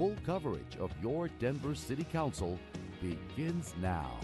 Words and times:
Full 0.00 0.16
coverage 0.24 0.78
of 0.80 0.90
your 1.02 1.28
Denver 1.38 1.74
City 1.74 2.04
Council 2.04 2.58
begins 3.02 3.74
now. 3.82 4.18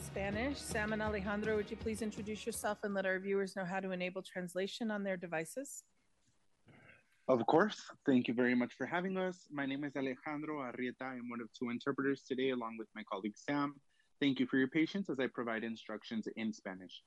Spanish. 0.00 0.58
Sam 0.58 0.92
and 0.92 1.02
Alejandro, 1.02 1.56
would 1.56 1.68
you 1.68 1.76
please 1.76 2.00
introduce 2.00 2.46
yourself 2.46 2.78
and 2.84 2.94
let 2.94 3.06
our 3.06 3.18
viewers 3.18 3.56
know 3.56 3.64
how 3.64 3.80
to 3.80 3.90
enable 3.90 4.22
translation 4.22 4.92
on 4.92 5.02
their 5.02 5.16
devices? 5.16 5.82
Of 7.28 7.46
course. 7.46 7.80
Thank 8.04 8.26
you 8.26 8.34
very 8.34 8.56
much 8.56 8.74
for 8.74 8.84
having 8.84 9.16
us. 9.16 9.46
My 9.48 9.64
name 9.64 9.84
is 9.84 9.94
Alejandro 9.94 10.58
Arrieta. 10.58 11.02
I'm 11.02 11.30
one 11.30 11.40
of 11.40 11.48
two 11.56 11.70
interpreters 11.70 12.24
today, 12.26 12.50
along 12.50 12.78
with 12.78 12.88
my 12.96 13.04
colleague 13.04 13.36
Sam. 13.36 13.76
Thank 14.20 14.40
you 14.40 14.46
for 14.48 14.58
your 14.58 14.66
patience 14.66 15.08
as 15.08 15.20
I 15.20 15.28
provide 15.28 15.62
instructions 15.62 16.26
in 16.34 16.52
Spanish. 16.52 17.04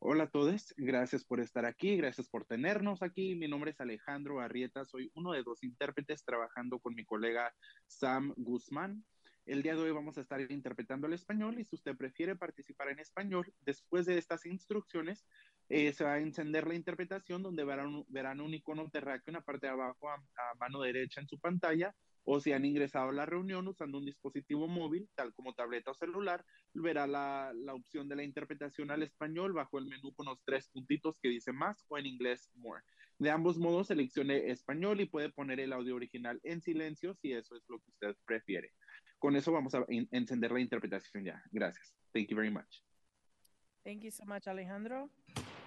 Hola 0.00 0.24
a 0.24 0.26
todos, 0.26 0.74
gracias 0.76 1.22
por 1.22 1.38
estar 1.38 1.64
aquí, 1.64 1.96
gracias 1.96 2.28
por 2.28 2.44
tenernos 2.44 3.02
aquí. 3.02 3.36
Mi 3.36 3.46
nombre 3.46 3.70
es 3.70 3.80
Alejandro 3.80 4.40
Arrieta, 4.40 4.84
soy 4.84 5.12
uno 5.14 5.30
de 5.30 5.44
dos 5.44 5.62
intérpretes 5.62 6.24
trabajando 6.24 6.80
con 6.80 6.96
mi 6.96 7.04
colega 7.04 7.54
Sam 7.86 8.34
Guzmán. 8.36 9.04
El 9.46 9.62
día 9.62 9.74
de 9.74 9.82
hoy 9.82 9.90
vamos 9.90 10.18
a 10.18 10.20
estar 10.20 10.40
interpretando 10.50 11.06
el 11.06 11.14
español 11.14 11.58
y 11.58 11.64
si 11.64 11.74
usted 11.74 11.96
prefiere 11.96 12.36
participar 12.36 12.88
en 12.90 13.00
español, 13.00 13.52
después 13.60 14.06
de 14.06 14.18
estas 14.18 14.46
instrucciones, 14.46 15.24
eh, 15.68 15.92
se 15.92 16.04
va 16.04 16.14
a 16.14 16.20
encender 16.20 16.66
la 16.66 16.74
interpretación 16.74 17.42
donde 17.42 17.64
verán, 17.64 18.04
verán 18.08 18.40
un 18.40 18.54
icono 18.54 18.88
terráqueo 18.90 19.30
en 19.30 19.34
la 19.34 19.40
parte 19.40 19.66
de 19.66 19.72
abajo 19.72 20.10
a, 20.10 20.18
mano 20.58 20.80
derecha 20.80 21.20
en 21.20 21.28
su 21.28 21.38
pantalla 21.38 21.94
o 22.24 22.40
si 22.40 22.52
han 22.52 22.64
ingresado 22.64 23.08
a 23.08 23.12
la 23.12 23.26
reunión 23.26 23.66
usando 23.66 23.98
un 23.98 24.04
dispositivo 24.04 24.68
móvil, 24.68 25.08
tal 25.16 25.34
como 25.34 25.54
tableta 25.54 25.90
o 25.90 25.94
celular, 25.94 26.44
verá 26.72 27.06
la, 27.06 27.52
la 27.54 27.74
opción 27.74 28.08
de 28.08 28.16
la 28.16 28.22
interpretación 28.22 28.92
al 28.92 29.02
español 29.02 29.52
bajo 29.52 29.78
el 29.78 29.86
menú 29.86 30.14
con 30.14 30.26
los 30.26 30.38
tres 30.44 30.68
puntitos 30.68 31.18
que 31.20 31.30
dice 31.30 31.52
más 31.52 31.84
o 31.88 31.98
en 31.98 32.06
inglés 32.06 32.48
more. 32.54 32.82
De 33.18 33.30
ambos 33.30 33.58
modos, 33.58 33.88
seleccione 33.88 34.50
español 34.50 35.00
y 35.00 35.06
puede 35.06 35.30
poner 35.30 35.60
el 35.60 35.72
audio 35.72 35.96
original 35.96 36.40
en 36.42 36.60
silencio 36.60 37.14
si 37.14 37.32
eso 37.32 37.56
es 37.56 37.62
lo 37.68 37.78
que 37.78 37.90
usted 37.90 38.16
prefiere. 38.24 38.72
Con 39.18 39.36
eso 39.36 39.52
vamos 39.52 39.74
a 39.74 39.84
encender 39.88 40.50
la 40.50 40.60
interpretación 40.60 41.24
ya. 41.24 41.40
Gracias. 41.52 41.94
Thank 42.12 42.28
you 42.28 42.36
very 42.36 42.50
much. 42.50 42.82
Thank 43.84 44.02
you 44.02 44.10
so 44.10 44.24
much, 44.24 44.48
Alejandro. 44.48 45.10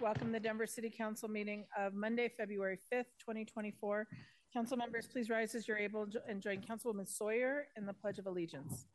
Welcome 0.01 0.27
to 0.27 0.33
the 0.33 0.39
Denver 0.41 0.67
City 0.67 0.89
Council 0.89 1.29
meeting 1.29 1.63
of 1.79 1.93
Monday, 1.93 2.29
February 2.37 2.77
5th, 2.93 3.05
2024. 3.19 4.05
Council 4.53 4.75
members, 4.75 5.07
please 5.07 5.29
rise 5.29 5.55
as 5.55 5.69
you're 5.69 5.77
able 5.77 6.05
and 6.27 6.41
join 6.41 6.61
Councilwoman 6.61 7.07
Sawyer 7.07 7.67
in 7.77 7.85
the 7.85 7.93
Pledge 7.93 8.19
of 8.19 8.27
Allegiance. 8.27 8.87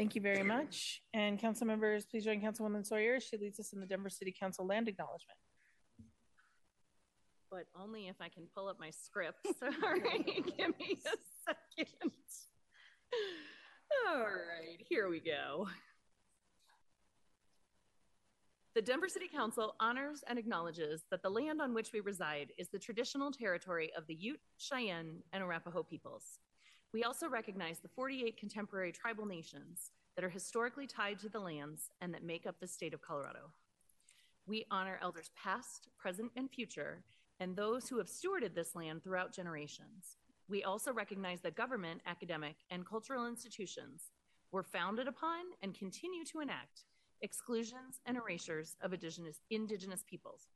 Thank 0.00 0.14
you 0.14 0.22
very 0.22 0.42
much. 0.42 1.02
And 1.12 1.38
council 1.38 1.66
members, 1.66 2.06
please 2.06 2.24
join 2.24 2.40
Councilwoman 2.40 2.86
Sawyer. 2.86 3.20
She 3.20 3.36
leads 3.36 3.60
us 3.60 3.74
in 3.74 3.80
the 3.80 3.86
Denver 3.86 4.08
City 4.08 4.32
Council 4.32 4.66
land 4.66 4.88
acknowledgement. 4.88 5.36
But 7.50 7.66
only 7.78 8.08
if 8.08 8.16
I 8.18 8.30
can 8.30 8.44
pull 8.56 8.66
up 8.66 8.80
my 8.80 8.88
script. 8.88 9.46
Sorry, 9.60 10.00
give 10.56 10.78
me 10.78 10.96
a 11.04 11.76
second. 11.76 12.12
All 14.08 14.20
right, 14.20 14.82
here 14.88 15.10
we 15.10 15.20
go. 15.20 15.68
The 18.74 18.80
Denver 18.80 19.10
City 19.10 19.28
Council 19.28 19.74
honors 19.80 20.24
and 20.26 20.38
acknowledges 20.38 21.02
that 21.10 21.22
the 21.22 21.28
land 21.28 21.60
on 21.60 21.74
which 21.74 21.92
we 21.92 22.00
reside 22.00 22.52
is 22.56 22.68
the 22.70 22.78
traditional 22.78 23.30
territory 23.30 23.90
of 23.98 24.06
the 24.06 24.14
Ute, 24.14 24.40
Cheyenne, 24.56 25.18
and 25.34 25.42
Arapaho 25.42 25.82
peoples. 25.82 26.38
We 26.92 27.04
also 27.04 27.28
recognize 27.28 27.78
the 27.78 27.88
48 27.88 28.36
contemporary 28.36 28.92
tribal 28.92 29.26
nations 29.26 29.92
that 30.14 30.24
are 30.24 30.30
historically 30.30 30.86
tied 30.86 31.18
to 31.20 31.28
the 31.28 31.40
lands 31.40 31.90
and 32.00 32.12
that 32.12 32.24
make 32.24 32.46
up 32.46 32.60
the 32.60 32.66
state 32.66 32.94
of 32.94 33.02
Colorado. 33.02 33.50
We 34.46 34.66
honor 34.70 34.98
elders 35.02 35.30
past, 35.40 35.88
present, 35.98 36.32
and 36.36 36.50
future, 36.50 37.04
and 37.38 37.56
those 37.56 37.88
who 37.88 37.98
have 37.98 38.08
stewarded 38.08 38.54
this 38.54 38.74
land 38.74 39.02
throughout 39.02 39.32
generations. 39.34 40.16
We 40.48 40.64
also 40.64 40.92
recognize 40.92 41.40
that 41.42 41.54
government, 41.54 42.00
academic, 42.06 42.56
and 42.70 42.84
cultural 42.84 43.26
institutions 43.26 44.10
were 44.52 44.62
founded 44.62 45.06
upon 45.06 45.44
and 45.62 45.74
continue 45.74 46.24
to 46.24 46.40
enact 46.40 46.84
exclusions 47.22 48.00
and 48.06 48.16
erasures 48.16 48.76
of 48.82 48.92
indigenous, 48.92 49.40
indigenous 49.50 50.02
peoples. 50.08 50.48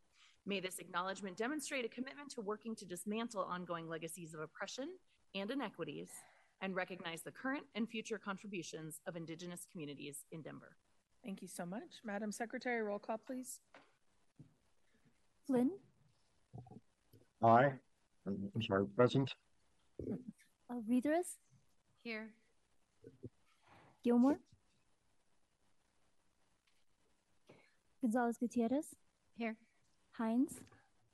May 0.46 0.60
this 0.60 0.78
acknowledgement 0.78 1.36
demonstrate 1.36 1.84
a 1.84 1.88
commitment 1.88 2.30
to 2.32 2.40
working 2.40 2.74
to 2.76 2.84
dismantle 2.84 3.42
ongoing 3.42 3.88
legacies 3.88 4.34
of 4.34 4.40
oppression 4.40 4.88
and 5.34 5.50
inequities 5.50 6.08
and 6.60 6.74
recognize 6.74 7.22
the 7.22 7.30
current 7.30 7.64
and 7.74 7.88
future 7.88 8.18
contributions 8.18 9.00
of 9.06 9.16
Indigenous 9.16 9.66
communities 9.70 10.24
in 10.32 10.42
Denver. 10.42 10.76
Thank 11.24 11.42
you 11.42 11.48
so 11.48 11.64
much. 11.66 12.00
Madam 12.04 12.30
Secretary, 12.32 12.82
roll 12.82 12.98
call, 12.98 13.18
please. 13.18 13.60
Flynn, 15.46 15.70
Aye. 17.42 17.72
I'm 18.26 18.50
I'm 18.54 18.62
sorry, 18.62 18.86
present. 18.96 19.34
uh, 20.10 20.14
Alvidrez, 20.72 21.36
Here. 22.02 22.30
Gilmore, 24.02 24.38
Gonzales-Gutierrez, 28.00 28.94
Here. 29.36 29.56
Hinds, 30.12 30.60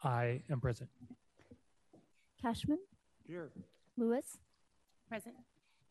I 0.02 0.42
am 0.50 0.60
present. 0.60 0.90
Kashmann, 2.44 2.78
Here. 3.26 3.50
Lewis, 3.96 4.38
Present. 5.10 5.34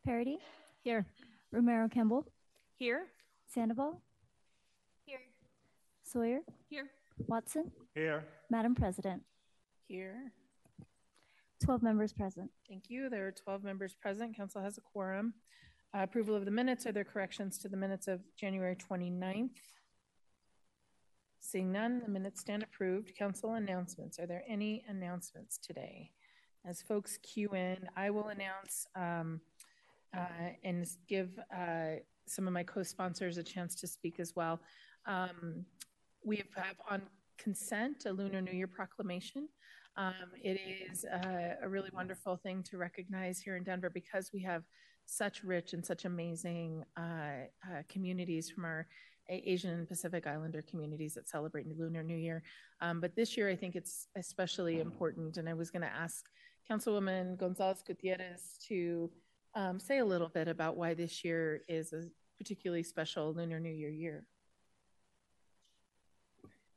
Parady, 0.07 0.37
Here. 0.81 1.05
Romero 1.51 1.89
Campbell, 1.89 2.25
Here. 2.77 3.07
Sandoval, 3.47 4.01
Here. 5.05 5.19
Sawyer, 6.03 6.39
Here. 6.69 6.89
Watson, 7.27 7.69
Here. 7.93 8.23
Madam 8.49 8.75
President. 8.75 9.21
Here. 9.89 10.31
12 11.65 11.83
members 11.83 12.13
present. 12.13 12.49
Thank 12.69 12.85
you. 12.89 13.09
There 13.09 13.27
are 13.27 13.33
12 13.33 13.61
members 13.61 13.93
present. 13.93 14.37
Council 14.37 14.61
has 14.61 14.77
a 14.77 14.81
quorum. 14.81 15.33
Uh, 15.93 16.03
approval 16.03 16.33
of 16.33 16.45
the 16.45 16.51
minutes. 16.51 16.85
Are 16.85 16.93
there 16.93 17.03
corrections 17.03 17.57
to 17.57 17.67
the 17.67 17.75
minutes 17.75 18.07
of 18.07 18.21
January 18.37 18.77
29th? 18.77 19.49
Seeing 21.41 21.73
none, 21.73 22.01
the 22.05 22.09
minutes 22.09 22.39
stand 22.39 22.63
approved. 22.63 23.17
Council 23.17 23.55
announcements. 23.55 24.17
Are 24.17 24.27
there 24.27 24.43
any 24.47 24.81
announcements 24.87 25.57
today? 25.57 26.11
As 26.65 26.81
folks 26.81 27.17
queue 27.23 27.53
in, 27.53 27.77
I 27.95 28.09
will 28.09 28.27
announce 28.27 28.85
um, 28.95 29.39
uh, 30.15 30.49
and 30.63 30.85
give 31.07 31.39
uh, 31.55 32.01
some 32.27 32.47
of 32.47 32.53
my 32.53 32.63
co-sponsors 32.63 33.37
a 33.37 33.43
chance 33.43 33.75
to 33.75 33.87
speak 33.87 34.19
as 34.19 34.35
well. 34.35 34.59
Um, 35.05 35.65
we 36.23 36.37
have 36.37 36.75
on 36.89 37.01
consent 37.37 38.05
a 38.05 38.11
Lunar 38.11 38.41
New 38.41 38.51
Year 38.51 38.67
proclamation. 38.67 39.47
Um, 39.95 40.31
it 40.41 40.59
is 40.91 41.05
a, 41.05 41.55
a 41.63 41.69
really 41.69 41.89
wonderful 41.93 42.37
thing 42.37 42.63
to 42.63 42.77
recognize 42.77 43.39
here 43.39 43.55
in 43.55 43.63
Denver 43.63 43.89
because 43.89 44.31
we 44.33 44.41
have 44.43 44.63
such 45.05 45.43
rich 45.43 45.73
and 45.73 45.83
such 45.83 46.05
amazing 46.05 46.83
uh, 46.97 47.01
uh, 47.65 47.81
communities 47.87 48.49
from 48.49 48.65
our 48.65 48.87
Asian 49.29 49.71
and 49.71 49.87
Pacific 49.87 50.27
Islander 50.27 50.63
communities 50.63 51.13
that 51.13 51.29
celebrate 51.29 51.67
Lunar 51.77 52.03
New 52.03 52.17
Year. 52.17 52.43
Um, 52.81 52.99
but 52.99 53.15
this 53.15 53.37
year, 53.37 53.49
I 53.49 53.55
think 53.55 53.75
it's 53.75 54.07
especially 54.15 54.79
important. 54.79 55.37
And 55.37 55.47
I 55.47 55.53
was 55.53 55.69
going 55.69 55.83
to 55.83 55.93
ask 55.93 56.25
Councilwoman 56.69 57.37
Gonzales-Gutierrez 57.37 58.59
to 58.67 59.09
um, 59.55 59.79
say 59.79 59.97
a 59.97 60.05
little 60.05 60.29
bit 60.29 60.47
about 60.47 60.77
why 60.77 60.93
this 60.93 61.23
year 61.25 61.63
is 61.67 61.93
a 61.93 62.03
particularly 62.37 62.83
special 62.83 63.33
Lunar 63.33 63.59
New 63.59 63.73
Year 63.73 63.89
year. 63.89 64.25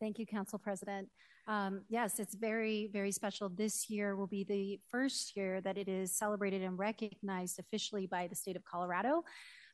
Thank 0.01 0.19
you, 0.19 0.27
Council 0.27 0.59
President. 0.59 1.09
Um, 1.47 1.83
yes, 1.89 2.19
it's 2.19 2.35
very, 2.35 2.89
very 2.93 3.13
special. 3.13 3.49
This 3.49 3.91
year 3.91 4.17
will 4.17 4.27
be 4.27 4.45
the 4.45 4.81
first 4.89 5.37
year 5.37 5.61
that 5.61 5.77
it 5.77 5.89
is 5.89 6.17
celebrated 6.17 6.63
and 6.63 6.79
recognized 6.79 7.59
officially 7.59 8.07
by 8.07 8.27
the 8.27 8.35
state 8.35 8.57
of 8.57 8.65
Colorado. 8.65 9.25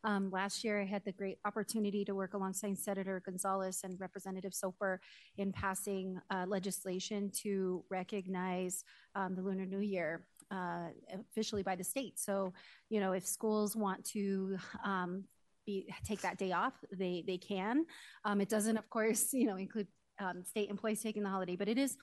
Um, 0.05 0.31
last 0.31 0.65
year, 0.65 0.81
I 0.81 0.85
had 0.85 1.05
the 1.05 1.12
great 1.12 1.39
opportunity 1.45 2.05
to 2.05 2.15
work 2.15 2.35
alongside 2.35 2.79
Senator 2.79 3.21
Gonzales 3.25 3.81
and 3.85 3.99
Representative 4.00 4.55
Soper 4.55 5.00
in 5.37 5.53
passing 5.53 6.21
uh, 6.31 6.45
legislation 6.47 7.31
to 7.43 7.85
recognize 7.91 8.85
um, 9.15 9.35
the 9.35 9.43
Lunar 9.43 9.67
New 9.67 9.81
Year 9.81 10.27
uh, 10.50 10.89
officially 11.12 11.62
by 11.62 11.77
the 11.77 11.85
state. 11.85 12.19
So, 12.19 12.53
you 12.91 13.00
know, 13.00 13.12
if 13.12 13.27
schools 13.27 13.77
want 13.77 14.05
to 14.06 14.59
um, 14.85 15.25
be, 15.67 15.89
take 16.06 16.21
that 16.23 16.39
day 16.39 16.53
off, 16.53 16.75
they 16.93 17.25
they 17.27 17.39
can. 17.39 17.85
Um, 18.25 18.41
it 18.41 18.49
doesn't, 18.49 18.77
of 18.77 18.89
course, 18.91 19.33
you 19.33 19.47
know, 19.47 19.56
include 19.56 19.89
um, 20.19 20.44
state 20.44 20.71
employees 20.71 21.03
taking 21.03 21.23
the 21.23 21.29
holiday, 21.29 21.56
but 21.56 21.69
it 21.69 21.79
is 21.79 21.97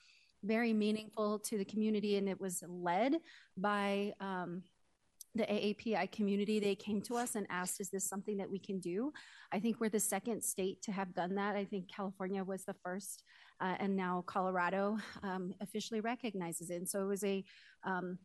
very 0.44 0.74
meaningful 0.74 1.40
to 1.40 1.58
the 1.58 1.66
community, 1.66 2.18
and 2.18 2.30
it 2.30 2.40
was 2.40 2.64
led 2.68 3.16
by 3.58 4.14
um, 4.20 4.62
the 5.36 5.44
AAPI 5.44 6.12
community, 6.12 6.60
they 6.60 6.76
came 6.76 7.02
to 7.02 7.18
us 7.18 7.36
and 7.36 7.46
asked, 7.50 7.82
is 7.82 7.90
this 7.90 8.08
something 8.08 8.38
that 8.38 8.50
we 8.50 8.58
can 8.58 8.80
do? 8.80 9.12
I 9.52 9.60
think 9.60 9.80
we're 9.80 9.90
the 9.90 10.00
second 10.00 10.44
state 10.44 10.82
to 10.84 10.92
have 10.92 11.14
done 11.14 11.36
that. 11.36 11.56
I 11.56 11.66
think 11.66 11.92
California 11.94 12.44
was 12.44 12.64
the 12.64 12.76
first, 12.84 13.24
uh, 13.62 13.76
and 13.80 13.96
now 13.96 14.24
Colorado 14.26 14.98
um, 15.24 15.54
officially 15.62 16.00
recognizes 16.00 16.70
it. 16.70 16.76
And 16.76 16.90
so 16.90 17.02
it 17.02 17.08
was 17.08 17.24
a 17.24 17.44
um, 17.84 18.18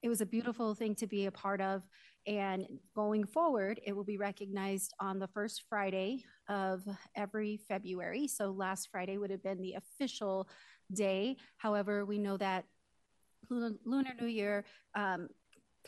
it 0.00 0.08
was 0.08 0.20
a 0.20 0.26
beautiful 0.26 0.76
thing 0.76 0.94
to 0.96 1.08
be 1.08 1.26
a 1.26 1.32
part 1.32 1.60
of. 1.60 1.82
And 2.26 2.66
going 2.94 3.24
forward, 3.24 3.80
it 3.84 3.96
will 3.96 4.04
be 4.04 4.16
recognized 4.16 4.94
on 5.00 5.18
the 5.18 5.26
first 5.26 5.64
Friday 5.68 6.24
of 6.48 6.82
every 7.16 7.58
February. 7.68 8.28
So 8.28 8.50
last 8.50 8.90
Friday 8.92 9.18
would 9.18 9.30
have 9.30 9.42
been 9.42 9.60
the 9.60 9.74
official 9.74 10.48
day. 10.92 11.36
However, 11.56 12.04
we 12.04 12.18
know 12.18 12.36
that 12.36 12.64
Lunar 13.50 14.14
New 14.20 14.26
Year 14.26 14.64
um, 14.94 15.28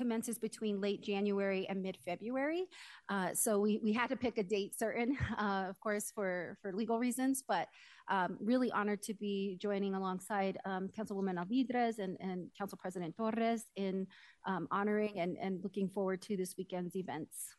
commences 0.01 0.39
between 0.39 0.81
late 0.81 1.03
January 1.03 1.67
and 1.69 1.83
mid 1.83 1.99
February. 2.07 2.65
Uh, 3.11 3.35
so 3.35 3.61
we, 3.61 3.79
we 3.85 3.93
had 3.93 4.09
to 4.09 4.17
pick 4.17 4.39
a 4.39 4.43
date 4.43 4.79
certain, 4.79 5.19
uh, 5.39 5.67
of 5.69 5.79
course, 5.81 6.11
for, 6.15 6.57
for 6.63 6.73
legal 6.73 6.99
reasons, 6.99 7.45
but 7.47 7.69
um, 8.09 8.39
really 8.41 8.73
honored 8.73 9.03
to 9.03 9.13
be 9.13 9.59
joining 9.61 9.95
alongside 9.95 10.57
um, 10.65 10.89
Councilwoman 10.89 11.37
Alvidrez 11.37 11.99
and, 11.99 12.17
and 12.21 12.49
Council 12.57 12.79
President 12.81 13.15
Torres 13.15 13.65
in 13.77 14.07
um, 14.47 14.67
honoring 14.71 15.21
and, 15.21 15.37
and 15.37 15.63
looking 15.63 15.89
forward 15.89 16.23
to 16.23 16.37
this 16.37 16.55
weekend's 16.57 16.97
events. 16.97 17.57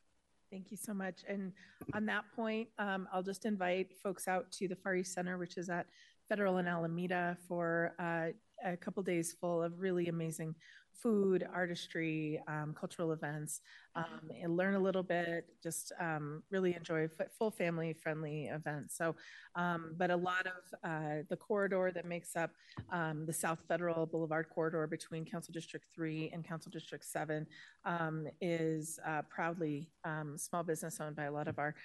Thank 0.52 0.72
you 0.72 0.78
so 0.78 0.94
much. 0.94 1.22
And 1.30 1.54
on 1.94 2.06
that 2.08 2.26
point, 2.36 2.70
um, 2.80 3.08
I'll 3.14 3.24
just 3.24 3.46
invite 3.46 3.94
folks 4.04 4.28
out 4.28 4.52
to 4.54 4.68
the 4.68 4.76
Far 4.76 4.96
East 4.96 5.14
Center, 5.14 5.38
which 5.38 5.58
is 5.58 5.70
at 5.70 5.86
Federal 6.28 6.58
and 6.58 6.68
Alameda, 6.68 7.38
for 7.48 7.94
uh, 8.00 8.34
a 8.66 8.78
couple 8.78 9.04
days 9.04 9.36
full 9.40 9.62
of 9.64 9.80
really 9.80 10.08
amazing 10.08 10.56
food, 10.94 11.48
artistry, 11.54 12.42
um, 12.48 12.76
cultural 12.80 13.12
events, 13.12 13.62
um, 13.96 14.30
and 14.42 14.56
learn 14.56 14.76
a 14.76 14.80
little 14.80 15.04
bit, 15.04 15.48
just 15.62 15.92
um, 16.00 16.44
really 16.50 16.76
enjoy 16.76 17.08
full 17.38 17.52
family 17.52 17.94
friendly 17.94 18.46
events. 18.46 18.98
So, 18.98 19.16
um, 19.56 19.96
but 19.98 20.12
a 20.12 20.16
lot 20.16 20.46
of 20.46 20.90
uh, 20.90 21.24
the 21.30 21.36
corridor 21.36 21.92
that 21.94 22.06
makes 22.06 22.36
up 22.36 22.52
um, 22.92 23.26
the 23.26 23.34
South 23.34 23.60
Federal 23.68 24.06
Boulevard 24.06 24.48
corridor 24.50 24.88
between 24.88 25.26
Council 25.26 25.52
District 25.52 25.86
3 25.94 26.30
and 26.34 26.48
Council 26.48 26.72
District 26.72 27.04
7 27.04 27.46
um, 27.86 28.28
is 28.40 29.00
uh, 29.06 29.22
proudly 29.30 29.90
small 30.36 30.64
business 30.64 31.00
owned 31.00 31.16
by 31.16 31.26
a 31.26 31.32
lot 31.32 31.48
of 31.48 31.60
our 31.60 31.76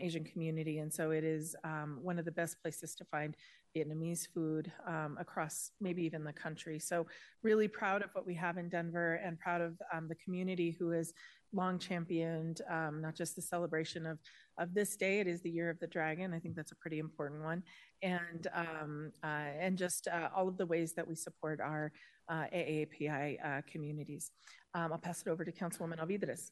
Asian 0.00 0.24
community. 0.24 0.78
And 0.78 0.92
so 0.92 1.10
it 1.10 1.24
is 1.24 1.56
one 2.02 2.18
of 2.18 2.24
the 2.24 2.32
best 2.32 2.60
places 2.62 2.94
to 2.96 3.04
find 3.04 3.36
Vietnamese 3.76 4.26
food 4.32 4.72
um, 4.86 5.16
across 5.20 5.72
maybe 5.80 6.02
even 6.04 6.24
the 6.24 6.32
country. 6.32 6.78
So, 6.78 7.06
really 7.42 7.68
proud 7.68 8.02
of 8.02 8.10
what 8.14 8.26
we 8.26 8.34
have 8.34 8.47
in 8.56 8.68
Denver 8.68 9.20
and 9.24 9.38
proud 9.38 9.60
of 9.60 9.74
um, 9.92 10.08
the 10.08 10.14
community 10.14 10.76
who 10.78 10.90
has 10.90 11.12
long 11.52 11.78
championed 11.78 12.60
um, 12.70 13.00
not 13.00 13.14
just 13.14 13.34
the 13.34 13.42
celebration 13.42 14.06
of, 14.06 14.18
of 14.58 14.74
this 14.74 14.96
day, 14.96 15.20
it 15.20 15.26
is 15.26 15.42
the 15.42 15.50
year 15.50 15.70
of 15.70 15.78
the 15.80 15.86
dragon. 15.86 16.34
I 16.34 16.38
think 16.38 16.54
that's 16.54 16.72
a 16.72 16.76
pretty 16.76 16.98
important 16.98 17.42
one. 17.42 17.62
And, 18.02 18.46
um, 18.54 19.12
uh, 19.22 19.50
and 19.58 19.76
just 19.76 20.08
uh, 20.08 20.28
all 20.34 20.48
of 20.48 20.56
the 20.56 20.66
ways 20.66 20.92
that 20.94 21.06
we 21.06 21.14
support 21.14 21.60
our 21.60 21.92
uh, 22.28 22.44
AAPI 22.54 23.38
uh, 23.44 23.62
communities. 23.70 24.30
Um, 24.74 24.92
I'll 24.92 24.98
pass 24.98 25.22
it 25.22 25.28
over 25.28 25.44
to 25.44 25.52
Councilwoman 25.52 25.98
Alvidrez. 25.98 26.50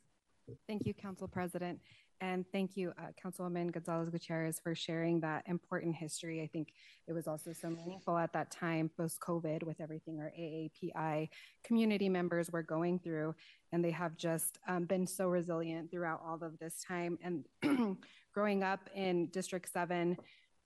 Thank 0.67 0.87
you, 0.87 0.95
Council 0.95 1.29
President. 1.29 1.81
And 2.21 2.47
thank 2.51 2.77
you, 2.77 2.93
uh, 2.99 3.09
Councilwoman 3.23 3.71
Gonzales-Gutierrez, 3.73 4.59
for 4.59 4.75
sharing 4.75 5.21
that 5.21 5.45
important 5.47 5.95
history. 5.95 6.41
I 6.43 6.47
think 6.47 6.73
it 7.07 7.13
was 7.13 7.29
also 7.29 7.53
so 7.53 7.69
meaningful 7.69 8.17
at 8.17 8.33
that 8.33 8.51
time, 8.51 8.91
post 8.97 9.21
COVID, 9.21 9.63
with 9.63 9.81
everything 9.81 10.19
our 10.21 10.33
AAPI 10.39 11.29
community 11.63 12.09
members 12.09 12.51
were 12.51 12.63
going 12.63 12.99
through. 12.99 13.35
And 13.73 13.85
they 13.85 13.91
have 13.91 14.17
just 14.17 14.59
um, 14.67 14.85
been 14.85 15.07
so 15.07 15.29
resilient 15.29 15.91
throughout 15.91 16.23
all 16.27 16.43
of 16.43 16.59
this 16.59 16.83
time. 16.83 17.19
And 17.23 17.99
growing 18.33 18.63
up 18.63 18.89
in 18.95 19.27
District 19.27 19.71
7, 19.71 20.17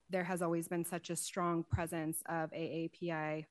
there 0.08 0.24
has 0.24 0.42
always 0.42 0.68
been 0.68 0.84
such 0.84 1.10
a 1.10 1.16
strong 1.16 1.64
presence 1.64 2.22
of 2.28 2.52
AAPI 2.52 3.46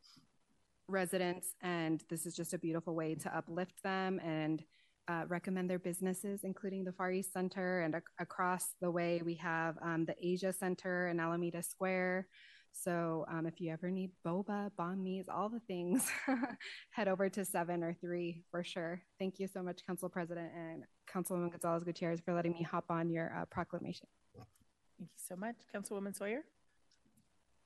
residents. 0.87 1.55
And 1.61 2.03
this 2.09 2.25
is 2.25 2.33
just 2.33 2.53
a 2.53 2.57
beautiful 2.57 2.95
way 2.95 3.15
to 3.15 3.35
uplift 3.35 3.83
them 3.83 4.19
and 4.19 4.63
uh, 5.09 5.23
recommend 5.27 5.69
their 5.69 5.79
businesses, 5.79 6.41
including 6.43 6.83
the 6.83 6.91
Far 6.91 7.11
East 7.11 7.33
Center. 7.33 7.81
And 7.81 7.95
ac- 7.95 8.03
across 8.19 8.75
the 8.79 8.91
way, 8.91 9.21
we 9.25 9.35
have 9.35 9.77
um, 9.81 10.05
the 10.05 10.15
Asia 10.21 10.53
Center 10.53 11.07
in 11.07 11.19
Alameda 11.19 11.63
Square. 11.63 12.27
So 12.71 13.25
um, 13.31 13.47
if 13.47 13.59
you 13.59 13.71
ever 13.71 13.89
need 13.89 14.11
boba, 14.25 14.69
banh 14.79 14.99
mi's, 14.99 15.27
all 15.27 15.49
the 15.49 15.59
things, 15.61 16.07
head 16.91 17.07
over 17.07 17.27
to 17.27 17.43
seven 17.43 17.83
or 17.83 17.93
three 17.93 18.43
for 18.51 18.63
sure. 18.63 19.01
Thank 19.17 19.39
you 19.39 19.47
so 19.47 19.63
much, 19.63 19.85
Council 19.85 20.07
President 20.07 20.51
and 20.55 20.83
Councilwoman 21.11 21.51
Gonzales-Gutierrez, 21.51 22.21
for 22.21 22.33
letting 22.35 22.53
me 22.53 22.61
hop 22.61 22.85
on 22.91 23.09
your 23.09 23.33
uh, 23.35 23.45
proclamation. 23.45 24.07
Thank 24.35 25.09
you 25.11 25.19
so 25.27 25.35
much. 25.35 25.55
Councilwoman 25.73 26.15
Sawyer. 26.15 26.41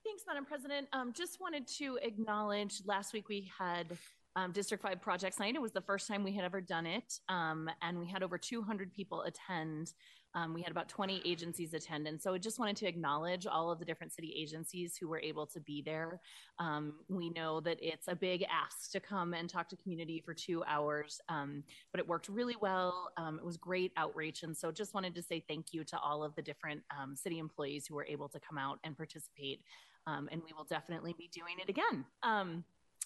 Thanks, 0.06 0.24
Madam 0.28 0.46
President. 0.46 0.88
Um, 0.94 1.12
just 1.14 1.42
wanted 1.42 1.68
to 1.80 2.00
acknowledge 2.02 2.82
last 2.86 3.14
week 3.14 3.28
we 3.28 3.52
had 3.58 3.98
um, 4.36 4.52
District 4.52 4.82
5 4.82 5.02
Projects 5.02 5.40
Night. 5.40 5.56
It 5.56 5.62
was 5.62 5.72
the 5.72 5.82
first 5.82 6.08
time 6.08 6.24
we 6.24 6.34
had 6.34 6.46
ever 6.46 6.62
done 6.62 6.86
it. 6.86 7.20
Um, 7.30 7.70
and 7.82 8.00
we 8.00 8.08
had 8.08 8.24
over 8.24 8.38
200 8.38 8.92
people 8.94 9.22
attend. 9.24 9.94
Um, 10.36 10.56
we 10.56 10.64
had 10.64 10.72
about 10.72 10.90
20 10.90 11.22
agencies 11.24 11.76
attend. 11.76 12.08
And 12.08 12.20
so 12.20 12.34
I 12.34 12.40
just 12.40 12.58
wanted 12.58 12.76
to 12.78 12.88
acknowledge 12.88 13.46
all 13.46 13.72
of 13.72 13.78
the 13.78 13.86
different 13.86 14.12
city 14.12 14.34
agencies 14.36 14.98
who 14.98 15.08
were 15.08 15.20
able 15.20 15.46
to 15.46 15.60
be 15.60 15.84
there. 15.84 16.20
Um, 16.58 16.94
we 17.08 17.30
know 17.30 17.60
that 17.60 17.78
it's 17.80 18.08
a 18.08 18.16
big 18.16 18.44
ask 18.50 18.92
to 18.94 19.00
come 19.00 19.36
and 19.36 19.48
talk 19.48 19.70
to 19.70 19.76
community 19.78 20.24
for 20.26 20.34
two 20.34 20.64
hours, 20.66 21.22
um, 21.30 21.64
but 21.92 22.00
it 22.00 22.08
worked 22.08 22.30
really 22.30 22.56
well. 22.60 23.12
Um, 23.18 23.38
it 23.38 23.46
was 23.46 23.58
great 23.58 23.92
outreach. 23.96 24.42
And 24.42 24.58
so 24.58 24.72
just 24.72 24.96
wanted 24.96 25.14
to 25.14 25.22
say 25.22 25.44
thank 25.48 25.68
you 25.72 25.84
to 25.84 26.00
all 26.00 26.24
of 26.24 26.34
the 26.36 26.42
different 26.42 26.82
city 27.14 27.38
employees 27.38 27.86
who 27.86 27.94
were 27.94 28.08
able 28.10 28.30
to 28.30 28.40
come 28.40 28.58
out 28.58 28.80
and 28.84 28.98
participate. 28.98 29.62
and 30.08 30.28
we 30.32 30.54
will 30.58 30.66
definitely 30.66 31.14
be 31.16 31.30
doing 31.32 31.58
it 31.62 31.70
again. 31.70 32.06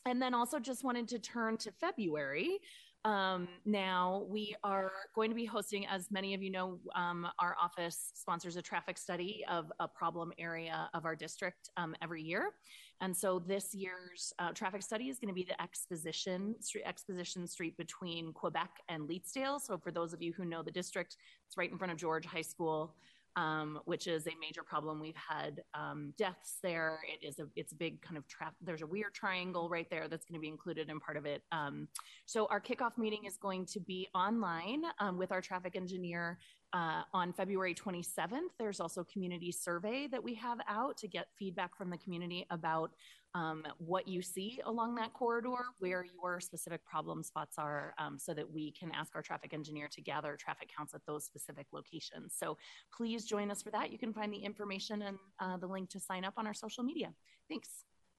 And 0.05 0.21
then 0.21 0.33
also 0.33 0.59
just 0.59 0.83
wanted 0.83 1.07
to 1.09 1.19
turn 1.19 1.57
to 1.57 1.71
February. 1.71 2.59
Um, 3.05 3.47
now 3.65 4.25
we 4.27 4.55
are 4.63 4.91
going 5.15 5.29
to 5.29 5.35
be 5.35 5.45
hosting, 5.45 5.85
as 5.87 6.11
many 6.11 6.33
of 6.33 6.41
you 6.41 6.49
know, 6.49 6.79
um, 6.95 7.27
our 7.39 7.55
office 7.61 8.11
sponsors 8.15 8.57
a 8.57 8.61
traffic 8.61 8.97
study 8.97 9.45
of 9.49 9.71
a 9.79 9.87
problem 9.87 10.33
area 10.37 10.89
of 10.93 11.05
our 11.05 11.15
district 11.15 11.69
um, 11.77 11.95
every 12.01 12.21
year. 12.21 12.51
And 12.99 13.15
so 13.15 13.39
this 13.39 13.73
year's 13.75 14.33
uh, 14.39 14.51
traffic 14.51 14.81
study 14.81 15.09
is 15.09 15.19
going 15.19 15.29
to 15.29 15.33
be 15.33 15.43
the 15.43 15.61
Exposition 15.61 16.55
Street, 16.59 16.83
Exposition 16.85 17.47
Street 17.47 17.77
between 17.77 18.33
Quebec 18.33 18.81
and 18.89 19.07
Leedsdale. 19.07 19.61
So 19.61 19.77
for 19.77 19.91
those 19.91 20.13
of 20.13 20.21
you 20.21 20.33
who 20.33 20.45
know 20.45 20.63
the 20.63 20.71
district, 20.71 21.17
it's 21.45 21.57
right 21.57 21.71
in 21.71 21.77
front 21.77 21.93
of 21.93 21.99
George 21.99 22.25
High 22.25 22.41
School 22.41 22.95
um, 23.37 23.79
which 23.85 24.07
is 24.07 24.25
a 24.25 24.31
major 24.41 24.63
problem. 24.63 24.99
We've 24.99 25.15
had 25.15 25.61
um, 25.75 26.11
deaths 26.17 26.57
there. 26.63 26.99
It 27.07 27.25
is 27.25 27.37
a 27.37 27.45
it's 27.55 27.71
a 27.71 27.75
big 27.75 28.01
kind 28.01 28.17
of 28.17 28.27
trap. 28.27 28.55
There's 28.61 28.81
a 28.81 28.87
weird 28.87 29.13
triangle 29.13 29.69
right 29.69 29.87
there 29.91 30.07
that's 30.07 30.25
going 30.25 30.33
to 30.33 30.41
be 30.41 30.47
included 30.47 30.89
in 30.89 30.99
part 30.99 31.17
of 31.17 31.25
it. 31.27 31.43
Um, 31.51 31.87
so 32.25 32.47
our 32.47 32.59
kickoff 32.59 32.97
meeting 32.97 33.25
is 33.25 33.37
going 33.37 33.67
to 33.67 33.79
be 33.79 34.07
online 34.15 34.81
um, 34.99 35.19
with 35.19 35.31
our 35.31 35.39
traffic 35.39 35.75
engineer 35.75 36.39
uh, 36.73 37.03
on 37.13 37.31
February 37.31 37.75
27th. 37.75 38.49
There's 38.57 38.79
also 38.79 39.01
a 39.01 39.05
community 39.05 39.51
survey 39.51 40.07
that 40.07 40.23
we 40.23 40.33
have 40.35 40.57
out 40.67 40.97
to 40.97 41.07
get 41.07 41.27
feedback 41.37 41.77
from 41.77 41.91
the 41.91 41.97
community 41.97 42.45
about 42.49 42.91
um, 43.35 43.63
what 43.77 44.07
you 44.07 44.21
see 44.21 44.59
along 44.65 44.95
that 44.95 45.13
corridor, 45.13 45.65
where 45.79 46.05
your 46.21 46.39
specific 46.39 46.83
problem 46.85 47.23
spots 47.23 47.57
are, 47.57 47.93
um, 47.97 48.17
so 48.17 48.33
that 48.33 48.49
we 48.49 48.71
can 48.71 48.91
ask 48.91 49.15
our 49.15 49.21
traffic 49.21 49.53
engineer 49.53 49.87
to 49.91 50.01
gather 50.01 50.35
traffic 50.35 50.69
counts 50.75 50.93
at 50.93 51.01
those 51.05 51.25
specific 51.25 51.67
locations. 51.71 52.35
So 52.37 52.57
please 52.95 53.25
join 53.25 53.51
us 53.51 53.61
for 53.61 53.71
that. 53.71 53.91
You 53.91 53.97
can 53.97 54.13
find 54.13 54.33
the 54.33 54.37
information 54.37 55.01
and 55.03 55.17
uh, 55.39 55.57
the 55.57 55.67
link 55.67 55.89
to 55.91 55.99
sign 55.99 56.25
up 56.25 56.33
on 56.37 56.47
our 56.47 56.53
social 56.53 56.83
media. 56.83 57.13
Thanks. 57.49 57.69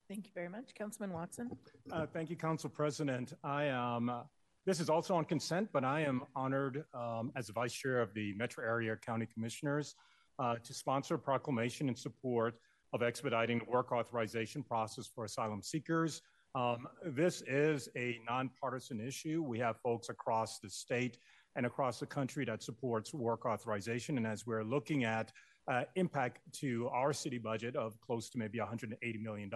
Thank 0.08 0.26
you 0.26 0.32
very 0.34 0.48
much. 0.48 0.74
Councilman 0.74 1.12
Watson. 1.12 1.50
Uh, 1.90 2.06
thank 2.06 2.30
you, 2.30 2.36
Council 2.36 2.70
President. 2.70 3.34
I 3.44 3.64
am. 3.64 4.08
Uh, 4.08 4.22
this 4.64 4.80
is 4.80 4.90
also 4.90 5.14
on 5.14 5.24
consent, 5.24 5.68
but 5.72 5.84
I 5.84 6.02
am 6.02 6.22
honored 6.36 6.84
um, 6.92 7.32
as 7.36 7.46
the 7.46 7.54
Vice 7.54 7.72
Chair 7.72 8.00
of 8.00 8.12
the 8.14 8.34
Metro 8.34 8.64
Area 8.64 8.96
County 8.96 9.26
Commissioners 9.26 9.94
uh, 10.38 10.56
to 10.62 10.74
sponsor 10.74 11.14
a 11.14 11.18
proclamation 11.18 11.88
in 11.88 11.96
support 11.96 12.54
of 12.92 13.02
expediting 13.02 13.58
the 13.58 13.64
work 13.64 13.92
authorization 13.92 14.62
process 14.62 15.06
for 15.06 15.24
asylum 15.24 15.62
seekers. 15.62 16.22
Um, 16.54 16.88
this 17.04 17.42
is 17.46 17.88
a 17.96 18.18
nonpartisan 18.28 19.00
issue. 19.00 19.42
We 19.42 19.58
have 19.58 19.76
folks 19.78 20.08
across 20.08 20.58
the 20.58 20.70
state 20.70 21.18
and 21.56 21.66
across 21.66 22.00
the 22.00 22.06
country 22.06 22.44
that 22.46 22.62
supports 22.62 23.12
work 23.12 23.44
authorization. 23.44 24.16
And 24.16 24.26
as 24.26 24.46
we're 24.46 24.64
looking 24.64 25.04
at 25.04 25.32
uh, 25.70 25.82
impact 25.96 26.40
to 26.60 26.88
our 26.88 27.12
city 27.12 27.36
budget 27.36 27.76
of 27.76 28.00
close 28.00 28.30
to 28.30 28.38
maybe 28.38 28.58
$180 28.58 29.20
million, 29.20 29.50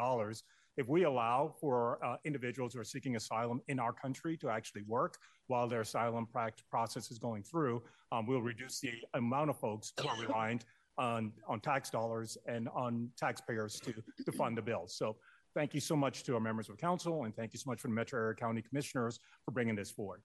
if 0.76 0.88
we 0.88 1.04
allow 1.04 1.54
for 1.60 2.04
uh, 2.04 2.16
individuals 2.24 2.74
who 2.74 2.80
are 2.80 2.84
seeking 2.84 3.16
asylum 3.16 3.60
in 3.68 3.78
our 3.78 3.92
country 3.92 4.36
to 4.38 4.48
actually 4.48 4.82
work 4.82 5.18
while 5.46 5.68
their 5.68 5.82
asylum 5.82 6.26
process 6.70 7.10
is 7.10 7.18
going 7.18 7.42
through, 7.42 7.82
um, 8.10 8.26
we'll 8.26 8.42
reduce 8.42 8.80
the 8.80 8.92
amount 9.14 9.50
of 9.50 9.58
folks 9.58 9.92
who 10.00 10.08
are 10.08 10.20
reliant 10.20 10.64
on, 10.98 11.32
on 11.48 11.60
tax 11.60 11.90
dollars 11.90 12.36
and 12.46 12.68
on 12.74 13.08
taxpayers 13.16 13.80
to, 13.80 13.94
to 14.24 14.32
fund 14.32 14.56
the 14.56 14.62
bill. 14.62 14.84
So 14.86 15.16
thank 15.54 15.74
you 15.74 15.80
so 15.80 15.96
much 15.96 16.22
to 16.24 16.34
our 16.34 16.40
members 16.40 16.68
of 16.68 16.76
council 16.78 17.24
and 17.24 17.34
thank 17.34 17.52
you 17.52 17.58
so 17.58 17.70
much 17.70 17.80
for 17.80 17.88
the 17.88 17.94
Metro 17.94 18.20
Area 18.20 18.34
County 18.34 18.62
Commissioners 18.62 19.18
for 19.44 19.52
bringing 19.52 19.76
this 19.76 19.90
forward. 19.90 20.22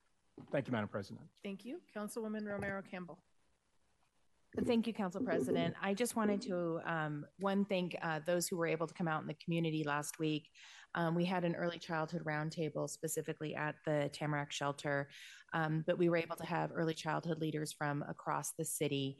Thank 0.51 0.67
you, 0.67 0.73
Madam 0.73 0.89
President. 0.89 1.25
Thank 1.43 1.65
you. 1.65 1.79
Councilwoman 1.95 2.45
Romero 2.45 2.81
Campbell. 2.89 3.19
Thank 4.65 4.87
you, 4.87 4.93
Council 4.93 5.21
President. 5.21 5.75
I 5.81 5.93
just 5.93 6.15
wanted 6.15 6.41
to, 6.43 6.79
um, 6.85 7.25
one, 7.39 7.65
thank 7.65 7.95
uh, 8.01 8.21
those 8.25 8.47
who 8.47 8.57
were 8.57 8.65
able 8.65 8.87
to 8.87 8.93
come 8.93 9.07
out 9.07 9.21
in 9.21 9.27
the 9.27 9.35
community 9.35 9.83
last 9.83 10.19
week. 10.19 10.49
Um, 10.95 11.13
we 11.13 11.25
had 11.25 11.43
an 11.43 11.55
early 11.55 11.77
childhood 11.77 12.23
roundtable 12.23 12.89
specifically 12.89 13.53
at 13.55 13.75
the 13.85 14.09
Tamarack 14.13 14.51
Shelter, 14.51 15.09
um, 15.53 15.83
but 15.85 15.97
we 15.97 16.09
were 16.09 16.17
able 16.17 16.35
to 16.37 16.45
have 16.45 16.71
early 16.73 16.95
childhood 16.95 17.39
leaders 17.39 17.71
from 17.71 18.03
across 18.09 18.53
the 18.57 18.65
city. 18.65 19.17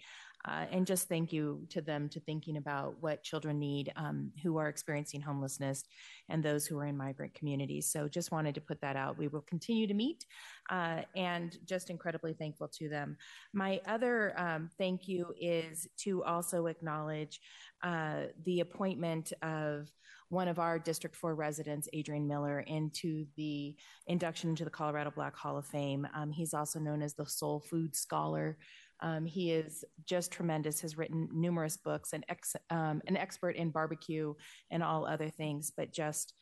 Uh, 0.47 0.65
and 0.71 0.87
just 0.87 1.09
thank 1.09 1.33
you 1.33 1.65
to 1.69 1.81
them 1.81 2.07
to 2.09 2.19
thinking 2.21 2.57
about 2.57 2.95
what 3.01 3.23
children 3.23 3.59
need 3.59 3.91
um, 3.95 4.31
who 4.43 4.57
are 4.57 4.69
experiencing 4.69 5.21
homelessness 5.21 5.83
and 6.29 6.41
those 6.41 6.65
who 6.65 6.79
are 6.79 6.85
in 6.85 6.95
migrant 6.95 7.33
communities. 7.33 7.91
So 7.91 8.07
just 8.07 8.31
wanted 8.31 8.55
to 8.55 8.61
put 8.61 8.79
that 8.81 8.95
out. 8.95 9.17
We 9.17 9.27
will 9.27 9.41
continue 9.41 9.87
to 9.87 9.93
meet 9.93 10.25
uh, 10.69 11.01
and 11.15 11.57
just 11.65 11.89
incredibly 11.89 12.33
thankful 12.33 12.69
to 12.79 12.87
them. 12.87 13.17
My 13.53 13.81
other 13.87 14.33
um, 14.39 14.69
thank 14.77 15.07
you 15.07 15.33
is 15.39 15.87
to 15.97 16.23
also 16.23 16.67
acknowledge 16.67 17.41
uh, 17.83 18.23
the 18.43 18.61
appointment 18.61 19.33
of 19.41 19.91
one 20.29 20.47
of 20.47 20.59
our 20.59 20.77
District 20.77 21.15
4 21.15 21.35
residents, 21.35 21.87
Adrian 21.93 22.27
Miller, 22.27 22.59
into 22.61 23.25
the 23.37 23.75
induction 24.07 24.49
into 24.49 24.65
the 24.65 24.69
Colorado 24.69 25.11
Black 25.11 25.35
Hall 25.35 25.57
of 25.57 25.65
Fame. 25.65 26.07
Um, 26.13 26.31
he's 26.31 26.53
also 26.53 26.79
known 26.79 27.01
as 27.01 27.13
the 27.13 27.25
Soul 27.25 27.61
Food 27.61 27.95
Scholar. 27.95 28.57
Um, 29.01 29.25
he 29.25 29.51
is 29.51 29.85
just 30.05 30.31
tremendous, 30.31 30.81
has 30.81 30.97
written 30.97 31.29
numerous 31.31 31.77
books, 31.77 32.13
and 32.13 32.25
ex, 32.29 32.55
um, 32.69 33.01
an 33.07 33.17
expert 33.17 33.55
in 33.55 33.69
barbecue 33.69 34.33
and 34.71 34.83
all 34.83 35.05
other 35.05 35.29
things, 35.29 35.71
but 35.75 35.91
just 35.91 36.33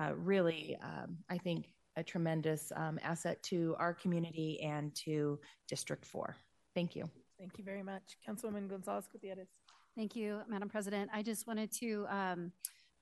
uh, 0.00 0.12
really, 0.14 0.78
um, 0.82 1.18
I 1.28 1.38
think, 1.38 1.72
a 1.96 2.02
tremendous 2.02 2.72
um, 2.76 2.98
asset 3.02 3.42
to 3.42 3.74
our 3.78 3.92
community 3.92 4.60
and 4.62 4.94
to 4.94 5.38
District 5.66 6.04
4. 6.06 6.36
Thank 6.74 6.94
you. 6.94 7.10
Thank 7.38 7.58
you 7.58 7.64
very 7.64 7.82
much. 7.82 8.16
Councilwoman 8.26 8.68
Gonzales-Gutierrez. 8.68 9.48
Thank 9.96 10.14
you, 10.14 10.40
Madam 10.48 10.68
President. 10.68 11.10
I 11.12 11.22
just 11.22 11.46
wanted 11.46 11.72
to 11.80 12.06
um, 12.08 12.52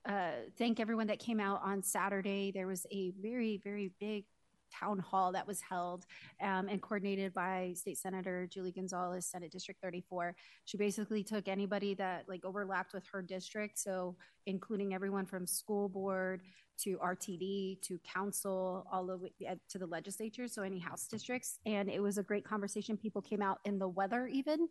uh, 0.08 0.30
thank 0.56 0.80
everyone 0.80 1.08
that 1.08 1.18
came 1.18 1.40
out 1.40 1.60
on 1.62 1.82
Saturday. 1.82 2.52
There 2.52 2.66
was 2.66 2.86
a 2.90 3.12
very, 3.20 3.60
very 3.62 3.92
big 4.00 4.25
town 4.70 4.99
hall 4.99 5.32
that 5.32 5.46
was 5.46 5.61
held 5.61 6.06
um, 6.40 6.68
and 6.68 6.80
coordinated 6.80 7.35
by 7.35 7.73
State 7.75 7.99
Senator 7.99 8.46
Julie 8.50 8.73
Gonzales, 8.73 9.26
Senate 9.26 9.50
District 9.50 9.80
34. 9.82 10.35
She 10.64 10.76
basically 10.76 11.23
took 11.23 11.49
anybody 11.49 11.94
that 11.94 12.28
like 12.28 12.44
overlapped 12.44 12.92
with 12.92 13.06
her 13.12 13.23
district, 13.23 13.78
so 13.78 14.16
including 14.46 14.94
everyone 14.94 15.26
from 15.26 15.46
school 15.46 15.88
board 15.88 16.42
to 16.78 16.99
RTD 16.99 17.80
to 17.82 17.99
council, 18.00 18.87
all 18.92 19.06
the 19.06 19.16
way 19.16 19.32
to 19.68 19.78
the 19.78 19.87
legislature, 19.87 20.46
so 20.46 20.62
any 20.62 20.78
house 20.78 21.06
districts. 21.06 21.58
And 21.64 21.88
it 21.88 22.02
was 22.02 22.18
a 22.18 22.23
great 22.23 22.44
conversation. 22.44 22.96
People 22.96 23.23
came 23.23 23.42
out 23.42 23.61
in 23.64 23.78
the 23.78 23.88
weather 23.88 24.26
even 24.26 24.68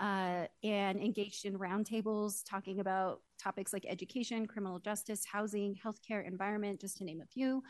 uh, 0.00 0.46
and 0.62 1.00
engaged 1.00 1.44
in 1.44 1.58
roundtables 1.58 2.42
talking 2.48 2.80
about 2.80 3.20
topics 3.38 3.72
like 3.72 3.86
education, 3.88 4.46
criminal 4.46 4.78
justice, 4.78 5.24
housing, 5.24 5.78
healthcare, 5.84 6.26
environment, 6.26 6.80
just 6.80 6.96
to 6.98 7.04
name 7.04 7.20
a 7.20 7.26
few. 7.26 7.62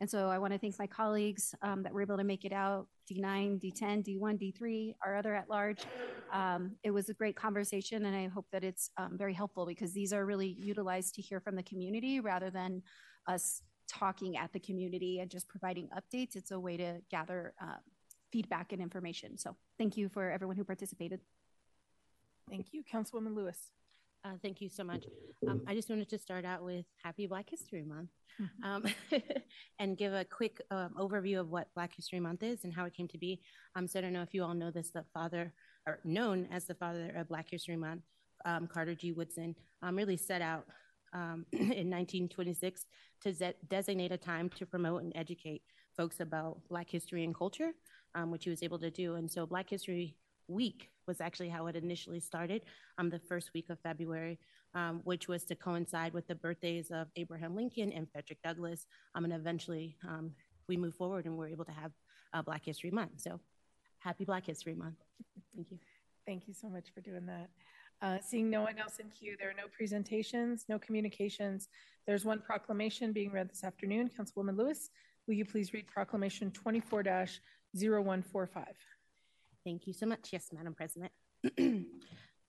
And 0.00 0.08
so 0.08 0.28
I 0.28 0.38
want 0.38 0.54
to 0.54 0.58
thank 0.58 0.78
my 0.78 0.86
colleagues 0.86 1.54
um, 1.60 1.82
that 1.82 1.92
were 1.92 2.00
able 2.00 2.16
to 2.16 2.24
make 2.24 2.46
it 2.46 2.52
out 2.52 2.86
D9, 3.12 3.60
D10, 3.62 4.02
D1, 4.02 4.40
D3, 4.40 4.94
our 5.04 5.14
other 5.16 5.34
at 5.34 5.50
large. 5.50 5.84
Um, 6.32 6.72
it 6.82 6.90
was 6.90 7.10
a 7.10 7.14
great 7.14 7.36
conversation, 7.36 8.06
and 8.06 8.16
I 8.16 8.28
hope 8.28 8.46
that 8.52 8.64
it's 8.64 8.90
um, 8.96 9.18
very 9.18 9.34
helpful 9.34 9.66
because 9.66 9.92
these 9.92 10.12
are 10.12 10.24
really 10.24 10.56
utilized 10.58 11.14
to 11.16 11.22
hear 11.22 11.38
from 11.38 11.54
the 11.54 11.62
community 11.62 12.20
rather 12.20 12.50
than 12.50 12.82
us 13.26 13.62
talking 13.88 14.38
at 14.38 14.52
the 14.52 14.60
community 14.60 15.20
and 15.20 15.30
just 15.30 15.48
providing 15.48 15.88
updates. 15.88 16.34
It's 16.34 16.50
a 16.50 16.58
way 16.58 16.76
to 16.78 17.00
gather 17.10 17.52
uh, 17.60 17.78
feedback 18.32 18.72
and 18.72 18.80
information. 18.80 19.36
So 19.36 19.56
thank 19.76 19.96
you 19.96 20.08
for 20.08 20.30
everyone 20.30 20.56
who 20.56 20.64
participated. 20.64 21.20
Thank 22.48 22.68
you. 22.72 22.82
Councilwoman 22.90 23.34
Lewis. 23.34 23.70
Uh, 24.24 24.32
thank 24.42 24.60
you 24.60 24.68
so 24.68 24.84
much. 24.84 25.04
Um, 25.48 25.62
I 25.66 25.74
just 25.74 25.88
wanted 25.88 26.10
to 26.10 26.18
start 26.18 26.44
out 26.44 26.62
with 26.62 26.84
Happy 27.02 27.26
Black 27.26 27.48
History 27.48 27.84
Month 27.84 28.10
um, 28.62 28.84
and 29.78 29.96
give 29.96 30.12
a 30.12 30.24
quick 30.26 30.60
um, 30.70 30.90
overview 30.98 31.40
of 31.40 31.48
what 31.48 31.72
Black 31.74 31.94
History 31.94 32.20
Month 32.20 32.42
is 32.42 32.64
and 32.64 32.72
how 32.72 32.84
it 32.84 32.94
came 32.94 33.08
to 33.08 33.18
be. 33.18 33.40
Um, 33.76 33.88
so 33.88 33.98
I 33.98 34.02
don't 34.02 34.12
know 34.12 34.20
if 34.22 34.34
you 34.34 34.44
all 34.44 34.52
know 34.52 34.70
this, 34.70 34.90
the 34.90 35.04
father, 35.14 35.54
or 35.86 36.00
known 36.04 36.46
as 36.52 36.66
the 36.66 36.74
father 36.74 37.14
of 37.16 37.28
Black 37.28 37.48
History 37.50 37.76
Month, 37.76 38.02
um, 38.44 38.66
Carter 38.66 38.94
G. 38.94 39.12
Woodson, 39.12 39.54
um, 39.82 39.96
really 39.96 40.18
set 40.18 40.42
out 40.42 40.66
um, 41.14 41.46
in 41.52 41.88
1926 41.88 42.84
to 43.22 43.54
designate 43.68 44.12
a 44.12 44.18
time 44.18 44.50
to 44.50 44.66
promote 44.66 45.02
and 45.02 45.12
educate 45.14 45.62
folks 45.96 46.20
about 46.20 46.58
Black 46.68 46.90
history 46.90 47.24
and 47.24 47.34
culture, 47.34 47.70
um, 48.14 48.30
which 48.30 48.44
he 48.44 48.50
was 48.50 48.62
able 48.62 48.78
to 48.78 48.90
do. 48.90 49.14
And 49.14 49.30
so 49.30 49.46
Black 49.46 49.70
History 49.70 50.16
Week 50.50 50.90
was 51.06 51.20
actually 51.20 51.48
how 51.48 51.66
it 51.68 51.76
initially 51.76 52.20
started, 52.20 52.62
um, 52.98 53.08
the 53.08 53.18
first 53.18 53.52
week 53.54 53.70
of 53.70 53.78
February, 53.80 54.38
um, 54.74 55.00
which 55.04 55.28
was 55.28 55.44
to 55.44 55.54
coincide 55.54 56.12
with 56.12 56.26
the 56.26 56.34
birthdays 56.34 56.90
of 56.90 57.08
Abraham 57.16 57.54
Lincoln 57.54 57.92
and 57.92 58.10
Frederick 58.10 58.38
Douglass. 58.42 58.86
Um, 59.14 59.24
and 59.24 59.32
eventually 59.32 59.96
um, 60.06 60.32
we 60.68 60.76
moved 60.76 60.96
forward 60.96 61.26
and 61.26 61.36
we're 61.36 61.48
able 61.48 61.64
to 61.64 61.72
have 61.72 61.92
uh, 62.32 62.42
Black 62.42 62.64
History 62.64 62.90
Month. 62.90 63.20
So 63.20 63.40
happy 63.98 64.24
Black 64.24 64.46
History 64.46 64.74
Month. 64.74 64.98
Thank 65.54 65.70
you. 65.70 65.78
Thank 66.26 66.46
you 66.46 66.54
so 66.54 66.68
much 66.68 66.92
for 66.94 67.00
doing 67.00 67.26
that. 67.26 67.48
Uh, 68.02 68.18
seeing 68.20 68.48
no 68.48 68.62
one 68.62 68.78
else 68.78 68.98
in 68.98 69.10
queue, 69.10 69.36
there 69.38 69.50
are 69.50 69.54
no 69.54 69.66
presentations, 69.76 70.64
no 70.68 70.78
communications. 70.78 71.68
There's 72.06 72.24
one 72.24 72.40
proclamation 72.40 73.12
being 73.12 73.30
read 73.30 73.50
this 73.50 73.62
afternoon. 73.62 74.10
Councilwoman 74.18 74.56
Lewis, 74.56 74.90
will 75.26 75.34
you 75.34 75.44
please 75.44 75.72
read 75.74 75.86
Proclamation 75.86 76.50
24 76.50 77.02
0145? 77.02 78.64
Thank 79.64 79.86
you 79.86 79.92
so 79.92 80.06
much. 80.06 80.30
Yes, 80.32 80.48
Madam 80.52 80.74
President. 80.74 81.12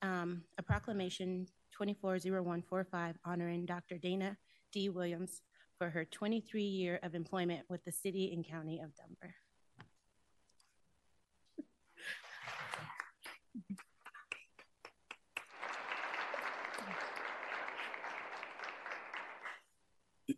um, 0.01 0.43
a 0.57 0.63
proclamation 0.63 1.47
240145 1.71 3.17
honoring 3.25 3.65
Dr. 3.65 3.97
Dana 3.97 4.37
D. 4.71 4.89
Williams 4.89 5.41
for 5.77 5.89
her 5.89 6.05
23 6.05 6.61
year 6.63 6.99
of 7.03 7.15
employment 7.15 7.65
with 7.69 7.83
the 7.85 7.91
city 7.91 8.31
and 8.33 8.47
county 8.47 8.79
of 8.79 8.91
Denver. 8.95 9.35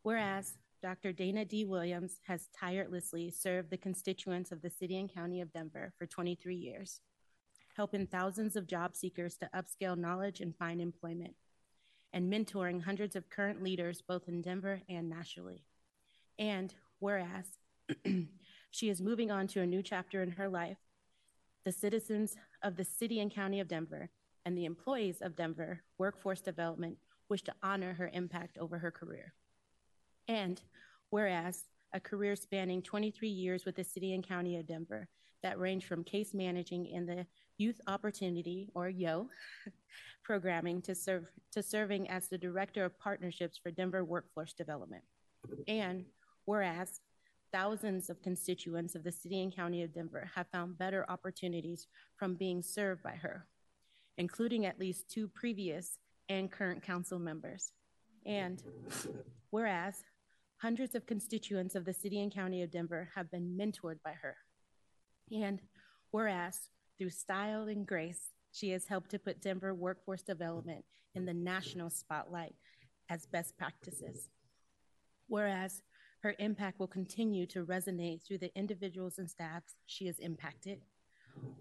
Whereas 0.03 0.53
Dr. 0.81 1.11
Dana 1.11 1.43
D. 1.43 1.65
Williams 1.65 2.19
has 2.27 2.49
tirelessly 2.57 3.31
served 3.31 3.71
the 3.71 3.77
constituents 3.77 4.51
of 4.51 4.61
the 4.61 4.69
city 4.69 4.97
and 4.97 5.11
county 5.11 5.41
of 5.41 5.51
Denver 5.51 5.91
for 5.97 6.05
23 6.05 6.55
years, 6.55 7.01
helping 7.75 8.05
thousands 8.05 8.55
of 8.55 8.67
job 8.67 8.95
seekers 8.95 9.37
to 9.37 9.49
upscale 9.55 9.97
knowledge 9.97 10.39
and 10.39 10.55
find 10.55 10.79
employment, 10.79 11.33
and 12.13 12.31
mentoring 12.31 12.83
hundreds 12.83 13.15
of 13.15 13.29
current 13.29 13.63
leaders 13.63 14.03
both 14.07 14.27
in 14.27 14.41
Denver 14.41 14.81
and 14.87 15.09
nationally. 15.09 15.65
And 16.37 16.73
whereas 16.99 17.45
she 18.71 18.89
is 18.89 19.01
moving 19.01 19.31
on 19.31 19.47
to 19.47 19.61
a 19.61 19.67
new 19.67 19.81
chapter 19.81 20.21
in 20.21 20.31
her 20.31 20.47
life, 20.47 20.77
the 21.65 21.71
citizens 21.71 22.35
of 22.61 22.77
the 22.77 22.85
city 22.85 23.19
and 23.19 23.33
county 23.33 23.59
of 23.59 23.67
Denver 23.67 24.09
and 24.45 24.55
the 24.55 24.65
employees 24.65 25.21
of 25.21 25.35
Denver 25.35 25.81
Workforce 25.97 26.41
Development 26.41 26.97
wish 27.29 27.41
to 27.43 27.55
honor 27.63 27.93
her 27.95 28.09
impact 28.13 28.57
over 28.59 28.77
her 28.77 28.91
career. 28.91 29.33
And 30.27 30.61
whereas 31.09 31.63
a 31.93 31.99
career 31.99 32.35
spanning 32.35 32.81
23 32.81 33.27
years 33.29 33.65
with 33.65 33.75
the 33.75 33.83
city 33.83 34.13
and 34.13 34.27
county 34.27 34.57
of 34.57 34.67
Denver 34.67 35.07
that 35.43 35.59
range 35.59 35.85
from 35.85 36.03
case 36.03 36.33
managing 36.33 36.87
in 36.87 37.05
the 37.05 37.25
Youth 37.57 37.79
Opportunity 37.87 38.69
or 38.73 38.89
YO 38.89 39.29
programming 40.23 40.81
to 40.81 40.93
serve 40.93 41.25
to 41.51 41.63
serving 41.63 42.09
as 42.09 42.27
the 42.27 42.37
director 42.37 42.83
of 42.83 42.99
partnerships 42.99 43.57
for 43.57 43.71
Denver 43.71 44.03
Workforce 44.03 44.53
Development. 44.53 45.03
And 45.67 46.05
whereas 46.45 46.99
thousands 47.51 48.09
of 48.09 48.21
constituents 48.21 48.95
of 48.95 49.03
the 49.03 49.11
city 49.11 49.41
and 49.41 49.55
county 49.55 49.83
of 49.83 49.93
Denver 49.93 50.29
have 50.35 50.47
found 50.51 50.77
better 50.77 51.05
opportunities 51.09 51.87
from 52.17 52.35
being 52.35 52.61
served 52.61 53.01
by 53.03 53.15
her, 53.15 53.47
including 54.17 54.65
at 54.65 54.79
least 54.79 55.09
two 55.09 55.27
previous 55.29 55.97
and 56.29 56.51
current 56.51 56.83
council 56.83 57.19
members. 57.19 57.71
And 58.25 58.61
whereas 59.49 60.03
hundreds 60.57 60.95
of 60.95 61.05
constituents 61.05 61.75
of 61.75 61.85
the 61.85 61.93
city 61.93 62.21
and 62.21 62.33
county 62.33 62.63
of 62.63 62.71
Denver 62.71 63.09
have 63.15 63.31
been 63.31 63.57
mentored 63.59 64.01
by 64.03 64.13
her. 64.21 64.35
And 65.31 65.61
whereas 66.11 66.69
through 66.97 67.11
style 67.11 67.67
and 67.67 67.85
grace, 67.85 68.31
she 68.51 68.71
has 68.71 68.87
helped 68.87 69.11
to 69.11 69.19
put 69.19 69.41
Denver 69.41 69.73
workforce 69.73 70.23
development 70.23 70.83
in 71.13 71.25
the 71.25 71.33
national 71.33 71.89
spotlight 71.89 72.55
as 73.09 73.25
best 73.25 73.57
practices. 73.57 74.29
Whereas 75.27 75.81
her 76.21 76.35
impact 76.39 76.79
will 76.79 76.87
continue 76.87 77.45
to 77.47 77.65
resonate 77.65 78.23
through 78.23 78.39
the 78.39 78.55
individuals 78.57 79.19
and 79.19 79.29
staffs 79.29 79.75
she 79.85 80.07
has 80.07 80.17
impacted. 80.19 80.79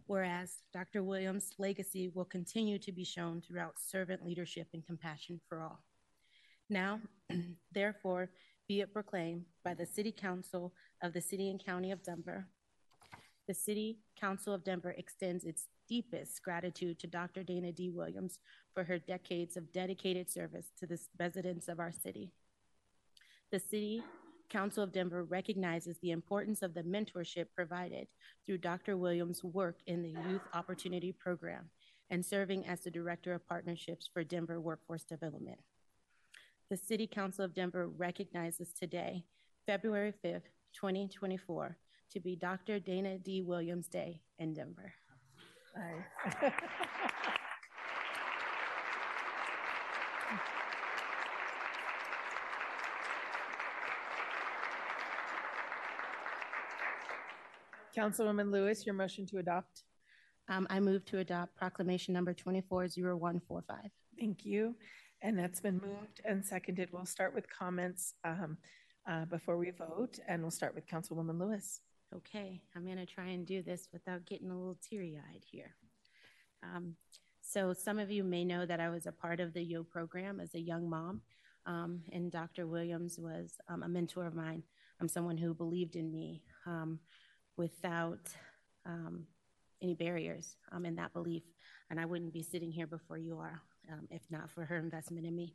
Whereas 0.07 0.63
Dr. 0.73 1.03
Williams' 1.03 1.53
legacy 1.59 2.09
will 2.15 2.25
continue 2.25 2.79
to 2.79 2.93
be 2.93 3.05
shown 3.05 3.43
throughout 3.43 3.79
servant 3.79 4.25
leadership 4.25 4.69
and 4.73 4.87
compassion 4.87 5.41
for 5.49 5.61
all. 5.61 5.83
Now, 6.71 7.01
therefore, 7.73 8.31
Be 8.69 8.81
it 8.81 8.93
proclaimed 8.93 9.45
by 9.65 9.75
the 9.75 9.87
City 9.87 10.11
Council 10.11 10.73
of 11.03 11.13
the 11.13 11.21
City 11.21 11.51
and 11.51 11.65
County 11.65 11.93
of 11.93 12.03
Denver. 12.03 12.49
The 13.47 13.55
City 13.55 14.01
Council 14.19 14.53
of 14.53 14.65
Denver 14.65 14.93
extends 14.99 15.45
its 15.45 15.69
deepest 15.89 16.43
gratitude 16.43 16.99
to 16.99 17.07
Dr. 17.07 17.45
Dana 17.45 17.71
D. 17.71 17.91
Williams 17.91 18.41
for 18.75 18.83
her 18.83 18.99
decades 18.99 19.57
of 19.57 19.73
dedicated 19.73 20.29
service 20.29 20.67
to 20.81 20.87
the 20.87 20.99
residents 21.17 21.69
of 21.69 21.79
our 21.79 21.93
city. 21.93 22.33
The 23.53 23.61
City 23.61 24.03
Council 24.51 24.83
of 24.83 24.93
Denver 24.93 25.23
recognizes 25.23 25.99
the 25.99 26.11
importance 26.11 26.63
of 26.63 26.75
the 26.75 26.83
mentorship 26.83 27.47
provided 27.55 28.09
through 28.45 28.59
Dr. 28.59 28.97
Williams' 28.97 29.45
work 29.45 29.79
in 29.87 30.03
the 30.03 30.15
Youth 30.29 30.43
Opportunity 30.55 31.13
Program 31.13 31.71
and 32.11 32.27
serving 32.27 32.67
as 32.67 32.81
the 32.81 32.91
Director 32.91 33.33
of 33.33 33.47
Partnerships 33.47 34.09
for 34.13 34.25
Denver 34.25 34.61
Workforce 34.61 35.05
Development. 35.05 35.59
The 36.69 36.77
City 36.77 37.07
Council 37.07 37.45
of 37.45 37.55
Denver 37.55 37.87
recognizes 37.87 38.73
today, 38.73 39.25
February 39.67 40.13
5th, 40.25 40.51
2024, 40.75 41.77
to 42.11 42.21
be 42.21 42.35
Dr. 42.35 42.81
Dana 42.81 43.19
D. 43.19 43.41
Williams 43.41 43.87
Day 43.87 44.21
in 44.41 44.53
Denver. 44.53 44.93
Nice. 45.77 46.53
Councilwoman 57.97 58.51
Lewis, 58.51 58.85
your 58.85 58.97
motion 58.97 59.25
to 59.27 59.39
adopt. 59.39 59.85
Um, 60.49 60.67
I 60.69 60.81
move 60.81 61.05
to 61.07 61.19
adopt 61.19 61.55
proclamation 61.55 62.13
number 62.13 62.35
240145. 62.35 63.91
Thank 64.19 64.45
you. 64.45 64.75
And 65.23 65.39
that's 65.39 65.61
been 65.61 65.81
moved 65.81 66.21
and 66.25 66.45
seconded. 66.45 66.91
We'll 66.93 67.07
start 67.07 67.35
with 67.35 67.49
comments 67.49 68.15
um, 68.25 68.59
uh, 69.09 69.25
before 69.25 69.57
we 69.57 69.71
vote, 69.71 70.19
and 70.29 70.43
we'll 70.43 70.51
start 70.51 70.75
with 70.75 70.87
Councilwoman 70.87 71.41
Lewis. 71.41 71.81
Okay, 72.15 72.61
I'm 72.75 72.85
going 72.85 72.99
to 72.99 73.07
try 73.07 73.29
and 73.29 73.47
do 73.47 73.63
this 73.63 73.89
without 73.93 74.27
getting 74.27 74.51
a 74.51 74.57
little 74.57 74.79
teary 74.89 75.19
eyed 75.19 75.43
here. 75.45 75.75
Um, 76.63 76.95
so, 77.41 77.73
some 77.73 77.99
of 77.99 78.11
you 78.11 78.25
may 78.25 78.45
know 78.45 78.67
that 78.67 78.81
I 78.81 78.91
was 78.91 79.07
a 79.07 79.13
part 79.13 79.41
of 79.41 79.53
the 79.53 79.63
YO 79.63 79.85
program 79.85 80.41
as 80.41 80.55
a 80.55 80.61
young 80.61 80.89
mom, 80.89 81.23
um, 81.65 82.03
and 82.13 82.31
Dr. 82.31 82.67
Williams 82.67 83.19
was 83.19 83.59
um, 83.69 83.83
a 83.83 83.89
mentor 83.89 84.27
of 84.27 84.35
mine. 84.35 84.63
I'm 85.01 85.09
someone 85.09 85.37
who 85.37 85.55
believed 85.55 85.97
in 85.97 86.13
me 86.13 86.43
um, 86.67 86.99
without 87.57 88.31
um, 88.85 89.27
any 89.83 89.95
barriers 89.95 90.57
in 90.85 90.97
that 90.97 91.13
belief, 91.13 91.43
and 91.91 91.99
I 91.99 92.05
wouldn't 92.05 92.33
be 92.33 92.43
sitting 92.43 92.71
here 92.71 92.87
before 92.87 93.19
you 93.19 93.39
are 93.39 93.63
Um, 93.93 94.09
if 94.11 94.23
not 94.31 94.51
for 94.51 94.65
her 94.65 94.79
investment 94.79 95.27
in 95.27 95.37
me. 95.37 95.55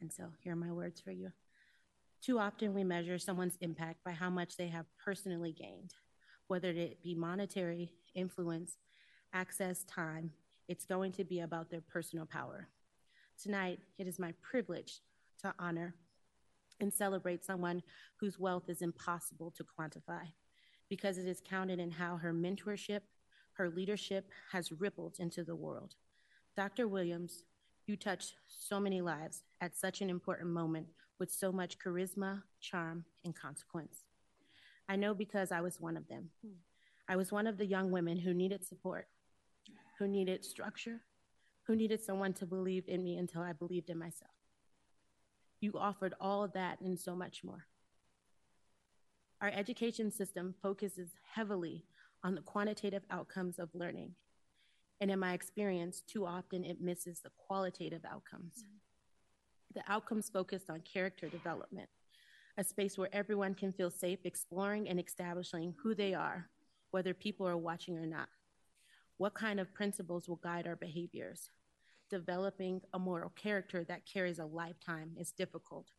And 0.00 0.12
so, 0.12 0.24
here 0.40 0.52
are 0.52 0.56
my 0.56 0.72
words 0.72 1.00
for 1.00 1.10
you. 1.10 1.32
Too 2.22 2.38
often, 2.38 2.72
we 2.72 2.82
measure 2.82 3.18
someone's 3.18 3.58
impact 3.60 4.02
by 4.04 4.12
how 4.12 4.30
much 4.30 4.56
they 4.56 4.68
have 4.68 4.86
personally 5.04 5.52
gained, 5.52 5.92
whether 6.46 6.70
it 6.70 7.02
be 7.02 7.14
monetary, 7.14 7.92
influence, 8.14 8.78
access, 9.32 9.84
time. 9.84 10.32
It's 10.66 10.84
going 10.84 11.12
to 11.12 11.24
be 11.24 11.40
about 11.40 11.70
their 11.70 11.80
personal 11.80 12.26
power. 12.26 12.68
Tonight, 13.42 13.80
it 13.98 14.06
is 14.06 14.18
my 14.18 14.32
privilege 14.42 15.00
to 15.42 15.54
honor 15.58 15.94
and 16.80 16.92
celebrate 16.92 17.44
someone 17.44 17.82
whose 18.16 18.38
wealth 18.38 18.68
is 18.68 18.82
impossible 18.82 19.52
to 19.56 19.64
quantify 19.64 20.22
because 20.88 21.18
it 21.18 21.26
is 21.26 21.42
counted 21.48 21.78
in 21.78 21.90
how 21.90 22.16
her 22.16 22.32
mentorship, 22.32 23.00
her 23.52 23.68
leadership 23.68 24.30
has 24.52 24.72
rippled 24.72 25.16
into 25.18 25.44
the 25.44 25.56
world. 25.56 25.94
Dr. 26.56 26.88
Williams, 26.88 27.44
you 27.88 27.96
touched 27.96 28.34
so 28.46 28.78
many 28.78 29.00
lives 29.00 29.42
at 29.60 29.76
such 29.76 30.00
an 30.00 30.10
important 30.10 30.50
moment 30.50 30.86
with 31.18 31.30
so 31.30 31.50
much 31.50 31.78
charisma, 31.78 32.42
charm, 32.60 33.04
and 33.24 33.34
consequence. 33.34 34.04
I 34.88 34.96
know 34.96 35.14
because 35.14 35.50
I 35.50 35.60
was 35.60 35.80
one 35.80 35.96
of 35.96 36.08
them. 36.08 36.30
Hmm. 36.44 36.52
I 37.08 37.16
was 37.16 37.32
one 37.32 37.46
of 37.46 37.56
the 37.56 37.66
young 37.66 37.90
women 37.90 38.18
who 38.18 38.34
needed 38.34 38.66
support, 38.66 39.08
who 39.98 40.06
needed 40.06 40.44
structure, 40.44 41.00
who 41.66 41.74
needed 41.74 42.00
someone 42.02 42.34
to 42.34 42.46
believe 42.46 42.84
in 42.86 43.02
me 43.02 43.16
until 43.16 43.42
I 43.42 43.52
believed 43.52 43.90
in 43.90 43.98
myself. 43.98 44.32
You 45.60 45.72
offered 45.78 46.14
all 46.20 46.44
of 46.44 46.52
that 46.52 46.80
and 46.80 46.98
so 46.98 47.16
much 47.16 47.42
more. 47.42 47.66
Our 49.40 49.48
education 49.48 50.10
system 50.10 50.54
focuses 50.62 51.10
heavily 51.34 51.84
on 52.22 52.34
the 52.34 52.42
quantitative 52.42 53.04
outcomes 53.10 53.58
of 53.58 53.74
learning. 53.74 54.14
And 55.00 55.10
in 55.10 55.18
my 55.18 55.32
experience, 55.32 56.02
too 56.06 56.26
often 56.26 56.64
it 56.64 56.80
misses 56.80 57.20
the 57.20 57.30
qualitative 57.36 58.04
outcomes. 58.04 58.64
The 59.74 59.82
outcomes 59.86 60.28
focused 60.28 60.70
on 60.70 60.80
character 60.80 61.28
development, 61.28 61.88
a 62.56 62.64
space 62.64 62.98
where 62.98 63.14
everyone 63.14 63.54
can 63.54 63.72
feel 63.72 63.90
safe 63.90 64.20
exploring 64.24 64.88
and 64.88 64.98
establishing 64.98 65.74
who 65.82 65.94
they 65.94 66.14
are, 66.14 66.48
whether 66.90 67.14
people 67.14 67.46
are 67.46 67.56
watching 67.56 67.96
or 67.96 68.06
not. 68.06 68.28
What 69.18 69.34
kind 69.34 69.60
of 69.60 69.74
principles 69.74 70.28
will 70.28 70.36
guide 70.36 70.66
our 70.66 70.76
behaviors? 70.76 71.50
Developing 72.10 72.80
a 72.94 72.98
moral 72.98 73.30
character 73.30 73.84
that 73.84 74.06
carries 74.06 74.38
a 74.38 74.46
lifetime 74.46 75.12
is 75.18 75.30
difficult. 75.30 75.90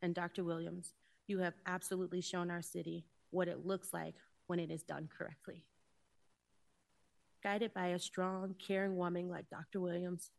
And 0.00 0.14
Dr. 0.14 0.42
Williams, 0.42 0.94
you 1.26 1.38
have 1.40 1.54
absolutely 1.66 2.22
shown 2.22 2.50
our 2.50 2.62
city 2.62 3.04
what 3.30 3.48
it 3.48 3.66
looks 3.66 3.92
like 3.92 4.14
when 4.46 4.58
it 4.58 4.70
is 4.70 4.82
done 4.82 5.08
correctly. 5.16 5.64
Guided 7.42 7.72
by 7.72 7.88
a 7.88 7.98
strong, 7.98 8.54
caring 8.58 8.96
woman 8.96 9.28
like 9.28 9.48
Dr. 9.48 9.80
Williams, 9.80 10.30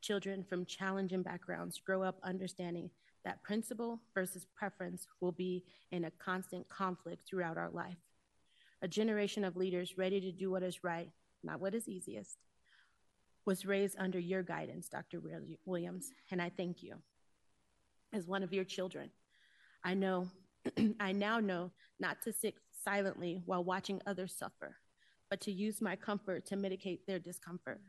children 0.00 0.44
from 0.44 0.66
challenging 0.66 1.22
backgrounds 1.22 1.80
grow 1.84 2.02
up 2.02 2.18
understanding 2.22 2.90
that 3.24 3.42
principle 3.42 4.00
versus 4.14 4.46
preference 4.54 5.06
will 5.20 5.32
be 5.32 5.64
in 5.90 6.04
a 6.04 6.10
constant 6.12 6.68
conflict 6.68 7.26
throughout 7.26 7.56
our 7.56 7.70
life. 7.70 7.96
A 8.82 8.88
generation 8.88 9.44
of 9.44 9.56
leaders 9.56 9.96
ready 9.96 10.20
to 10.20 10.30
do 10.30 10.50
what 10.50 10.62
is 10.62 10.84
right, 10.84 11.10
not 11.42 11.60
what 11.60 11.74
is 11.74 11.88
easiest, 11.88 12.36
was 13.46 13.66
raised 13.66 13.96
under 13.98 14.18
your 14.18 14.42
guidance, 14.42 14.88
Dr. 14.88 15.20
Williams, 15.64 16.12
and 16.30 16.40
I 16.40 16.50
thank 16.50 16.82
you. 16.82 16.96
As 18.12 18.26
one 18.26 18.42
of 18.42 18.52
your 18.52 18.64
children, 18.64 19.10
I 19.82 19.94
know, 19.94 20.28
I 21.00 21.12
now 21.12 21.40
know 21.40 21.72
not 21.98 22.22
to 22.22 22.32
sit 22.32 22.54
silently 22.84 23.42
while 23.44 23.64
watching 23.64 24.00
others 24.06 24.34
suffer, 24.38 24.76
but 25.30 25.40
to 25.42 25.52
use 25.52 25.80
my 25.80 25.96
comfort 25.96 26.46
to 26.46 26.56
mitigate 26.56 27.06
their 27.06 27.18
discomfort. 27.18 27.80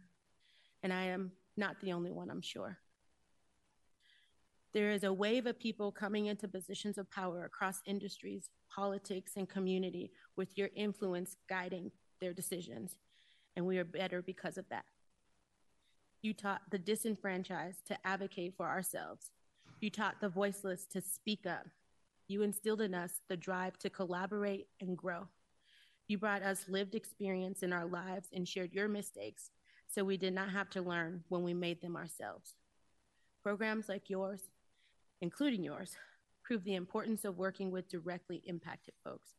And 0.83 0.93
I 0.93 1.05
am 1.05 1.31
not 1.57 1.79
the 1.81 1.93
only 1.93 2.11
one, 2.11 2.29
I'm 2.29 2.41
sure. 2.41 2.77
There 4.73 4.91
is 4.91 5.05
a 5.05 5.13
wave 5.13 5.45
of 5.45 5.57
people 5.57 5.91
coming 5.91 6.25
into 6.25 6.49
positions 6.49 6.97
of 6.97 7.09
power 7.09 7.45
across 7.45 7.81
industries, 7.85 8.49
politics, 8.69 9.33
and 9.37 9.47
community 9.47 10.11
with 10.35 10.57
your 10.57 10.69
influence 10.75 11.37
guiding 11.47 11.91
their 12.19 12.33
decisions. 12.33 12.97
And 13.55 13.65
we 13.65 13.77
are 13.77 13.85
better 13.85 14.21
because 14.21 14.57
of 14.57 14.67
that. 14.69 14.83
You 16.21 16.33
taught 16.33 16.61
the 16.71 16.79
disenfranchised 16.79 17.85
to 17.87 17.97
advocate 18.05 18.55
for 18.57 18.67
ourselves. 18.67 19.31
You 19.79 19.89
taught 19.89 20.19
the 20.19 20.27
voiceless 20.27 20.85
to 20.91 21.01
speak 21.01 21.45
up. 21.45 21.67
You 22.27 22.41
instilled 22.41 22.81
in 22.81 22.93
us 22.93 23.21
the 23.29 23.37
drive 23.37 23.77
to 23.77 23.89
collaborate 23.89 24.67
and 24.81 24.97
grow. 24.97 25.27
You 26.07 26.17
brought 26.19 26.43
us 26.43 26.69
lived 26.69 26.93
experience 26.93 27.63
in 27.63 27.73
our 27.73 27.85
lives 27.85 28.29
and 28.31 28.47
shared 28.47 28.73
your 28.73 28.87
mistakes 28.87 29.49
so 29.87 30.03
we 30.03 30.17
did 30.17 30.33
not 30.33 30.49
have 30.49 30.69
to 30.71 30.81
learn 30.81 31.23
when 31.29 31.43
we 31.43 31.53
made 31.53 31.81
them 31.81 31.95
ourselves. 31.95 32.55
Programs 33.41 33.89
like 33.89 34.09
yours, 34.09 34.41
including 35.21 35.63
yours, 35.63 35.95
prove 36.43 36.63
the 36.63 36.75
importance 36.75 37.25
of 37.25 37.37
working 37.37 37.71
with 37.71 37.89
directly 37.89 38.41
impacted 38.45 38.93
folks. 39.03 39.33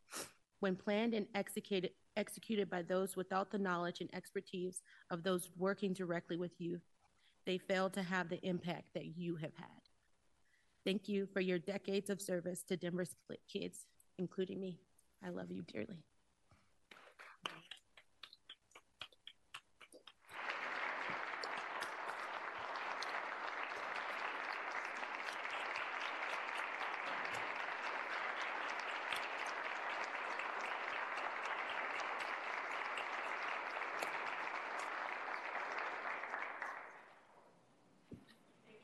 When 0.61 0.75
planned 0.75 1.15
and 1.15 1.27
executed, 1.35 1.91
executed 2.17 2.69
by 2.69 2.83
those 2.83 3.15
without 3.15 3.51
the 3.51 3.59
knowledge 3.59 4.01
and 4.01 4.13
expertise 4.13 4.83
of 5.11 5.23
those 5.23 5.51
working 5.57 5.93
directly 5.93 6.37
with 6.37 6.61
you, 6.61 6.81
they 7.45 7.59
fail 7.59 7.91
to 7.91 8.03
have 8.03 8.29
the 8.29 8.45
impact 8.45 8.95
that 8.95 9.17
you 9.17 9.37
have 9.37 9.55
had. 9.57 9.69
Thank 10.85 11.09
you 11.09 11.27
for 11.33 11.41
your 11.41 11.59
decades 11.59 12.11
of 12.11 12.21
service 12.21 12.63
to 12.65 12.77
Denver's 12.77 13.15
kids, 13.53 13.87
including 14.19 14.61
me. 14.61 14.81
I 15.25 15.31
love 15.31 15.51
you 15.51 15.63
dearly. 15.63 16.05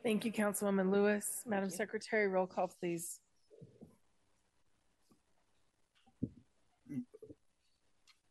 Thank 0.03 0.25
you, 0.25 0.33
Councilwoman 0.33 0.91
Lewis. 0.91 1.43
Madam 1.47 1.71
Secretary, 1.71 2.27
roll 2.27 2.47
call, 2.47 2.69
please. 2.69 3.21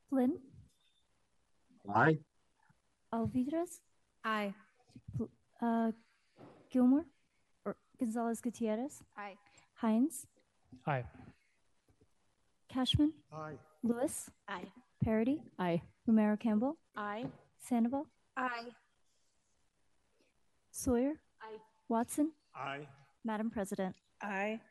Flynn, 0.09 0.37
Aye. 1.93 2.17
Alvidrez, 3.13 3.79
Aye. 4.25 4.53
uh, 5.61 5.91
Gilmore, 6.69 7.05
or 7.65 7.77
Gonzales-Gutierrez, 7.99 9.01
Aye. 9.17 9.35
Hinds, 9.75 10.27
Aye. 10.85 11.05
Kashmann, 12.73 13.11
Aye. 13.33 13.53
Lewis, 13.83 14.29
Aye. 14.49 14.65
Parady? 15.05 15.39
Aye. 15.57 15.81
Romero 16.05 16.35
Campbell, 16.35 16.77
Aye. 16.95 17.25
Sandoval, 17.59 18.05
Aye. 18.35 18.69
Sawyer, 20.71 21.11
Aye. 21.11 21.15
Watson, 21.91 22.31
Aye. 22.55 22.87
Madam 23.25 23.49
President. 23.49 23.93
Aye. 24.23 24.61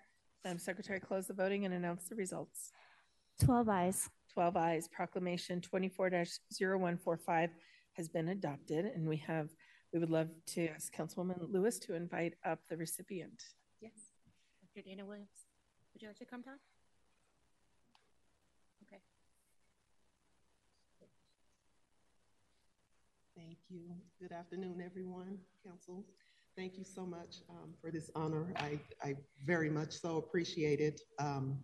Madam 0.43 0.59
Secretary, 0.59 0.99
close 0.99 1.27
the 1.27 1.35
voting 1.35 1.67
and 1.67 1.75
announce 1.75 2.05
the 2.09 2.15
results. 2.15 2.71
12 3.45 3.69
ayes. 3.69 4.09
12 4.33 4.57
ayes. 4.57 4.89
Proclamation 4.89 5.61
24-0145 5.61 7.51
has 7.93 8.09
been 8.09 8.29
adopted, 8.29 8.87
and 8.87 9.07
we 9.07 9.19
have, 9.19 9.51
we 9.93 9.99
would 9.99 10.09
love 10.09 10.29
to 10.47 10.69
ask 10.69 10.95
Councilwoman 10.95 11.53
Lewis 11.53 11.79
to 11.81 11.95
invite 11.95 12.37
up 12.43 12.61
the 12.71 12.77
recipient. 12.79 13.43
Yes. 13.83 13.93
Dr. 14.75 14.83
Dana 14.89 15.05
Williams, 15.05 15.29
would 15.93 16.01
you 16.01 16.09
like 16.09 16.17
to 16.17 16.25
come 16.25 16.41
down? 16.41 16.57
Okay. 18.87 19.03
Thank 23.37 23.59
you. 23.69 23.91
Good 24.19 24.33
afternoon, 24.33 24.83
everyone, 24.83 25.37
council. 25.67 26.07
Thank 26.57 26.77
you 26.77 26.85
so 26.85 27.07
much 27.07 27.37
um, 27.49 27.75
for 27.81 27.91
this 27.91 28.11
honor. 28.15 28.53
I, 28.57 28.81
I 29.03 29.17
very 29.47 29.71
much 29.71 29.93
so 29.93 30.19
appreciate 30.19 30.81
it. 30.81 31.01
Um, 31.19 31.59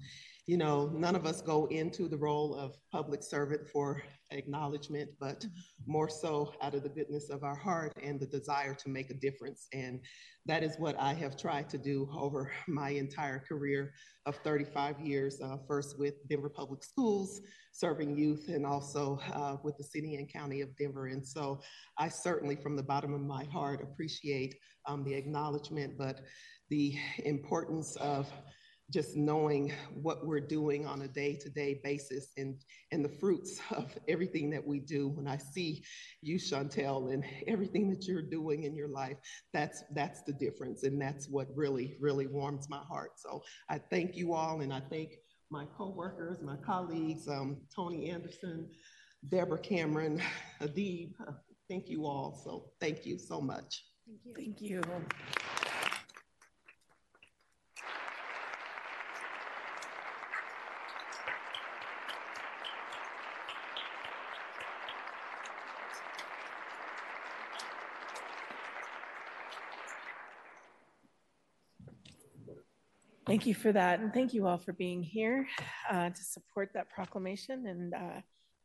you 0.47 0.57
know, 0.57 0.87
none 0.95 1.17
of 1.17 1.27
us 1.27 1.43
go 1.43 1.67
into 1.67 2.09
the 2.09 2.17
role 2.17 2.55
of 2.55 2.77
public 2.93 3.23
servant 3.25 3.69
for 3.69 4.01
acknowledgement, 4.31 5.11
but 5.19 5.45
more 5.87 6.09
so 6.09 6.53
out 6.63 6.75
of 6.75 6.85
the 6.85 6.89
goodness 6.89 7.31
of 7.31 7.43
our 7.43 7.57
heart 7.57 7.93
and 8.01 8.21
the 8.21 8.27
desire 8.27 8.75
to 8.75 8.89
make 8.89 9.11
a 9.11 9.15
difference. 9.15 9.67
And 9.73 10.01
that 10.47 10.63
is 10.63 10.77
what 10.79 10.97
I 11.01 11.15
have 11.15 11.37
tried 11.37 11.69
to 11.71 11.79
do 11.79 12.09
over 12.17 12.53
my 12.69 12.91
entire 12.91 13.41
career 13.41 13.93
of 14.25 14.37
35 14.37 15.01
years, 15.01 15.41
uh, 15.41 15.57
first 15.67 15.99
with 15.99 16.15
Denver 16.29 16.51
Public 16.51 16.85
Schools, 16.85 17.41
serving 17.73 18.17
youth, 18.17 18.49
and 18.49 18.65
also 18.65 19.19
uh, 19.33 19.57
with 19.65 19.77
the 19.79 19.85
city 19.85 20.15
and 20.15 20.33
county 20.33 20.61
of 20.61 20.77
Denver. 20.77 21.07
And 21.07 21.27
so 21.27 21.61
I 21.99 22.09
certainly, 22.09 22.55
from 22.55 22.77
the 22.77 22.83
bottom 22.85 23.13
of 23.15 23.21
my 23.21 23.45
heart, 23.45 23.83
appreciate 23.83 24.55
um, 24.87 25.03
the 25.03 25.15
acknowledgement, 25.15 25.99
but 25.99 26.21
the 26.71 26.97
importance 27.25 27.97
of 27.97 28.29
just 28.91 29.17
knowing 29.17 29.73
what 29.95 30.27
we're 30.27 30.41
doing 30.41 30.87
on 30.87 31.03
a 31.03 31.09
day-to-day 31.09 31.81
basis 31.83 32.33
and 32.37 32.63
and 32.93 33.05
the 33.05 33.09
fruits 33.09 33.61
of 33.71 33.97
everything 34.09 34.51
that 34.51 34.65
we 34.65 34.81
do. 34.81 35.09
When 35.09 35.27
i 35.27 35.37
see 35.37 35.83
you 36.23 36.37
Shontel 36.37 37.13
and 37.13 37.25
everything 37.47 37.91
that 37.91 38.07
you're 38.07 38.23
doing 38.23 38.65
in 38.65 38.75
your 38.75 38.89
life 38.89 39.17
that's 39.53 39.83
that's 39.95 40.23
the 40.23 40.33
difference 40.33 40.85
and 40.85 41.01
that's 41.01 41.29
what 41.29 41.49
really 41.55 41.97
really 42.01 42.27
warms 42.27 42.69
my 42.69 42.81
heart. 42.89 43.13
So 43.17 43.43
i 43.69 43.79
thank 43.79 44.17
you 44.17 44.35
all 44.35 44.61
and 44.61 44.73
i 44.73 44.81
thank 44.81 45.15
my 45.51 45.65
co-workers 45.77 46.39
my 46.43 46.57
colleagues 46.57 47.29
um, 47.29 47.59
tony 47.75 48.11
anderson 48.11 48.69
deborah 49.29 49.59
cameron 49.59 50.21
adib. 50.61 51.13
Thank 51.69 51.89
you 51.89 52.07
all. 52.07 52.41
So 52.45 52.71
thank 52.81 53.05
you 53.05 53.19
so 53.19 53.41
much. 53.41 53.85
Thank 54.07 54.21
you. 54.25 54.35
Thank 54.35 54.61
you 54.61 54.83
Thank 73.37 73.49
you 73.49 73.55
for 73.55 73.71
that. 73.71 74.01
And 74.01 74.15
thank 74.15 74.33
you 74.33 74.47
all 74.47 74.57
for 74.57 74.73
being 74.73 75.03
here 75.03 75.47
uh, 75.91 76.09
to 76.09 76.25
support 76.25 76.71
that 76.73 76.89
proclamation. 76.89 77.67
And 77.67 77.93
uh, 77.93 78.23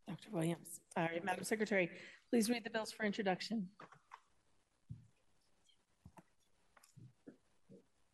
Dr. 0.07 0.29
Williams. 0.31 0.79
All 0.95 1.03
right, 1.03 1.21
Madam 1.25 1.43
Secretary, 1.43 1.89
please 2.29 2.49
read 2.49 2.63
the 2.63 2.69
bills 2.69 2.89
for 2.89 3.05
introduction. 3.05 3.67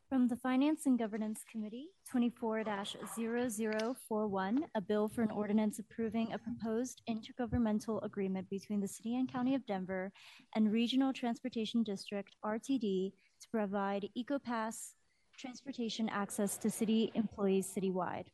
From 0.09 0.27
the 0.27 0.35
Finance 0.35 0.87
and 0.87 0.97
Governance 0.97 1.41
Committee, 1.51 1.89
24 2.09 2.63
0041, 2.63 4.65
a 4.73 4.81
bill 4.81 5.07
for 5.07 5.21
an 5.21 5.29
ordinance 5.29 5.77
approving 5.77 6.33
a 6.33 6.39
proposed 6.39 7.03
intergovernmental 7.07 8.03
agreement 8.03 8.49
between 8.49 8.79
the 8.79 8.87
City 8.87 9.15
and 9.15 9.31
County 9.31 9.53
of 9.53 9.63
Denver 9.67 10.11
and 10.55 10.71
Regional 10.71 11.13
Transportation 11.13 11.83
District, 11.83 12.35
RTD, 12.43 13.11
to 13.41 13.49
provide 13.51 14.09
EcoPass 14.17 14.93
transportation 15.37 16.09
access 16.09 16.57
to 16.57 16.69
city 16.69 17.11
employees 17.13 17.71
citywide. 17.73 18.25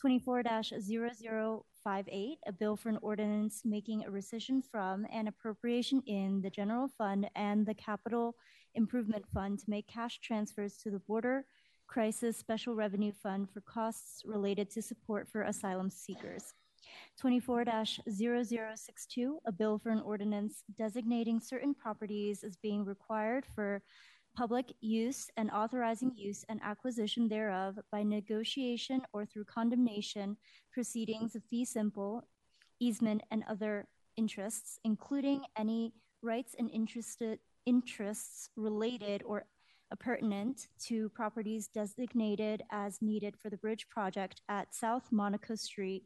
24 0.00 0.42
0058, 0.42 2.38
a 2.46 2.52
bill 2.52 2.76
for 2.76 2.88
an 2.88 2.98
ordinance 3.02 3.62
making 3.64 4.04
a 4.04 4.10
rescission 4.10 4.62
from 4.64 5.06
and 5.12 5.28
appropriation 5.28 6.02
in 6.06 6.40
the 6.40 6.50
general 6.50 6.88
fund 6.88 7.28
and 7.36 7.66
the 7.66 7.74
capital 7.74 8.34
improvement 8.74 9.24
fund 9.34 9.58
to 9.58 9.68
make 9.68 9.86
cash 9.86 10.18
transfers 10.20 10.76
to 10.78 10.90
the 10.90 10.98
border 11.00 11.44
crisis 11.86 12.38
special 12.38 12.74
revenue 12.74 13.12
fund 13.12 13.50
for 13.50 13.60
costs 13.60 14.22
related 14.24 14.70
to 14.70 14.80
support 14.80 15.28
for 15.28 15.42
asylum 15.42 15.90
seekers. 15.90 16.54
24 17.20 17.64
0062, 18.10 19.38
a 19.46 19.52
bill 19.52 19.78
for 19.78 19.90
an 19.90 20.00
ordinance 20.00 20.62
designating 20.78 21.38
certain 21.38 21.74
properties 21.74 22.42
as 22.42 22.56
being 22.56 22.84
required 22.84 23.44
for 23.54 23.82
public 24.34 24.72
use 24.80 25.28
and 25.36 25.50
authorizing 25.50 26.12
use 26.14 26.44
and 26.48 26.60
acquisition 26.62 27.28
thereof 27.28 27.78
by 27.90 28.02
negotiation 28.02 29.02
or 29.12 29.26
through 29.26 29.44
condemnation 29.44 30.36
proceedings 30.72 31.34
of 31.34 31.42
fee 31.50 31.64
simple, 31.64 32.22
easement, 32.80 33.22
and 33.30 33.44
other 33.48 33.86
interests, 34.16 34.78
including 34.84 35.42
any 35.56 35.92
rights 36.22 36.54
and 36.58 36.70
interested 36.70 37.38
interests 37.66 38.50
related 38.56 39.22
or 39.24 39.44
appurtenant 39.90 40.68
to 40.80 41.08
properties 41.10 41.68
designated 41.68 42.62
as 42.70 43.02
needed 43.02 43.36
for 43.36 43.50
the 43.50 43.56
bridge 43.58 43.86
project 43.90 44.40
at 44.48 44.74
South 44.74 45.08
Monaco 45.12 45.54
Street 45.54 46.04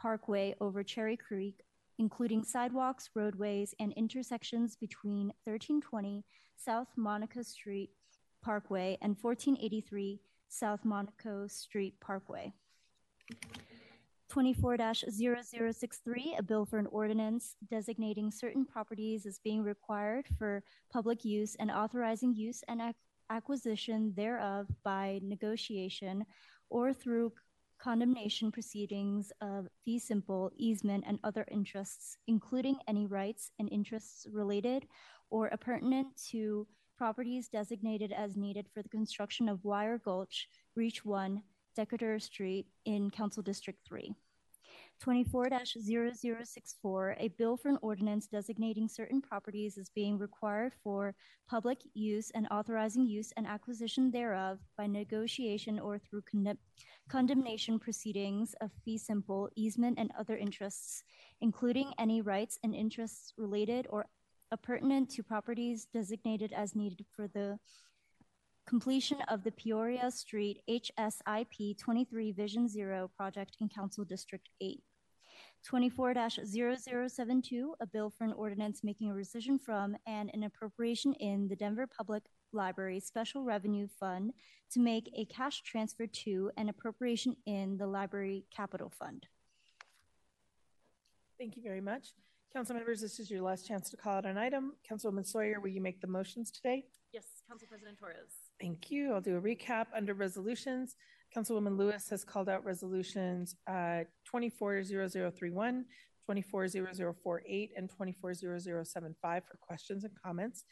Parkway 0.00 0.54
over 0.60 0.82
Cherry 0.82 1.16
Creek, 1.16 1.62
including 1.98 2.42
sidewalks, 2.42 3.10
roadways, 3.14 3.74
and 3.78 3.92
intersections 3.92 4.76
between 4.76 5.26
1320 5.44 6.24
South 6.56 6.88
Monaco 6.96 7.42
Street 7.42 7.90
Parkway 8.42 8.98
and 9.02 9.16
1483 9.20 10.20
South 10.48 10.84
Monaco 10.84 11.46
Street 11.46 11.94
Parkway. 12.00 12.52
24 14.28 14.76
0063, 14.78 16.34
a 16.38 16.42
bill 16.42 16.64
for 16.64 16.78
an 16.78 16.86
ordinance 16.88 17.56
designating 17.70 18.30
certain 18.30 18.64
properties 18.64 19.24
as 19.24 19.38
being 19.38 19.62
required 19.62 20.26
for 20.38 20.62
public 20.92 21.24
use 21.24 21.56
and 21.60 21.70
authorizing 21.70 22.34
use 22.34 22.62
and 22.68 22.80
ac- 22.80 22.94
acquisition 23.30 24.12
thereof 24.16 24.66
by 24.84 25.20
negotiation 25.22 26.24
or 26.70 26.92
through 26.92 27.32
condemnation 27.78 28.50
proceedings 28.50 29.32
of 29.40 29.68
fee 29.84 29.98
simple, 29.98 30.50
easement, 30.56 31.04
and 31.06 31.18
other 31.24 31.46
interests, 31.50 32.16
including 32.26 32.76
any 32.88 33.06
rights 33.06 33.50
and 33.58 33.68
interests 33.70 34.26
related 34.32 34.86
or 35.30 35.48
appurtenant 35.48 36.08
to 36.30 36.66
properties 36.96 37.48
designated 37.48 38.12
as 38.12 38.36
needed 38.36 38.66
for 38.72 38.82
the 38.82 38.88
construction 38.88 39.48
of 39.48 39.64
Weir 39.64 39.98
Gulch, 39.98 40.48
Reach 40.74 41.04
1, 41.04 41.42
Decatur 41.74 42.18
Street 42.18 42.66
in 42.84 43.10
Council 43.10 43.42
District 43.42 43.78
3. 43.86 44.14
24 45.00 45.50
0064, 45.66 47.16
a 47.18 47.28
bill 47.28 47.56
for 47.56 47.68
an 47.68 47.78
ordinance 47.82 48.26
designating 48.26 48.88
certain 48.88 49.20
properties 49.20 49.76
as 49.78 49.90
being 49.90 50.18
required 50.18 50.72
for 50.82 51.14
public 51.48 51.78
use 51.94 52.30
and 52.34 52.48
authorizing 52.50 53.06
use 53.06 53.32
and 53.36 53.46
acquisition 53.46 54.10
thereof 54.10 54.58
by 54.76 54.86
negotiation 54.86 55.78
or 55.78 55.98
through 55.98 56.22
con- 56.22 56.58
condemnation 57.08 57.78
proceedings 57.78 58.54
of 58.60 58.70
fee 58.84 58.98
simple, 58.98 59.48
easement, 59.54 59.98
and 59.98 60.10
other 60.18 60.36
interests, 60.36 61.04
including 61.40 61.92
any 61.98 62.22
rights 62.22 62.58
and 62.64 62.74
interests 62.74 63.34
related 63.36 63.86
or 63.90 64.06
appurtenant 64.52 65.10
to 65.10 65.22
properties 65.22 65.86
designated 65.92 66.52
as 66.52 66.74
needed 66.74 67.04
for 67.14 67.28
the 67.28 67.58
completion 68.66 69.18
of 69.28 69.44
the 69.44 69.52
Peoria 69.52 70.10
Street 70.10 70.62
HSIP 70.68 71.78
23 71.78 72.32
Vision 72.32 72.68
Zero 72.68 73.08
project 73.16 73.56
in 73.60 73.68
Council 73.68 74.04
District 74.04 74.48
8. 74.60 74.82
24 75.64 76.14
0072, 76.44 77.74
a 77.80 77.86
bill 77.86 78.10
for 78.10 78.24
an 78.24 78.32
ordinance 78.32 78.82
making 78.84 79.10
a 79.10 79.14
rescission 79.14 79.60
from 79.60 79.96
and 80.06 80.30
an 80.32 80.44
appropriation 80.44 81.12
in 81.14 81.48
the 81.48 81.56
Denver 81.56 81.86
Public 81.86 82.22
Library 82.52 83.00
Special 83.00 83.44
Revenue 83.44 83.88
Fund 83.98 84.32
to 84.72 84.80
make 84.80 85.10
a 85.16 85.24
cash 85.26 85.62
transfer 85.62 86.06
to 86.06 86.50
an 86.56 86.68
appropriation 86.68 87.36
in 87.46 87.76
the 87.76 87.86
Library 87.86 88.44
Capital 88.54 88.90
Fund. 88.90 89.26
Thank 91.38 91.56
you 91.56 91.62
very 91.62 91.80
much. 91.80 92.14
Council 92.52 92.74
members, 92.74 93.00
this 93.00 93.18
is 93.18 93.30
your 93.30 93.42
last 93.42 93.66
chance 93.66 93.90
to 93.90 93.96
call 93.96 94.14
out 94.14 94.26
an 94.26 94.38
item. 94.38 94.74
Councilwoman 94.90 95.26
Sawyer, 95.26 95.60
will 95.60 95.68
you 95.68 95.80
make 95.80 96.00
the 96.00 96.06
motions 96.06 96.50
today? 96.50 96.84
Yes, 97.12 97.24
Council 97.48 97.68
President 97.68 97.98
Torres. 97.98 98.45
Thank 98.60 98.90
you. 98.90 99.12
I'll 99.12 99.20
do 99.20 99.36
a 99.36 99.40
recap 99.40 99.86
under 99.94 100.14
resolutions. 100.14 100.96
Councilwoman 101.34 101.76
Lewis 101.76 102.08
has 102.08 102.24
called 102.24 102.48
out 102.48 102.64
resolutions 102.64 103.56
uh, 103.68 104.04
240031, 104.24 105.84
240048, 106.26 107.70
and 107.76 107.90
240075 107.90 109.44
for 109.44 109.56
questions 109.58 110.04
and 110.04 110.12
comments. 110.22 110.64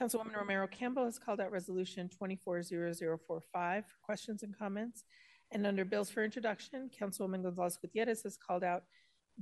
Councilwoman 0.00 0.36
Romero 0.36 0.66
Campbell 0.66 1.04
has 1.04 1.18
called 1.18 1.40
out 1.40 1.50
resolution 1.50 2.08
240045 2.08 3.84
for 3.86 3.96
questions 4.02 4.42
and 4.42 4.56
comments. 4.56 5.04
And 5.52 5.66
under 5.66 5.84
bills 5.84 6.10
for 6.10 6.22
introduction, 6.22 6.90
Councilwoman 6.98 7.42
Gonzales-Gutierrez 7.42 8.22
has 8.22 8.36
called 8.36 8.62
out 8.62 8.84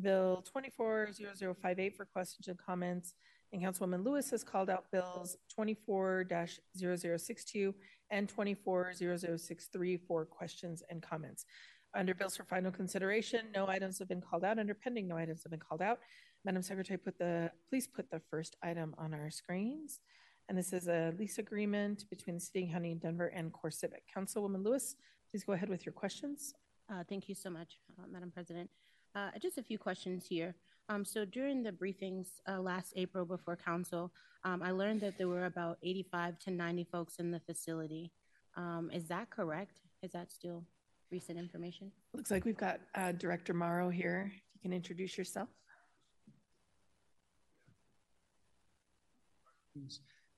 Bill 0.00 0.42
240058 0.46 1.96
for 1.96 2.04
questions 2.06 2.48
and 2.48 2.58
comments. 2.58 3.14
And 3.52 3.62
Councilwoman 3.62 4.04
Lewis 4.04 4.30
has 4.30 4.44
called 4.44 4.68
out 4.68 4.90
bills 4.90 5.38
24-0062 5.58 7.72
and 8.10 8.30
24-0063 8.34 10.00
for 10.06 10.26
questions 10.26 10.82
and 10.90 11.02
comments. 11.02 11.46
Under 11.94 12.14
bills 12.14 12.36
for 12.36 12.44
final 12.44 12.70
consideration, 12.70 13.46
no 13.54 13.66
items 13.66 13.98
have 13.98 14.08
been 14.08 14.20
called 14.20 14.44
out. 14.44 14.58
Under 14.58 14.74
pending, 14.74 15.08
no 15.08 15.16
items 15.16 15.42
have 15.44 15.50
been 15.50 15.60
called 15.60 15.80
out. 15.80 16.00
Madam 16.44 16.62
Secretary, 16.62 16.98
put 16.98 17.18
the 17.18 17.50
please 17.68 17.86
put 17.86 18.10
the 18.10 18.20
first 18.30 18.56
item 18.62 18.94
on 18.98 19.14
our 19.14 19.30
screens. 19.30 20.00
And 20.48 20.56
this 20.56 20.72
is 20.72 20.88
a 20.88 21.12
lease 21.18 21.38
agreement 21.38 22.04
between 22.08 22.36
the 22.36 22.40
City 22.40 22.64
and 22.64 22.72
County 22.72 22.92
of 22.92 23.00
Denver 23.00 23.26
and 23.26 23.52
CoreCivic. 23.52 24.02
Councilwoman 24.16 24.64
Lewis, 24.64 24.96
please 25.30 25.44
go 25.44 25.52
ahead 25.52 25.68
with 25.68 25.84
your 25.84 25.92
questions. 25.92 26.54
Uh, 26.90 27.04
thank 27.08 27.28
you 27.28 27.34
so 27.34 27.50
much, 27.50 27.78
uh, 27.98 28.06
Madam 28.10 28.30
President. 28.30 28.70
Uh, 29.14 29.30
just 29.40 29.58
a 29.58 29.62
few 29.62 29.78
questions 29.78 30.26
here. 30.26 30.54
Um, 30.88 31.04
so 31.04 31.24
during 31.24 31.62
the 31.62 31.72
briefings 31.72 32.28
uh, 32.48 32.60
last 32.60 32.94
April 32.96 33.26
before 33.26 33.56
council, 33.56 34.10
um, 34.44 34.62
I 34.62 34.70
learned 34.70 35.02
that 35.02 35.18
there 35.18 35.28
were 35.28 35.44
about 35.44 35.76
85 35.82 36.38
to 36.40 36.50
90 36.50 36.84
folks 36.84 37.16
in 37.18 37.30
the 37.30 37.40
facility. 37.40 38.10
Um, 38.56 38.90
is 38.92 39.06
that 39.08 39.28
correct? 39.28 39.80
Is 40.02 40.12
that 40.12 40.32
still 40.32 40.64
recent 41.10 41.38
information? 41.38 41.92
Looks 42.14 42.30
like 42.30 42.44
we've 42.46 42.56
got 42.56 42.80
uh, 42.94 43.12
Director 43.12 43.52
Morrow 43.52 43.90
here. 43.90 44.32
You 44.54 44.60
can 44.62 44.72
introduce 44.72 45.18
yourself. 45.18 45.48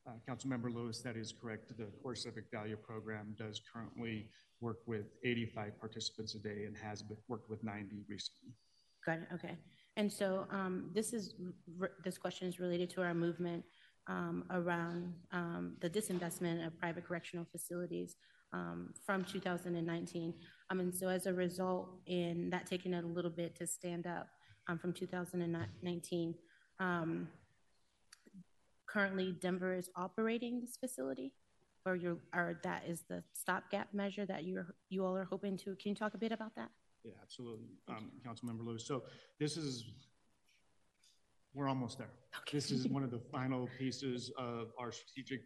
Uh, 0.07 0.11
Councilmember 0.29 0.75
Lewis, 0.75 1.01
that 1.01 1.17
is 1.17 1.33
correct. 1.33 1.73
The 1.79 1.87
CoreCivic 2.05 2.51
Dahlia 2.53 2.77
program 2.77 3.37
does 3.39 3.61
currently 3.73 4.29
work 4.61 4.79
with 4.87 5.07
85 5.25 5.79
participants 5.79 6.35
a 6.35 6.39
day 6.39 6.65
and 6.67 6.77
has 6.77 7.05
worked 7.29 7.49
with 7.49 7.63
90 7.63 8.03
recently. 8.09 8.53
Got 9.07 9.19
it. 9.19 9.29
Okay. 9.33 9.57
And 9.97 10.13
so 10.13 10.47
um, 10.51 10.91
this 10.95 11.13
is 11.13 11.35
this 12.05 12.17
question 12.17 12.49
is 12.49 12.61
related 12.61 12.91
to 12.91 13.03
our 13.03 13.15
movement 13.15 13.65
um, 14.07 14.45
around 14.51 15.13
um, 15.33 15.77
the 15.81 15.91
disinvestment 15.91 16.67
of 16.67 16.79
private 16.79 17.07
correctional 17.07 17.47
facilities 17.51 18.17
um, 18.53 18.93
from 19.05 19.25
2019. 19.25 20.35
Um, 20.71 20.81
and 20.81 20.95
so 20.95 21.09
as 21.09 21.27
a 21.27 21.33
result, 21.33 21.91
in 22.07 22.51
that 22.51 22.67
taking 22.67 22.95
it 22.95 23.05
a 23.05 23.07
little 23.07 23.31
bit 23.31 23.55
to 23.57 23.67
stand 23.67 24.07
up 24.07 24.29
um, 24.69 24.79
from 24.79 24.93
2019, 24.93 26.35
currently 28.87 29.37
Denver 29.41 29.75
is 29.75 29.89
operating 29.97 30.61
this 30.61 30.77
facility, 30.77 31.33
or 31.87 31.99
or 32.35 32.61
that 32.63 32.85
is 32.87 33.03
the 33.09 33.23
stopgap 33.33 33.93
measure 33.95 34.27
that 34.27 34.45
you 34.45 34.65
you 34.89 35.05
all 35.05 35.17
are 35.17 35.25
hoping 35.25 35.57
to. 35.59 35.77
Can 35.77 35.91
you 35.91 35.95
talk 35.95 36.15
a 36.15 36.19
bit 36.19 36.33
about 36.33 36.55
that? 36.57 36.71
Yeah, 37.05 37.13
absolutely, 37.23 37.67
um, 37.89 38.11
Councilmember 38.27 38.65
Lewis. 38.65 38.87
So 38.87 39.05
this 39.39 39.57
is, 39.57 39.85
we're 41.55 41.69
almost 41.69 41.99
there. 41.99 42.11
Okay. 42.41 42.59
This 42.59 42.71
is 42.71 42.87
one 42.87 43.03
of 43.03 43.11
the 43.11 43.21
final 43.33 43.69
pieces 43.79 44.31
of 44.39 44.69
our 44.79 44.93
strategic 44.93 45.41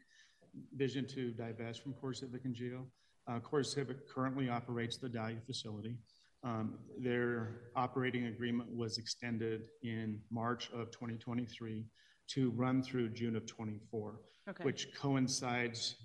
vision 0.77 1.07
to 1.09 1.31
divest 1.33 1.83
from 1.83 1.95
CoreCivic 1.95 2.45
and 2.45 2.55
Geo. 2.55 2.87
Uh, 3.27 3.39
CoreCivic 3.41 4.09
currently 4.13 4.49
operates 4.49 4.97
the 4.97 5.09
Dahlia 5.09 5.41
facility. 5.47 5.97
Um, 6.43 6.75
their 6.99 7.71
operating 7.75 8.27
agreement 8.27 8.75
was 8.75 8.99
extended 8.99 9.63
in 9.83 10.21
March 10.31 10.71
of 10.75 10.91
2023 10.91 11.87
to 12.27 12.51
run 12.51 12.83
through 12.83 13.11
June 13.11 13.35
of 13.35 13.47
24, 13.47 14.21
okay. 14.51 14.65
which 14.65 14.89
coincides 14.95 15.97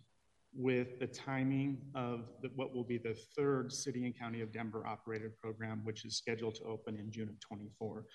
with 0.55 0.99
the 0.99 1.07
timing 1.07 1.77
of 1.95 2.29
the, 2.41 2.49
what 2.55 2.73
will 2.73 2.83
be 2.83 2.97
the 2.97 3.15
third 3.35 3.71
City 3.71 4.05
and 4.05 4.17
County 4.17 4.41
of 4.41 4.51
Denver 4.51 4.85
operated 4.85 5.37
program, 5.37 5.81
which 5.83 6.05
is 6.05 6.17
scheduled 6.17 6.55
to 6.55 6.63
open 6.63 6.97
in 6.97 7.11
June 7.11 7.29
of 7.29 7.39
24. 7.39 8.05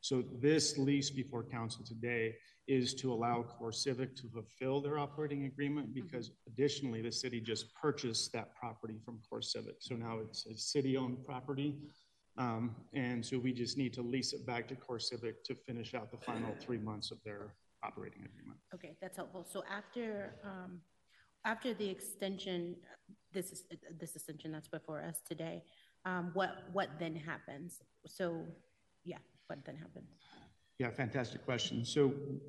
So 0.00 0.22
this 0.40 0.76
lease 0.76 1.08
before 1.08 1.44
council 1.44 1.84
today 1.84 2.34
is 2.66 2.94
to 2.94 3.12
allow 3.12 3.44
CoreCivic 3.58 4.14
to 4.16 4.28
fulfill 4.28 4.80
their 4.80 4.98
operating 4.98 5.44
agreement 5.44 5.94
mm-hmm. 5.94 6.02
because 6.02 6.30
additionally 6.46 7.00
the 7.00 7.12
city 7.12 7.40
just 7.40 7.74
purchased 7.74 8.32
that 8.32 8.54
property 8.54 8.98
from 9.04 9.20
CoreCivic. 9.32 9.76
So 9.80 9.94
now 9.94 10.18
it's 10.18 10.46
a 10.46 10.56
city-owned 10.56 11.24
property. 11.24 11.78
Um, 12.36 12.74
and 12.92 13.24
so 13.24 13.38
we 13.38 13.52
just 13.52 13.78
need 13.78 13.94
to 13.94 14.02
lease 14.02 14.32
it 14.32 14.44
back 14.44 14.66
to 14.68 14.74
CoreCivic 14.74 15.42
to 15.44 15.54
finish 15.54 15.94
out 15.94 16.10
the 16.10 16.18
final 16.18 16.54
three 16.60 16.78
months 16.78 17.10
of 17.10 17.18
their 17.24 17.54
operating 17.84 18.24
agreement. 18.24 18.58
Okay, 18.74 18.96
that's 19.00 19.16
helpful. 19.16 19.46
So 19.48 19.62
after 19.70 20.34
um, 20.44 20.80
after 21.44 21.74
the 21.74 21.88
extension, 21.88 22.76
this 23.32 23.52
is 23.52 23.64
this 23.98 24.16
extension 24.16 24.52
that's 24.52 24.68
before 24.68 25.02
us 25.02 25.20
today, 25.26 25.62
um, 26.04 26.30
what 26.34 26.64
what 26.72 26.88
then 26.98 27.14
happens? 27.14 27.80
So, 28.06 28.42
yeah, 29.04 29.18
what 29.46 29.64
then 29.64 29.76
happens? 29.76 30.10
Yeah, 30.78 30.90
fantastic 30.90 31.44
question. 31.44 31.84
So, 31.84 32.08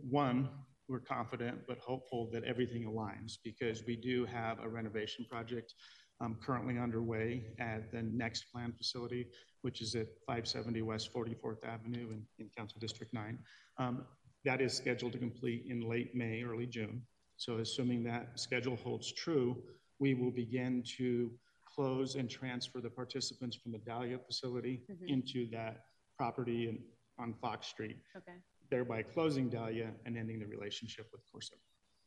one, 0.10 0.49
we're 0.88 0.99
confident 0.99 1.60
but 1.67 1.79
hopeful 1.79 2.29
that 2.31 2.43
everything 2.43 2.86
aligns 2.86 3.38
because 3.43 3.84
we 3.86 3.95
do 3.95 4.25
have 4.25 4.60
a 4.60 4.69
renovation 4.69 5.25
project 5.29 5.73
um, 6.21 6.38
currently 6.45 6.77
underway 6.77 7.43
at 7.60 7.91
the 7.91 8.01
next 8.01 8.45
planned 8.51 8.77
facility, 8.77 9.27
which 9.62 9.81
is 9.81 9.95
at 9.95 10.08
570 10.27 10.81
West 10.84 11.13
44th 11.13 11.63
Avenue 11.65 12.12
in, 12.12 12.23
in 12.39 12.49
Council 12.55 12.79
District 12.79 13.13
9. 13.13 13.38
Um, 13.77 14.05
that 14.45 14.62
is 14.62 14.73
scheduled 14.73 15.12
to 15.13 15.17
complete 15.17 15.65
in 15.67 15.81
late 15.81 16.15
May, 16.15 16.43
early 16.43 16.67
June. 16.67 17.01
So 17.38 17.58
assuming 17.58 18.04
that 18.04 18.39
schedule 18.39 18.76
holds 18.76 19.12
true, 19.12 19.58
we 20.00 20.13
will 20.13 20.32
begin 20.32 20.84
to 20.98 21.32
close 21.65 22.15
and 22.15 22.30
transfer 22.30 22.80
the 22.80 22.89
participants 22.89 23.56
from 23.56 23.71
the 23.71 23.80
Dahlia 23.80 24.17
facility 24.19 24.84
mm-hmm. 24.89 25.08
into 25.08 25.50
that 25.52 25.86
property 26.17 26.69
in, 26.69 26.80
on 27.19 27.34
Fox 27.34 27.67
Street. 27.67 27.98
Okay. 28.15 28.38
Thereby 28.69 29.04
closing 29.04 29.50
Dahlia 29.50 29.91
and 30.06 30.17
ending 30.17 30.39
the 30.39 30.48
relationship 30.48 31.08
with 31.12 31.21
Corso. 31.32 31.56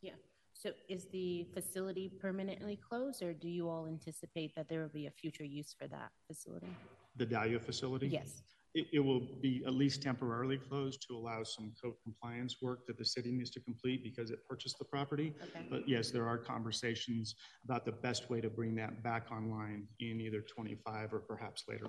Yeah. 0.01 0.13
So 0.55 0.71
is 0.89 1.07
the 1.13 1.47
facility 1.55 2.11
permanently 2.21 2.77
closed 2.77 3.23
or 3.23 3.33
do 3.33 3.49
you 3.49 3.69
all 3.69 3.87
anticipate 3.87 4.55
that 4.57 4.69
there 4.69 4.81
will 4.81 4.89
be 4.89 5.07
a 5.07 5.11
future 5.11 5.45
use 5.45 5.75
for 5.79 5.87
that 5.89 6.11
facility? 6.27 6.75
The 7.17 7.27
Dahlia 7.27 7.61
facility? 7.61 8.09
Yes 8.09 8.43
it, 8.79 8.87
it, 8.93 9.01
will 9.01 9.21
be 9.41 9.63
at 9.67 9.75
least 9.75 10.03
temporarily 10.03 10.57
closed 10.57 11.05
to 11.09 11.17
allow 11.17 11.43
some 11.43 11.73
code 11.83 11.95
compliance 12.03 12.57
work 12.63 12.87
that 12.87 12.97
the 12.97 13.05
city 13.05 13.33
needs 13.33 13.51
to 13.51 13.61
complete 13.61 14.05
because 14.05 14.31
it 14.31 14.39
purchased 14.49 14.79
the 14.79 14.85
property. 14.85 15.35
Okay. 15.43 15.67
But 15.69 15.89
yes, 15.89 16.11
there 16.11 16.27
are 16.27 16.39
conversations 16.39 17.35
about 17.65 17.85
the 17.85 17.93
best 17.93 18.31
way 18.31 18.41
to 18.41 18.49
bring 18.49 18.75
that 18.77 19.03
back 19.03 19.33
online 19.33 19.89
in 19.99 20.21
either 20.21 20.43
25 20.43 21.13
or 21.13 21.19
perhaps 21.19 21.65
later. 21.69 21.89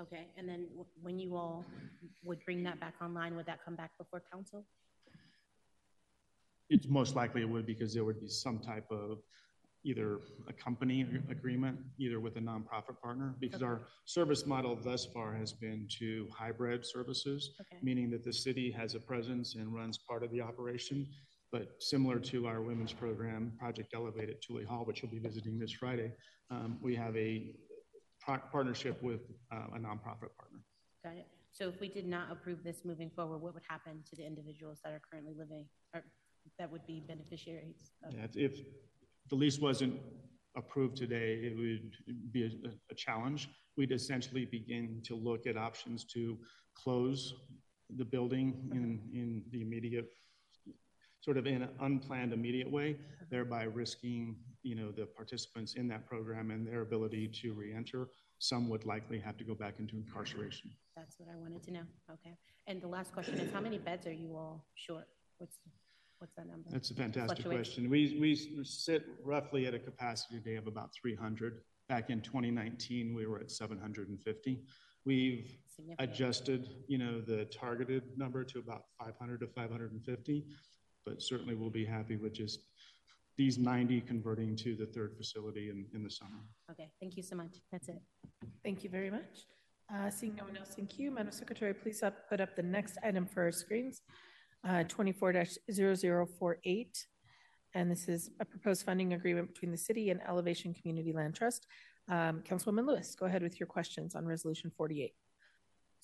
Okay, 0.00 0.26
and 0.36 0.48
then 0.48 0.66
w- 0.70 0.86
when 1.02 1.20
you 1.20 1.36
all 1.36 1.64
would 2.24 2.44
bring 2.44 2.64
that 2.64 2.80
back 2.80 2.94
online, 3.00 3.36
would 3.36 3.46
that 3.46 3.64
come 3.64 3.76
back 3.76 3.92
before 3.96 4.22
council? 4.32 4.66
It's 6.68 6.88
most 6.88 7.14
likely 7.14 7.42
it 7.42 7.48
would 7.48 7.66
because 7.66 7.94
there 7.94 8.04
would 8.04 8.20
be 8.20 8.28
some 8.28 8.58
type 8.58 8.90
of 8.90 9.18
either 9.84 10.20
a 10.48 10.52
company 10.52 11.06
agreement, 11.30 11.78
either 11.98 12.18
with 12.18 12.36
a 12.36 12.40
nonprofit 12.40 13.00
partner, 13.02 13.34
because 13.38 13.62
okay. 13.62 13.66
our 13.66 13.82
service 14.06 14.46
model 14.46 14.74
thus 14.74 15.04
far 15.04 15.34
has 15.34 15.52
been 15.52 15.86
to 15.98 16.28
hybrid 16.32 16.84
services, 16.86 17.50
okay. 17.60 17.78
meaning 17.82 18.10
that 18.10 18.24
the 18.24 18.32
city 18.32 18.70
has 18.70 18.94
a 18.94 19.00
presence 19.00 19.54
and 19.54 19.74
runs 19.74 19.98
part 19.98 20.22
of 20.22 20.30
the 20.30 20.40
operation. 20.40 21.06
But 21.52 21.68
similar 21.78 22.18
to 22.18 22.46
our 22.46 22.62
women's 22.62 22.92
program, 22.92 23.52
Project 23.58 23.92
Elevate 23.94 24.30
at 24.30 24.42
Tooley 24.42 24.64
Hall, 24.64 24.84
which 24.84 25.02
you'll 25.02 25.12
be 25.12 25.20
visiting 25.20 25.58
this 25.58 25.70
Friday, 25.70 26.12
um, 26.50 26.78
we 26.82 26.96
have 26.96 27.16
a 27.16 27.54
partnership 28.50 29.02
with 29.02 29.20
uh, 29.52 29.76
a 29.76 29.78
nonprofit 29.78 30.34
partner. 30.36 30.60
Got 31.04 31.16
it. 31.18 31.26
So 31.52 31.68
if 31.68 31.78
we 31.80 31.88
did 31.88 32.06
not 32.06 32.32
approve 32.32 32.64
this 32.64 32.78
moving 32.84 33.10
forward, 33.10 33.38
what 33.38 33.54
would 33.54 33.62
happen 33.68 34.02
to 34.10 34.16
the 34.16 34.26
individuals 34.26 34.80
that 34.82 34.92
are 34.92 35.00
currently 35.08 35.34
living 35.38 35.66
or 35.94 36.02
that 36.58 36.70
would 36.70 36.84
be 36.86 37.04
beneficiaries? 37.06 37.92
Of- 38.02 38.14
yeah, 38.14 38.26
if 38.34 38.60
the 39.30 39.34
lease 39.34 39.58
wasn't 39.58 39.98
approved 40.56 40.96
today, 40.96 41.40
it 41.42 41.56
would 41.56 42.32
be 42.32 42.44
a, 42.44 42.50
a, 42.90 42.94
challenge. 42.94 43.48
We'd 43.76 43.92
essentially 43.92 44.44
begin 44.44 45.00
to 45.04 45.16
look 45.16 45.46
at 45.46 45.56
options 45.56 46.04
to 46.14 46.38
close 46.74 47.34
the 47.96 48.04
building 48.04 48.70
in, 48.72 49.00
in 49.12 49.42
the 49.50 49.62
immediate, 49.62 50.06
sort 51.20 51.36
of 51.36 51.46
in 51.46 51.62
an 51.62 51.70
unplanned 51.80 52.32
immediate 52.32 52.70
way, 52.70 52.96
thereby 53.30 53.64
risking, 53.64 54.36
you 54.62 54.74
know, 54.74 54.90
the 54.92 55.06
participants 55.06 55.74
in 55.74 55.88
that 55.88 56.06
program 56.06 56.50
and 56.50 56.66
their 56.66 56.82
ability 56.82 57.28
to 57.42 57.52
reenter. 57.52 58.08
Some 58.38 58.68
would 58.68 58.84
likely 58.84 59.18
have 59.18 59.36
to 59.38 59.44
go 59.44 59.54
back 59.54 59.74
into 59.78 59.96
incarceration. 59.96 60.70
That's 60.96 61.18
what 61.18 61.28
I 61.32 61.36
wanted 61.36 61.62
to 61.64 61.72
know. 61.72 61.82
Okay. 62.12 62.36
And 62.66 62.80
the 62.80 62.88
last 62.88 63.12
question 63.12 63.38
is, 63.38 63.52
how 63.52 63.60
many 63.60 63.78
beds 63.78 64.06
are 64.06 64.12
you 64.12 64.36
all 64.36 64.66
short? 64.74 65.06
What's 65.38 65.58
What's 66.24 66.36
that 66.36 66.46
number? 66.48 66.70
That's 66.70 66.90
a 66.90 66.94
fantastic 66.94 67.44
question. 67.44 67.90
We, 67.90 68.16
we 68.18 68.34
sit 68.64 69.04
roughly 69.22 69.66
at 69.66 69.74
a 69.74 69.78
capacity 69.78 70.38
today 70.38 70.56
of 70.56 70.66
about 70.66 70.88
300. 70.94 71.60
Back 71.90 72.08
in 72.08 72.22
2019, 72.22 73.14
we 73.14 73.26
were 73.26 73.40
at 73.40 73.50
750. 73.50 74.62
We've 75.04 75.58
adjusted, 75.98 76.76
you 76.88 76.96
know, 76.96 77.20
the 77.20 77.44
targeted 77.44 78.04
number 78.16 78.42
to 78.42 78.58
about 78.58 78.84
500 78.98 79.40
to 79.40 79.46
550, 79.48 80.46
but 81.04 81.20
certainly 81.20 81.54
we'll 81.54 81.68
be 81.68 81.84
happy 81.84 82.16
with 82.16 82.32
just 82.32 82.60
these 83.36 83.58
90 83.58 84.00
converting 84.00 84.56
to 84.56 84.74
the 84.76 84.86
third 84.86 85.18
facility 85.18 85.68
in, 85.68 85.84
in 85.92 86.02
the 86.02 86.10
summer. 86.10 86.40
Okay, 86.70 86.88
thank 87.02 87.18
you 87.18 87.22
so 87.22 87.36
much. 87.36 87.56
That's 87.70 87.88
it. 87.88 88.00
Thank 88.64 88.82
you 88.82 88.88
very 88.88 89.10
much. 89.10 89.44
Uh, 89.94 90.08
seeing 90.08 90.34
no 90.36 90.44
one 90.44 90.56
else 90.56 90.76
in 90.78 90.86
queue, 90.86 91.10
Madam 91.10 91.32
Secretary, 91.32 91.74
please 91.74 92.02
up, 92.02 92.30
put 92.30 92.40
up 92.40 92.56
the 92.56 92.62
next 92.62 92.96
item 93.02 93.26
for 93.26 93.42
our 93.42 93.52
screens, 93.52 94.00
uh, 94.66 94.84
24-0048. 94.84 97.06
And 97.76 97.90
this 97.90 98.08
is 98.08 98.30
a 98.40 98.44
proposed 98.44 98.84
funding 98.84 99.14
agreement 99.14 99.52
between 99.52 99.72
the 99.72 99.76
city 99.76 100.10
and 100.10 100.20
Elevation 100.28 100.72
Community 100.74 101.12
Land 101.12 101.34
Trust. 101.34 101.66
Um, 102.08 102.42
Councilwoman 102.48 102.86
Lewis, 102.86 103.16
go 103.16 103.26
ahead 103.26 103.42
with 103.42 103.58
your 103.58 103.66
questions 103.66 104.14
on 104.14 104.24
Resolution 104.26 104.70
48. 104.76 105.12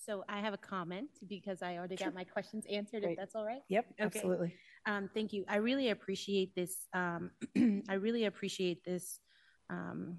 So 0.04 0.24
I 0.28 0.40
have 0.40 0.54
a 0.54 0.58
comment 0.58 1.10
because 1.28 1.62
I 1.62 1.76
already 1.76 1.96
got 1.96 2.14
my 2.14 2.24
questions 2.24 2.64
answered, 2.70 3.02
Great. 3.02 3.12
if 3.12 3.18
that's 3.18 3.34
all 3.34 3.44
right. 3.44 3.60
Yep, 3.68 3.86
Okay. 3.92 4.04
absolutely. 4.04 4.54
Um, 4.86 5.10
thank 5.12 5.32
you. 5.32 5.44
I 5.46 5.56
really 5.56 5.90
appreciate 5.90 6.54
this. 6.54 6.88
Um, 6.94 7.30
I 7.88 7.94
really 7.94 8.24
appreciate 8.24 8.82
this, 8.82 9.20
um, 9.68 10.16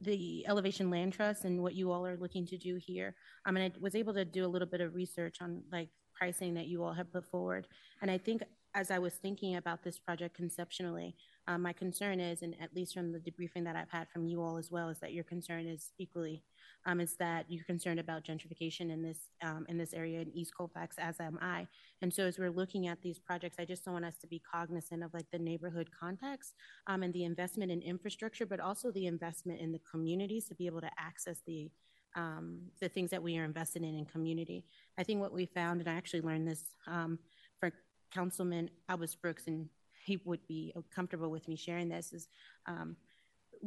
the 0.00 0.46
Elevation 0.48 0.90
Land 0.90 1.12
Trust 1.12 1.44
and 1.44 1.62
what 1.62 1.74
you 1.74 1.92
all 1.92 2.06
are 2.06 2.16
looking 2.16 2.46
to 2.46 2.56
do 2.56 2.78
here. 2.80 3.14
I 3.44 3.50
mean, 3.50 3.64
I 3.64 3.72
was 3.78 3.94
able 3.94 4.14
to 4.14 4.24
do 4.24 4.46
a 4.46 4.48
little 4.48 4.68
bit 4.68 4.80
of 4.80 4.94
research 4.94 5.42
on 5.42 5.62
like 5.70 5.90
pricing 6.16 6.54
that 6.54 6.66
you 6.66 6.82
all 6.82 6.92
have 6.92 7.12
put 7.12 7.24
forward. 7.24 7.66
And 8.02 8.10
I 8.10 8.18
think 8.18 8.42
as 8.76 8.90
I 8.90 8.98
was 8.98 9.14
thinking 9.14 9.56
about 9.56 9.82
this 9.82 9.98
project 9.98 10.36
conceptually, 10.36 11.16
um, 11.48 11.62
my 11.62 11.72
concern 11.72 12.20
is, 12.20 12.42
and 12.42 12.54
at 12.60 12.74
least 12.74 12.92
from 12.92 13.10
the 13.10 13.18
debriefing 13.18 13.64
that 13.64 13.74
I've 13.74 13.90
had 13.90 14.06
from 14.10 14.26
you 14.26 14.42
all 14.42 14.58
as 14.58 14.70
well, 14.70 14.90
is 14.90 14.98
that 14.98 15.14
your 15.14 15.24
concern 15.24 15.66
is 15.66 15.92
equally, 15.98 16.42
um, 16.84 17.00
is 17.00 17.16
that 17.16 17.46
you're 17.48 17.64
concerned 17.64 18.00
about 18.00 18.24
gentrification 18.24 18.92
in 18.92 19.02
this 19.02 19.30
um, 19.42 19.64
in 19.68 19.78
this 19.78 19.94
area 19.94 20.20
in 20.20 20.30
East 20.34 20.52
Colfax, 20.54 20.96
as 20.98 21.20
am 21.20 21.38
I. 21.40 21.66
And 22.02 22.12
so, 22.12 22.24
as 22.24 22.38
we're 22.38 22.50
looking 22.50 22.86
at 22.86 23.00
these 23.00 23.18
projects, 23.18 23.56
I 23.58 23.64
just 23.64 23.84
don't 23.84 23.94
want 23.94 24.04
us 24.04 24.18
to 24.18 24.26
be 24.26 24.40
cognizant 24.40 25.02
of 25.02 25.14
like 25.14 25.30
the 25.30 25.38
neighborhood 25.38 25.88
context 25.98 26.54
um, 26.86 27.02
and 27.02 27.14
the 27.14 27.24
investment 27.24 27.72
in 27.72 27.80
infrastructure, 27.80 28.44
but 28.44 28.60
also 28.60 28.90
the 28.90 29.06
investment 29.06 29.60
in 29.60 29.72
the 29.72 29.80
communities 29.90 30.48
to 30.48 30.54
be 30.54 30.66
able 30.66 30.82
to 30.82 30.90
access 30.98 31.40
the 31.46 31.70
um, 32.16 32.58
the 32.80 32.88
things 32.88 33.10
that 33.10 33.22
we 33.22 33.38
are 33.38 33.44
invested 33.44 33.82
in 33.82 33.94
in 33.94 34.04
community. 34.06 34.64
I 34.98 35.04
think 35.04 35.20
what 35.20 35.32
we 35.32 35.46
found, 35.46 35.80
and 35.80 35.88
I 35.88 35.94
actually 35.94 36.22
learned 36.22 36.48
this 36.48 36.64
um, 36.86 37.18
for 37.60 37.70
Councilman 38.10 38.70
Albus 38.88 39.14
Brooks, 39.14 39.46
and 39.46 39.68
he 40.04 40.18
would 40.24 40.44
be 40.48 40.74
comfortable 40.94 41.30
with 41.30 41.46
me 41.46 41.56
sharing 41.56 41.88
this, 41.88 42.12
is 42.12 42.28
um, 42.66 42.96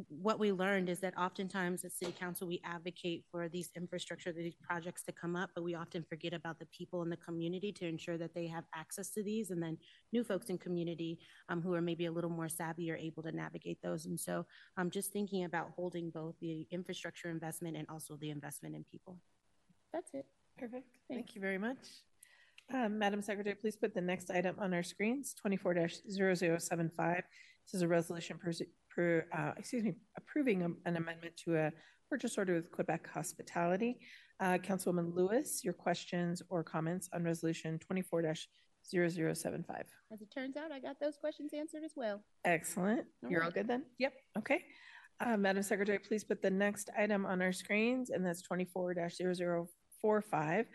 what 0.08 0.40
we 0.40 0.52
learned 0.52 0.90
is 0.90 1.00
that 1.00 1.18
oftentimes 1.18 1.84
at 1.84 1.92
City 1.92 2.12
Council, 2.12 2.48
we 2.48 2.62
advocate 2.64 3.26
for 3.32 3.50
these 3.50 3.72
infrastructure, 3.76 4.32
these 4.32 4.56
projects 4.62 5.04
to 5.04 5.12
come 5.12 5.36
up, 5.36 5.52
but 5.56 5.64
we 5.64 5.76
often 5.76 6.04
forget 6.04 6.34
about 6.34 6.60
the 6.60 6.66
people 6.68 7.02
in 7.04 7.10
the 7.10 7.18
community 7.18 7.72
to 7.74 7.88
ensure 7.88 8.18
that 8.18 8.34
they 8.34 8.48
have 8.48 8.64
access 8.74 9.10
to 9.12 9.24
these. 9.24 9.52
And 9.52 9.62
then 9.62 9.78
new 10.12 10.24
folks 10.24 10.50
in 10.50 10.58
community 10.58 11.20
um, 11.50 11.62
who 11.62 11.74
are 11.74 11.82
maybe 11.82 12.06
a 12.06 12.12
little 12.12 12.30
more 12.30 12.50
savvy 12.50 12.92
are 12.92 12.98
able 12.98 13.24
to 13.24 13.32
navigate 13.32 13.82
those. 13.82 14.06
And 14.06 14.20
so 14.20 14.46
I'm 14.78 14.90
just 14.90 15.12
thinking 15.12 15.46
about 15.46 15.72
holding 15.76 16.10
both 16.10 16.36
the 16.42 16.68
infrastructure 16.72 17.30
investment 17.30 17.78
and 17.78 17.88
also 17.90 18.16
the 18.16 18.30
investment 18.30 18.76
in 18.76 18.84
people. 18.84 19.18
That's 19.94 20.14
it. 20.14 20.26
Perfect. 20.58 20.98
Thank 21.08 21.36
you 21.36 21.42
very 21.42 21.58
much. 21.58 21.78
Um, 22.74 23.00
Madam 23.00 23.22
Secretary, 23.22 23.56
please 23.56 23.76
put 23.76 23.96
the 23.96 24.02
next 24.02 24.30
item 24.30 24.56
on 24.60 24.74
our 24.74 24.84
screens, 24.84 25.34
24-0075. 25.44 27.24
This 27.66 27.74
is 27.74 27.82
a 27.82 27.88
resolution 27.88 28.38
per, 28.38 28.52
per, 28.94 29.26
uh, 29.38 29.52
excuse 29.58 29.84
me, 29.84 29.94
approving 30.18 30.62
an 30.64 30.96
amendment 30.98 31.36
to 31.46 31.56
a 31.56 31.72
purchase 32.10 32.38
order 32.38 32.56
with 32.56 32.72
Quebec 32.72 33.08
Hospitality. 33.14 34.00
Uh, 34.40 34.58
Councilwoman 34.58 35.14
Lewis, 35.14 35.64
your 35.64 35.74
questions 35.74 36.42
or 36.50 36.64
comments 36.64 37.10
on 37.14 37.24
resolution 37.24 37.80
24-0075. 37.92 38.48
As 40.12 40.22
it 40.22 40.32
turns 40.34 40.56
out, 40.58 40.72
I 40.72 40.80
got 40.80 41.00
those 41.00 41.18
questions 41.18 41.52
answered 41.54 41.84
as 41.84 41.94
well. 41.96 42.24
Excellent. 42.46 43.06
All 43.24 43.30
You're 43.30 43.44
all 43.44 43.52
good 43.52 43.68
then? 43.68 43.84
Yep. 44.00 44.14
Okay. 44.38 44.64
Uh, 45.20 45.36
Madam 45.36 45.62
Secretary, 45.62 46.00
please 46.00 46.24
put 46.24 46.42
the 46.42 46.50
next 46.50 46.90
item 46.98 47.26
on 47.26 47.42
our 47.42 47.52
screens, 47.52 48.10
and 48.10 48.26
that's 48.26 48.42
twenty-four 48.42 48.96
45 50.02 50.66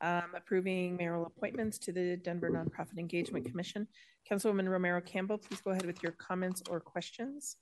um, 0.00 0.32
approving 0.36 0.96
mayoral 0.96 1.26
appointments 1.26 1.78
to 1.78 1.92
the 1.92 2.16
Denver 2.16 2.50
Nonprofit 2.50 2.98
Engagement 2.98 3.44
Commission. 3.44 3.86
Councilwoman 4.30 4.68
Romero 4.68 5.00
Campbell, 5.00 5.38
please 5.38 5.60
go 5.60 5.70
ahead 5.70 5.86
with 5.86 6.02
your 6.02 6.12
comments 6.12 6.62
or 6.70 6.80
questions. 6.80 7.56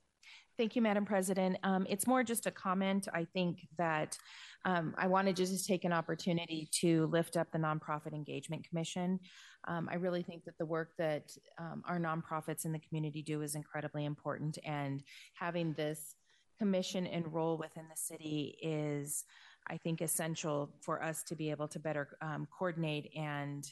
Thank 0.59 0.75
you, 0.75 0.83
Madam 0.83 1.05
President. 1.05 1.57
Um, 1.63 1.87
it's 1.89 2.07
more 2.09 2.25
just 2.25 2.47
a 2.47 2.51
comment. 2.51 3.07
I 3.15 3.27
think 3.33 3.69
that 3.79 4.19
um, 4.65 4.93
I 4.99 5.07
wanted 5.07 5.37
to 5.37 5.47
just 5.47 5.69
take 5.69 5.85
an 5.85 5.93
opportunity 5.93 6.69
to 6.81 7.07
lift 7.07 7.37
up 7.37 7.53
the 7.53 7.59
Nonprofit 7.59 8.13
Engagement 8.13 8.69
Commission. 8.69 9.21
Um, 9.69 9.89
I 9.91 9.95
really 9.95 10.25
think 10.25 10.45
that 10.47 10.59
the 10.59 10.67
work 10.67 10.91
that 10.99 11.31
um, 11.59 11.83
our 11.87 12.01
nonprofits 12.01 12.65
in 12.65 12.73
the 12.73 12.81
community 12.81 13.23
do 13.23 13.43
is 13.43 13.55
incredibly 13.55 14.05
important, 14.05 14.59
and 14.65 15.05
having 15.35 15.75
this 15.75 16.17
commission 16.59 17.07
and 17.07 17.33
role 17.33 17.57
within 17.57 17.85
the 17.89 17.97
city 17.97 18.59
is, 18.61 19.25
I 19.71 19.77
think, 19.77 20.01
essential 20.01 20.71
for 20.81 21.03
us 21.03 21.23
to 21.25 21.37
be 21.37 21.51
able 21.51 21.69
to 21.69 21.79
better 21.79 22.17
um, 22.21 22.47
coordinate 22.57 23.11
and 23.17 23.65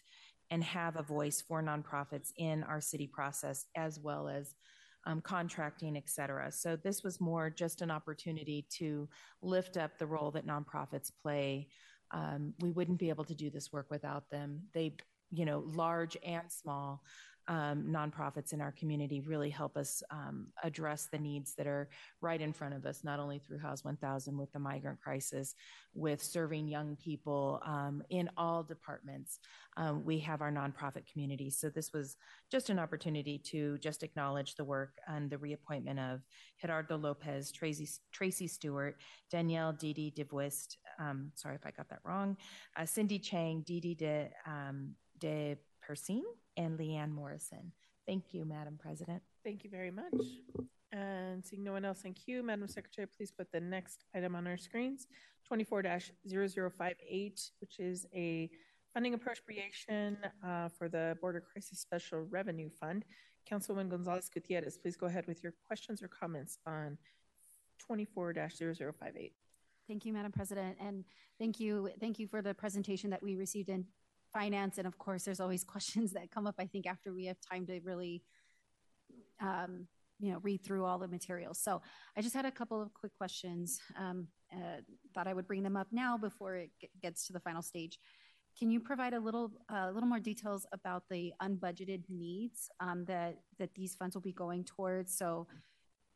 and 0.51 0.63
have 0.63 0.97
a 0.97 1.03
voice 1.03 1.43
for 1.43 1.63
nonprofits 1.63 2.33
in 2.37 2.63
our 2.65 2.81
city 2.81 3.07
process 3.07 3.67
as 3.75 3.99
well 3.99 4.29
as 4.29 4.55
um, 5.07 5.21
contracting, 5.21 5.97
et 5.97 6.09
cetera. 6.09 6.53
So 6.53 6.77
this 6.77 7.03
was 7.03 7.21
more 7.21 7.51
just 7.51 7.83
an 7.83 7.91
opportunity 7.91 8.67
to 8.79 9.09
lift 9.43 9.77
up 9.77 9.99
the 9.99 10.07
role 10.07 10.31
that 10.33 10.47
nonprofits 10.47 11.11
play. 11.23 11.69
Um, 12.13 12.55
we 12.61 12.71
wouldn't 12.71 13.01
be 13.01 13.09
able 13.09 13.25
to 13.25 13.35
do 13.35 13.51
this 13.51 13.73
work 13.73 13.87
without 13.91 14.31
them. 14.31 14.63
They, 14.73 14.97
you 15.33 15.45
know, 15.45 15.65
large 15.67 16.17
and 16.25 16.51
small 16.51 17.03
um, 17.49 17.85
nonprofits 17.89 18.53
in 18.53 18.61
our 18.61 18.73
community 18.73 19.21
really 19.21 19.51
help 19.51 19.77
us 19.77 20.03
um, 20.11 20.49
address 20.65 21.09
the 21.11 21.19
needs 21.19 21.55
that 21.55 21.67
are 21.67 21.89
right 22.21 22.41
in 22.41 22.53
front 22.53 22.75
of 22.75 22.85
us, 22.87 23.05
not 23.05 23.21
only 23.21 23.39
through 23.39 23.59
House 23.59 23.85
1000 23.85 24.37
with 24.37 24.53
the 24.53 24.59
migrant 24.59 25.01
crisis, 25.01 25.55
with 25.95 26.23
serving 26.23 26.69
young 26.69 26.97
people 26.97 27.61
um, 27.65 28.03
in 28.11 28.29
all 28.37 28.63
departments. 28.63 29.39
Um, 29.77 30.05
we 30.05 30.19
have 30.21 30.43
our 30.43 30.51
nonprofit 30.51 31.11
community. 31.11 31.51
So 31.51 31.69
this 31.69 31.93
was 31.93 32.17
just 32.51 32.71
an 32.71 32.79
opportunity 32.79 33.39
to 33.51 33.79
just 33.79 34.03
acknowledge 34.03 34.55
the 34.55 34.65
work 34.65 34.99
and 35.07 35.31
the 35.31 35.39
reappointment 35.39 35.99
of 36.01 36.21
Gerardo 36.61 36.97
Lopez, 36.97 37.53
Tracy, 37.53 37.89
Tracy 38.13 38.49
Stewart, 38.49 38.97
Danielle 39.31 39.73
Didi 39.73 40.13
DeVuist, 40.17 40.77
um, 40.99 41.31
sorry 41.35 41.55
if 41.55 41.67
I 41.67 41.71
got 41.71 41.89
that 41.91 42.01
wrong, 42.05 42.37
uh, 42.77 42.87
Cindy 42.87 43.19
Chang, 43.19 43.63
Didi 43.67 43.95
de, 43.95 44.31
um, 44.47 44.95
de 45.19 45.57
Persine, 45.87 46.25
and 46.57 46.79
Leanne 46.79 47.13
Morrison. 47.13 47.73
Thank 48.07 48.33
you, 48.33 48.45
Madam 48.45 48.79
President. 48.81 49.23
Thank 49.45 49.65
you 49.65 49.71
very 49.71 49.91
much. 49.91 50.15
And 50.93 51.45
seeing 51.45 51.63
no 51.63 51.73
one 51.73 51.85
else 51.85 52.03
in 52.03 52.15
queue, 52.15 52.43
Madam 52.43 52.69
Secretary, 52.69 53.07
please 53.07 53.31
put 53.31 53.51
the 53.53 53.61
next 53.61 54.05
item 54.15 54.35
on 54.35 54.47
our 54.47 54.57
screens, 54.57 55.07
twenty-four 55.47 55.83
58 55.83 57.51
which 57.61 57.79
is 57.79 58.07
a 58.15 58.51
funding 58.95 59.15
appropriation 59.15 60.17
uh, 60.45 60.69
for 60.69 60.89
the 60.89 61.17
Border 61.21 61.41
Crisis 61.41 61.81
Special 61.81 62.23
Revenue 62.23 62.71
Fund. 62.81 63.05
Councilwoman 63.51 63.89
Gonzales-Gutierrez, 63.89 64.79
please 64.79 64.97
go 64.97 65.07
ahead 65.07 65.27
with 65.29 65.43
your 65.43 65.55
questions 65.67 66.03
or 66.03 66.09
comments 66.09 66.59
on 66.67 66.99
twenty-four 67.79 68.33
58 68.35 69.33
Thank 69.87 70.05
you, 70.05 70.13
Madam 70.13 70.33
President, 70.33 70.77
and 70.81 71.05
thank 71.39 71.61
you, 71.61 71.91
thank 72.01 72.19
you 72.19 72.27
for 72.27 72.43
the 72.43 72.55
presentation 72.55 73.11
that 73.11 73.23
we 73.23 73.37
received 73.37 73.69
in 73.69 73.85
finance. 74.41 74.79
And 74.79 74.87
of 74.87 74.99
course, 74.99 75.25
there's 75.25 75.41
always 75.41 75.65
questions 75.75 76.13
that 76.13 76.31
come 76.31 76.47
up. 76.47 76.57
I 76.59 76.67
think 76.67 76.87
after 76.87 77.13
we 77.13 77.25
have 77.27 77.39
time 77.41 77.67
to 77.67 77.81
really, 77.81 78.23
um, 79.41 79.87
you 80.19 80.33
know, 80.33 80.39
read 80.43 80.65
through 80.65 80.85
all 80.85 80.99
the 80.99 81.09
materials. 81.09 81.59
So 81.59 81.83
I 82.17 82.23
just 82.23 82.35
had 82.35 82.47
a 82.47 82.51
couple 82.51 82.81
of 82.81 82.93
quick 82.95 83.13
questions. 83.17 83.81
Um, 83.99 84.29
uh, 84.53 84.81
thought 85.15 85.27
I 85.27 85.35
would 85.35 85.47
bring 85.47 85.63
them 85.63 85.77
up 85.77 85.89
now 85.93 86.17
before 86.17 86.57
it 86.57 86.71
g- 86.81 86.89
gets 87.03 87.27
to 87.27 87.33
the 87.33 87.41
final 87.41 87.63
stage. 87.63 87.99
Can 88.59 88.71
you 88.71 88.81
provide 88.81 89.13
a 89.13 89.21
little, 89.21 89.53
a 89.69 89.93
little 89.93 90.09
more 90.09 90.21
details 90.21 90.65
about 90.73 91.03
the 91.11 91.33
unbudgeted 91.43 92.05
needs 92.09 92.71
um, 92.81 93.05
that 93.05 93.41
that 93.59 93.75
these 93.75 93.95
funds 93.95 94.15
will 94.17 94.23
be 94.23 94.33
going 94.33 94.65
towards? 94.65 95.15
So 95.17 95.47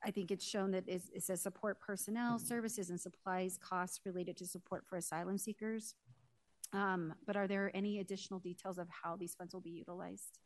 I 0.03 0.11
think 0.11 0.31
it's 0.31 0.47
shown 0.47 0.71
that 0.71 0.89
it's- 0.89 1.11
it 1.15 1.23
says 1.23 1.43
support 1.43 1.79
personnel, 1.81 2.39
services, 2.39 2.89
and 2.89 2.99
supplies 2.99 3.59
costs 3.59 4.01
related 4.07 4.39
to 4.39 4.47
support 4.47 4.87
for 4.87 4.97
asylum 4.97 5.37
seekers. 5.37 5.95
Um, 6.73 7.15
but 7.27 7.37
are 7.37 7.49
there 7.49 7.71
any 7.75 7.99
additional 7.99 8.39
details 8.39 8.79
of 8.79 8.89
how 8.89 9.17
these 9.17 9.35
funds 9.35 9.55
will 9.55 9.61
be 9.61 9.71
utilized? 9.71 10.39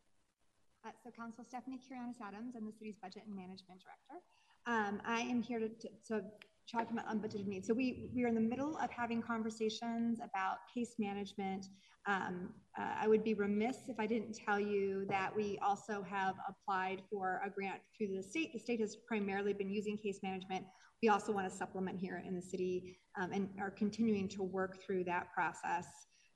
Uh, 0.86 0.90
so 1.02 1.10
Council 1.10 1.44
Stephanie 1.44 1.78
Kirianis 1.78 2.20
Adams, 2.26 2.54
I'm 2.56 2.66
the 2.66 2.72
city's 2.72 2.96
budget 2.96 3.22
and 3.26 3.34
management 3.34 3.82
director. 3.82 4.22
Um, 4.66 5.00
I 5.04 5.20
am 5.20 5.42
here 5.42 5.58
to, 5.58 5.68
to, 5.68 5.88
to 6.08 6.24
talking 6.70 6.98
about 6.98 7.08
unbudgeted 7.08 7.46
needs. 7.46 7.66
So 7.66 7.74
we 7.74 8.10
we 8.14 8.24
are 8.24 8.28
in 8.28 8.34
the 8.34 8.40
middle 8.40 8.76
of 8.78 8.90
having 8.90 9.20
conversations 9.22 10.18
about 10.20 10.58
case 10.74 10.94
management. 10.98 11.66
Um, 12.06 12.50
uh, 12.78 12.96
I 13.00 13.08
would 13.08 13.24
be 13.24 13.34
remiss 13.34 13.76
if 13.88 13.98
I 13.98 14.06
didn't 14.06 14.36
tell 14.46 14.60
you 14.60 15.06
that 15.08 15.34
we 15.34 15.58
also 15.62 16.04
have 16.08 16.34
applied 16.48 17.02
for 17.10 17.40
a 17.44 17.50
grant 17.50 17.80
through 17.96 18.16
the 18.16 18.22
state. 18.22 18.52
The 18.52 18.58
state 18.58 18.80
has 18.80 18.96
primarily 19.08 19.54
been 19.54 19.70
using 19.70 19.96
case 19.96 20.20
management. 20.22 20.66
We 21.02 21.08
also 21.08 21.32
want 21.32 21.50
to 21.50 21.54
supplement 21.54 21.98
here 21.98 22.22
in 22.26 22.34
the 22.34 22.42
city 22.42 22.98
um, 23.18 23.32
and 23.32 23.48
are 23.58 23.70
continuing 23.70 24.28
to 24.28 24.42
work 24.42 24.82
through 24.82 25.04
that 25.04 25.32
process. 25.34 25.86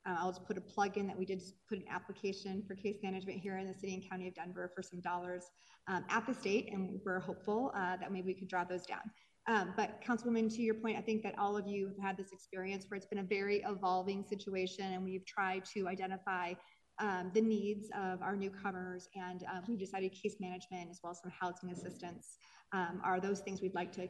Uh, 0.06 0.16
I'll 0.18 0.30
just 0.30 0.46
put 0.46 0.56
a 0.56 0.60
plug 0.60 0.96
in 0.96 1.06
that 1.06 1.18
we 1.18 1.24
did 1.24 1.42
put 1.68 1.78
an 1.78 1.84
application 1.90 2.62
for 2.66 2.74
case 2.74 2.96
management 3.02 3.40
here 3.40 3.58
in 3.58 3.66
the 3.66 3.74
city 3.74 3.94
and 3.94 4.08
county 4.08 4.28
of 4.28 4.34
Denver 4.34 4.70
for 4.74 4.82
some 4.82 5.00
dollars 5.00 5.44
um, 5.88 6.04
at 6.08 6.26
the 6.26 6.34
state, 6.34 6.70
and 6.72 7.00
we're 7.04 7.20
hopeful 7.20 7.72
uh, 7.74 7.96
that 7.96 8.12
maybe 8.12 8.26
we 8.26 8.34
could 8.34 8.48
draw 8.48 8.64
those 8.64 8.86
down. 8.86 9.02
Um, 9.48 9.72
but 9.76 10.02
Councilwoman, 10.06 10.54
to 10.54 10.62
your 10.62 10.74
point, 10.74 10.98
I 10.98 11.00
think 11.00 11.22
that 11.22 11.38
all 11.38 11.56
of 11.56 11.66
you 11.66 11.88
have 11.88 11.98
had 11.98 12.16
this 12.16 12.32
experience 12.32 12.84
where 12.88 12.96
it's 12.96 13.06
been 13.06 13.20
a 13.20 13.22
very 13.24 13.62
evolving 13.66 14.22
situation, 14.22 14.92
and 14.92 15.02
we've 15.02 15.24
tried 15.24 15.64
to 15.74 15.88
identify 15.88 16.52
um, 17.00 17.30
the 17.32 17.40
needs 17.40 17.88
of 17.98 18.20
our 18.22 18.36
newcomers, 18.36 19.08
and 19.14 19.44
uh, 19.44 19.60
we've 19.66 19.78
decided 19.78 20.12
case 20.12 20.36
management 20.40 20.90
as 20.90 21.00
well 21.02 21.12
as 21.12 21.20
some 21.20 21.32
housing 21.38 21.70
assistance 21.70 22.36
um, 22.72 23.00
are 23.04 23.20
those 23.20 23.40
things 23.40 23.62
we'd 23.62 23.74
like 23.74 23.92
to 23.92 24.06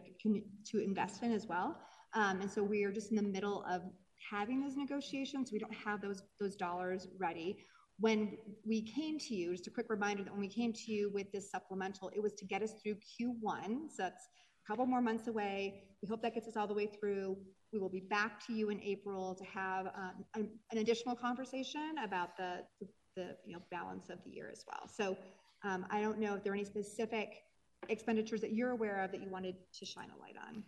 to 0.66 0.78
invest 0.82 1.22
in 1.22 1.32
as 1.32 1.46
well. 1.46 1.78
Um, 2.14 2.40
and 2.40 2.50
so 2.50 2.62
we 2.62 2.84
are 2.84 2.92
just 2.92 3.10
in 3.10 3.16
the 3.16 3.22
middle 3.22 3.64
of 3.70 3.82
having 4.30 4.60
those 4.60 4.76
negotiations. 4.76 5.52
We 5.52 5.58
don't 5.58 5.74
have 5.74 6.00
those 6.00 6.22
those 6.40 6.56
dollars 6.56 7.08
ready. 7.18 7.58
When 8.00 8.36
we 8.64 8.82
came 8.82 9.18
to 9.18 9.34
you, 9.34 9.52
just 9.52 9.66
a 9.66 9.70
quick 9.70 9.90
reminder 9.90 10.22
that 10.22 10.32
when 10.32 10.40
we 10.40 10.48
came 10.48 10.72
to 10.72 10.92
you 10.92 11.10
with 11.12 11.32
this 11.32 11.50
supplemental, 11.50 12.10
it 12.14 12.22
was 12.22 12.32
to 12.34 12.44
get 12.44 12.62
us 12.62 12.74
through 12.80 12.94
Q1. 12.94 13.90
So 13.90 14.04
that's 14.04 14.28
a 14.64 14.70
couple 14.70 14.86
more 14.86 15.00
months 15.00 15.26
away. 15.26 15.82
We 16.00 16.08
hope 16.08 16.22
that 16.22 16.34
gets 16.34 16.46
us 16.46 16.56
all 16.56 16.68
the 16.68 16.74
way 16.74 16.86
through. 16.86 17.36
We 17.72 17.80
will 17.80 17.88
be 17.88 18.00
back 18.08 18.46
to 18.46 18.52
you 18.52 18.70
in 18.70 18.80
April 18.82 19.34
to 19.34 19.44
have 19.44 19.86
um, 19.86 20.24
an, 20.36 20.48
an, 20.70 20.78
additional 20.78 21.16
conversation 21.16 21.96
about 22.02 22.36
the, 22.36 22.60
the, 22.80 22.86
the, 23.16 23.36
you 23.44 23.54
know 23.54 23.62
balance 23.70 24.10
of 24.10 24.18
the 24.24 24.30
year 24.30 24.48
as 24.50 24.64
well. 24.68 24.88
So 24.88 25.16
um, 25.64 25.84
I 25.90 26.00
don't 26.00 26.20
know 26.20 26.34
if 26.36 26.44
there 26.44 26.52
are 26.52 26.56
any 26.56 26.64
specific 26.64 27.42
expenditures 27.88 28.40
that 28.42 28.52
you're 28.52 28.70
aware 28.70 29.02
of 29.02 29.10
that 29.12 29.20
you 29.20 29.28
wanted 29.28 29.56
to 29.74 29.84
shine 29.84 30.08
a 30.16 30.20
light 30.20 30.36
on. 30.46 30.62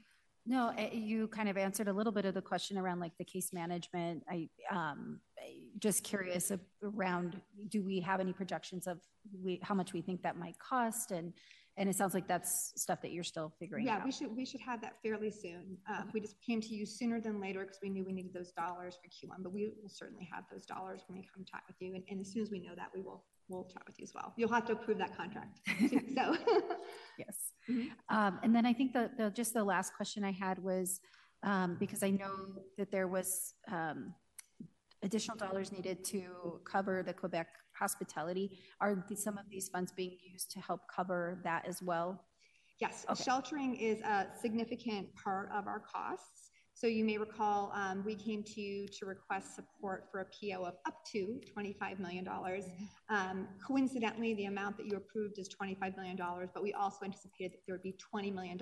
No, 0.46 0.72
eh, 0.76 0.90
you 0.92 1.28
kind 1.28 1.48
of 1.48 1.56
answered 1.56 1.88
a 1.88 1.92
little 1.92 2.12
bit 2.12 2.24
of 2.24 2.34
the 2.34 2.42
question 2.42 2.78
around 2.78 3.00
like 3.00 3.12
the 3.18 3.24
case 3.24 3.52
management. 3.52 4.24
I 4.28 4.48
um, 4.70 5.20
just 5.78 6.02
curious 6.02 6.50
around 6.82 7.40
do 7.68 7.82
we 7.82 8.00
have 8.00 8.20
any 8.20 8.32
projections 8.32 8.86
of 8.86 8.98
we, 9.42 9.60
how 9.62 9.74
much 9.74 9.92
we 9.92 10.00
think 10.00 10.22
that 10.22 10.36
might 10.36 10.58
cost 10.58 11.10
and 11.10 11.32
and 11.76 11.88
it 11.88 11.96
sounds 11.96 12.14
like 12.14 12.26
that's 12.26 12.72
stuff 12.76 13.00
that 13.00 13.12
you're 13.12 13.24
still 13.24 13.52
figuring 13.58 13.86
yeah, 13.86 13.96
out. 13.96 14.04
we 14.04 14.12
should 14.12 14.36
we 14.36 14.44
should 14.44 14.60
have 14.60 14.82
that 14.82 14.96
fairly 15.02 15.30
soon. 15.30 15.78
Uh, 15.88 16.02
We 16.12 16.20
just 16.20 16.36
came 16.44 16.60
to 16.60 16.74
you 16.74 16.84
sooner 16.84 17.20
than 17.20 17.40
later 17.40 17.60
because 17.60 17.78
we 17.82 17.88
knew 17.88 18.04
we 18.04 18.12
needed 18.12 18.34
those 18.34 18.50
dollars 18.52 18.98
for 19.00 19.08
Q1, 19.08 19.42
but 19.42 19.52
we 19.52 19.70
will 19.80 19.88
certainly 19.88 20.28
have 20.32 20.44
those 20.50 20.66
dollars 20.66 21.02
when 21.06 21.18
we 21.18 21.26
come 21.32 21.44
talk 21.44 21.62
with 21.68 21.76
you. 21.80 21.94
And, 21.94 22.02
and 22.10 22.20
as 22.20 22.32
soon 22.32 22.42
as 22.42 22.50
we 22.50 22.58
know 22.58 22.74
that, 22.76 22.88
we 22.94 23.00
will 23.00 23.24
we'll 23.50 23.64
chat 23.64 23.82
with 23.86 23.98
you 23.98 24.04
as 24.04 24.14
well. 24.14 24.32
You'll 24.36 24.52
have 24.52 24.66
to 24.66 24.72
approve 24.72 24.98
that 24.98 25.16
contract. 25.16 25.60
Too, 25.78 26.00
so 26.16 26.36
yes. 27.18 27.52
Mm-hmm. 27.68 28.16
Um, 28.16 28.38
and 28.42 28.54
then 28.54 28.64
I 28.64 28.72
think 28.72 28.92
the, 28.92 29.10
the 29.18 29.30
just 29.30 29.52
the 29.52 29.64
last 29.64 29.94
question 29.94 30.24
I 30.24 30.32
had 30.32 30.62
was 30.62 31.00
um, 31.42 31.76
because 31.78 32.02
I 32.02 32.10
know 32.10 32.36
that 32.78 32.90
there 32.90 33.08
was 33.08 33.54
um, 33.70 34.14
additional 35.02 35.36
dollars 35.36 35.72
needed 35.72 36.04
to 36.04 36.60
cover 36.64 37.02
the 37.02 37.12
Quebec 37.12 37.48
hospitality. 37.78 38.58
Are 38.80 39.04
some 39.14 39.38
of 39.38 39.44
these 39.50 39.68
funds 39.68 39.92
being 39.92 40.16
used 40.22 40.50
to 40.52 40.60
help 40.60 40.82
cover 40.94 41.40
that 41.44 41.66
as 41.66 41.82
well? 41.82 42.24
Yes, 42.80 43.04
okay. 43.10 43.22
sheltering 43.22 43.76
is 43.76 44.00
a 44.00 44.26
significant 44.40 45.14
part 45.14 45.50
of 45.52 45.66
our 45.66 45.80
costs. 45.80 46.49
So 46.80 46.86
you 46.86 47.04
may 47.04 47.18
recall 47.18 47.72
um, 47.74 48.02
we 48.06 48.14
came 48.14 48.42
to 48.42 48.58
you 48.58 48.88
to 48.88 49.04
request 49.04 49.54
support 49.54 50.06
for 50.10 50.20
a 50.20 50.24
PO 50.24 50.64
of 50.64 50.76
up 50.86 51.04
to 51.12 51.38
$25 51.54 51.98
million. 51.98 52.24
Mm-hmm. 52.24 53.14
Um, 53.14 53.48
coincidentally, 53.62 54.32
the 54.32 54.46
amount 54.46 54.78
that 54.78 54.86
you 54.86 54.96
approved 54.96 55.38
is 55.38 55.50
$25 55.62 55.94
million, 55.98 56.18
but 56.54 56.62
we 56.62 56.72
also 56.72 57.04
anticipated 57.04 57.52
that 57.52 57.58
there 57.66 57.74
would 57.74 57.82
be 57.82 57.98
$20 58.14 58.32
million 58.32 58.58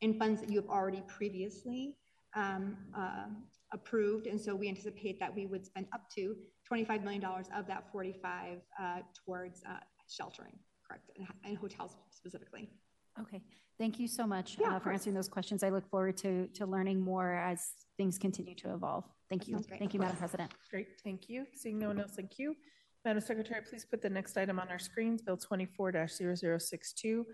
in 0.00 0.18
funds 0.18 0.40
that 0.40 0.48
you 0.48 0.56
have 0.58 0.70
already 0.70 1.02
previously 1.08 1.98
um, 2.34 2.74
uh, 2.96 3.26
approved. 3.70 4.28
And 4.28 4.40
so 4.40 4.54
we 4.54 4.70
anticipate 4.70 5.20
that 5.20 5.34
we 5.34 5.44
would 5.44 5.66
spend 5.66 5.88
up 5.92 6.08
to 6.14 6.36
$25 6.72 7.04
million 7.04 7.22
of 7.22 7.66
that 7.66 7.84
45 7.92 8.60
uh, 8.80 9.00
towards 9.26 9.62
uh, 9.68 9.76
sheltering, 10.08 10.52
correct, 10.88 11.10
and, 11.18 11.26
and, 11.44 11.58
hotels 11.58 11.96
specifically. 12.10 12.70
Okay, 13.20 13.42
thank 13.78 13.98
you 13.98 14.06
so 14.06 14.26
much 14.26 14.56
yeah, 14.60 14.76
uh, 14.76 14.78
for 14.78 14.92
answering 14.92 15.14
those 15.14 15.28
questions. 15.28 15.62
I 15.62 15.70
look 15.70 15.88
forward 15.88 16.16
to, 16.18 16.48
to 16.48 16.66
learning 16.66 17.00
more 17.00 17.34
as 17.34 17.70
things 17.96 18.18
continue 18.18 18.54
to 18.56 18.74
evolve. 18.74 19.04
Thank 19.28 19.46
that 19.46 19.50
you. 19.50 19.58
Thank 19.78 19.94
you, 19.94 20.00
Madam 20.00 20.16
President. 20.16 20.52
Great, 20.70 20.88
thank 21.02 21.28
you. 21.28 21.46
Seeing 21.54 21.78
no 21.78 21.88
one 21.88 22.00
else 22.00 22.18
in 22.18 22.28
queue, 22.28 22.54
Madam 23.04 23.22
Secretary, 23.22 23.60
please 23.68 23.84
put 23.84 24.02
the 24.02 24.10
next 24.10 24.36
item 24.36 24.58
on 24.58 24.68
our 24.68 24.78
screens, 24.78 25.22
Bill 25.22 25.36
24-0062. 25.38 27.24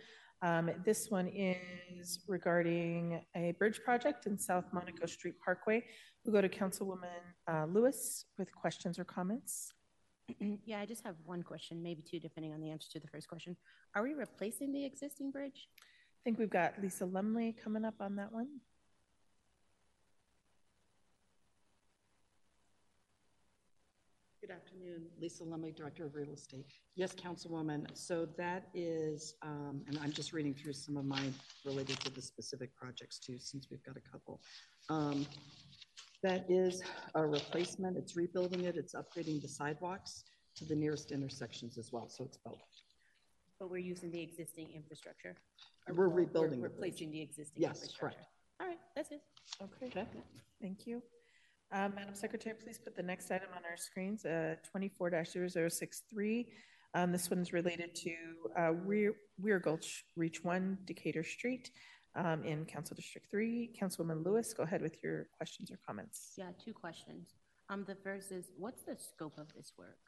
Um, 0.43 0.71
this 0.85 1.09
one 1.09 1.29
is 1.29 2.25
regarding 2.27 3.23
a 3.37 3.53
bridge 3.53 3.81
project 3.85 4.27
in 4.27 4.39
South 4.39 4.65
Monaco 4.73 5.07
Street 5.07 5.35
Parkway. 5.45 5.85
We'll 6.25 6.35
go 6.35 6.41
to 6.41 6.49
Councilwoman 6.49 7.23
uh, 7.49 7.67
Lewis 7.67 8.25
with 8.39 8.55
questions 8.55 8.99
or 8.99 9.05
comments. 9.05 9.73
Yeah, 10.65 10.81
I 10.81 10.87
just 10.87 11.05
have 11.05 11.17
one 11.25 11.43
question, 11.43 11.83
maybe 11.83 12.03
two, 12.03 12.19
depending 12.19 12.53
on 12.53 12.61
the 12.61 12.71
answer 12.71 12.89
to 12.93 13.01
the 13.01 13.09
first 13.09 13.29
question. 13.29 13.57
Are 13.95 14.03
we 14.03 14.15
replacing 14.15 14.73
the 14.73 14.85
existing 14.85 15.31
bridge? 15.31 15.69
I 15.79 16.23
think 16.25 16.39
we've 16.39 16.51
got 16.51 16.81
Lisa 16.81 17.05
Lumley 17.05 17.57
coming 17.63 17.85
up 17.85 17.95
on 18.01 18.17
that 18.17 18.33
one. 18.33 18.49
Good 24.41 24.51
afternoon, 24.51 25.03
Lisa 25.21 25.45
Lumley, 25.45 25.71
Director 25.71 26.05
of 26.05 26.17
Real 26.17 26.33
Estate. 26.33 26.67
Yes, 26.97 27.15
Councilwoman. 27.15 27.87
So 27.95 28.27
that 28.37 28.69
is, 28.75 29.35
um, 29.43 29.83
and 29.87 29.97
I'm 30.03 30.11
just 30.11 30.33
reading 30.33 30.53
through 30.53 30.73
some 30.73 30.97
of 30.97 31.05
mine 31.05 31.33
related 31.65 32.01
to 32.01 32.11
the 32.11 32.21
specific 32.21 32.75
projects 32.75 33.21
too, 33.21 33.37
since 33.39 33.69
we've 33.71 33.83
got 33.85 33.97
a 33.97 34.01
couple. 34.01 34.41
Um, 34.89 35.27
that 36.23 36.47
is 36.49 36.83
a 37.15 37.27
replacement. 37.27 37.97
It's 37.97 38.17
rebuilding 38.17 38.65
it. 38.65 38.77
It's 38.77 38.95
upgrading 38.95 39.43
the 39.43 39.49
sidewalks 39.49 40.25
to 40.57 40.65
the 40.65 40.75
nearest 40.75 41.11
intersections 41.13 41.79
as 41.79 41.93
well. 41.93 42.09
So 42.09 42.25
it's 42.25 42.39
both. 42.39 42.63
But 43.59 43.71
we're 43.71 43.79
using 43.79 44.11
the 44.11 44.21
existing 44.21 44.69
infrastructure. 44.75 45.37
We're 45.89 46.09
rebuilding. 46.09 46.61
We're 46.61 46.69
replacing 46.69 47.11
the, 47.11 47.19
the 47.19 47.23
existing 47.23 47.63
yes, 47.63 47.77
infrastructure. 47.77 48.17
correct. 48.17 48.29
All 48.61 48.67
right, 48.69 48.79
that's 48.95 49.11
it. 49.11 49.23
Okay. 49.61 49.87
okay. 49.87 50.07
Thank 50.61 50.87
you. 50.87 51.03
Uh, 51.73 51.89
Madam 51.95 52.15
Secretary, 52.15 52.55
please 52.63 52.79
put 52.79 52.95
the 52.95 53.03
next 53.03 53.31
item 53.31 53.49
on 53.57 53.63
our 53.69 53.77
screens, 53.77 54.25
uh, 54.27 54.57
24-0063. 54.77 56.47
Um, 56.95 57.11
this 57.11 57.31
one 57.31 57.41
is 57.41 57.53
related 57.55 57.95
to 57.95 58.15
uh, 58.59 58.73
Weir, 58.85 59.15
Weir 59.39 59.59
Gulch 59.59 60.05
Reach 60.15 60.45
1, 60.45 60.79
Decatur 60.85 61.25
Street 61.25 61.71
um, 62.15 62.45
in 62.45 62.65
Council 62.65 62.95
District 62.95 63.31
3. 63.31 63.71
Councilwoman 63.81 64.25
Lewis, 64.25 64.53
go 64.53 64.63
ahead 64.63 64.83
with 64.83 65.03
your 65.03 65.29
questions 65.37 65.71
or 65.71 65.79
comments. 65.87 66.33
Yeah, 66.37 66.51
two 66.63 66.73
questions. 66.73 67.35
Um, 67.69 67.85
the 67.87 67.95
first 67.95 68.33
is, 68.33 68.51
what's 68.59 68.83
the 68.83 68.97
scope 68.97 69.39
of 69.39 69.53
this 69.55 69.73
work? 69.79 69.99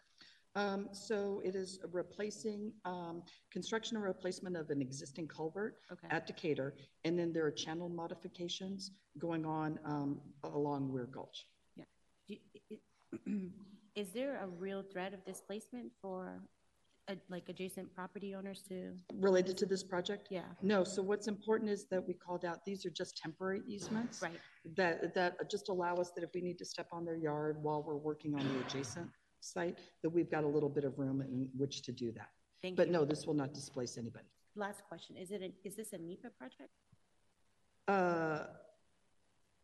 Um, 0.57 0.89
so 0.93 1.43
it 1.45 1.57
is 1.57 1.81
replacing 1.93 2.73
um, 2.85 3.23
construction 3.51 3.97
or 3.97 4.03
replacement 4.03 4.57
of 4.57 4.71
an 4.71 4.81
existing 4.81 5.27
culvert 5.27 5.79
okay. 5.91 6.07
at 6.11 6.27
Decatur, 6.27 6.75
and 7.05 7.19
then 7.19 7.33
there 7.33 7.45
are 7.45 7.51
channel 7.51 7.89
modifications 7.89 8.93
going 9.19 9.45
on 9.45 9.81
um, 9.85 10.21
along 10.45 10.93
Weir 10.93 11.07
Gulch. 11.07 11.47
Yeah. 11.77 12.37
Is 13.97 14.11
there 14.11 14.41
a 14.43 14.47
real 14.47 14.83
threat 14.83 15.13
of 15.13 15.25
displacement 15.25 15.91
for 16.01 16.41
uh, 17.09 17.15
like 17.29 17.49
adjacent 17.49 17.93
property 17.95 18.35
owners 18.35 18.63
to? 18.69 18.93
Related 19.15 19.57
to 19.59 19.67
this 19.67 19.83
project? 19.83 20.29
Yeah. 20.31 20.43
No 20.63 20.85
so 20.85 21.03
what's 21.03 21.29
important 21.29 21.71
is 21.71 21.87
that 21.91 22.07
we 22.07 22.15
called 22.15 22.45
out 22.45 22.65
these 22.65 22.87
are 22.87 22.91
just 22.91 23.17
temporary 23.17 23.63
easements. 23.67 24.23
Right. 24.23 24.41
That 24.77 25.15
that 25.15 25.51
just 25.51 25.69
allow 25.69 25.97
us 25.97 26.11
that 26.13 26.25
if 26.25 26.31
we 26.35 26.41
need 26.41 26.59
to 26.59 26.65
step 26.65 26.89
on 26.93 27.05
their 27.05 27.17
yard 27.17 27.57
while 27.61 27.83
we're 27.83 27.97
working 27.97 28.35
on 28.35 28.41
the 28.41 28.61
adjacent 28.67 29.09
site 29.41 29.79
that 30.03 30.11
we've 30.11 30.31
got 30.31 30.45
a 30.45 30.49
little 30.49 30.71
bit 30.71 30.85
of 30.85 30.99
room 30.99 31.21
in 31.21 31.49
which 31.57 31.83
to 31.83 31.93
do 31.93 32.13
that. 32.13 32.31
Thank 32.63 32.77
but 32.77 32.87
you. 32.87 32.93
no 32.93 33.05
this 33.05 33.27
will 33.27 33.35
not 33.35 33.53
displace 33.53 33.99
anybody. 33.99 34.27
Last 34.57 34.83
question 34.89 35.17
is 35.17 35.31
it 35.31 35.43
a, 35.43 35.53
is 35.67 35.77
this 35.77 35.93
a 35.93 35.99
NEPA 35.99 36.31
project? 36.39 36.71
Uh 37.87 38.47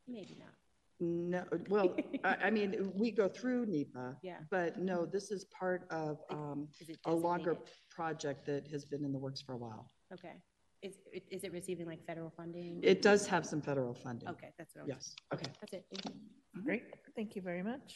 maybe 0.07 0.37
not 0.39 0.55
no, 1.01 1.45
well, 1.69 1.97
I, 2.25 2.37
I 2.45 2.51
mean, 2.51 2.93
we 2.95 3.11
go 3.11 3.29
through 3.29 3.67
NEPA. 3.67 4.19
Yeah. 4.23 4.39
But 4.51 4.79
no, 4.79 5.07
this 5.07 5.31
is 5.31 5.47
part 5.59 5.87
of 5.91 6.19
um, 6.31 6.69
a 7.07 7.13
longer 7.13 7.57
project 7.91 8.47
that 8.47 8.69
has 8.69 8.85
been 8.85 9.05
in 9.05 9.13
the 9.13 9.19
works 9.19 9.41
for 9.41 9.55
a 9.55 9.59
while. 9.59 9.89
Okay. 10.13 10.35
Is, 10.83 10.95
is 11.31 11.45
it 11.45 11.53
receiving 11.53 11.87
like 11.87 12.05
federal 12.07 12.31
funding? 12.31 12.81
It 12.83 13.03
does 13.03 13.27
have 13.27 13.45
some 13.45 13.61
federal 13.61 13.95
funding. 13.95 14.29
Okay, 14.31 14.49
that's 14.57 14.75
what 14.75 14.83
I 14.83 14.85
was 14.85 14.95
Yes, 14.95 15.15
okay. 15.35 15.53
That's 15.61 15.73
it. 15.75 15.85
Thank 15.93 16.17
you. 16.17 16.63
Great. 16.63 16.85
Thank 17.15 17.37
you 17.37 17.43
very 17.43 17.63
much. 17.63 17.95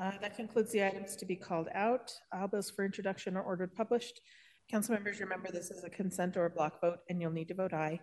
Uh, 0.00 0.12
that 0.22 0.36
concludes 0.36 0.70
the 0.70 0.84
items 0.84 1.16
to 1.16 1.26
be 1.26 1.36
called 1.36 1.68
out. 1.74 2.12
All 2.32 2.46
bills 2.46 2.70
for 2.70 2.84
introduction 2.84 3.36
are 3.36 3.42
ordered 3.42 3.74
published. 3.74 4.20
Council 4.70 4.94
members, 4.94 5.18
remember 5.20 5.50
this 5.50 5.70
is 5.72 5.82
a 5.82 5.90
consent 5.90 6.36
or 6.36 6.46
a 6.46 6.50
block 6.50 6.80
vote, 6.80 6.98
and 7.08 7.20
you'll 7.20 7.32
need 7.32 7.48
to 7.48 7.54
vote 7.54 7.72
aye. 7.72 7.98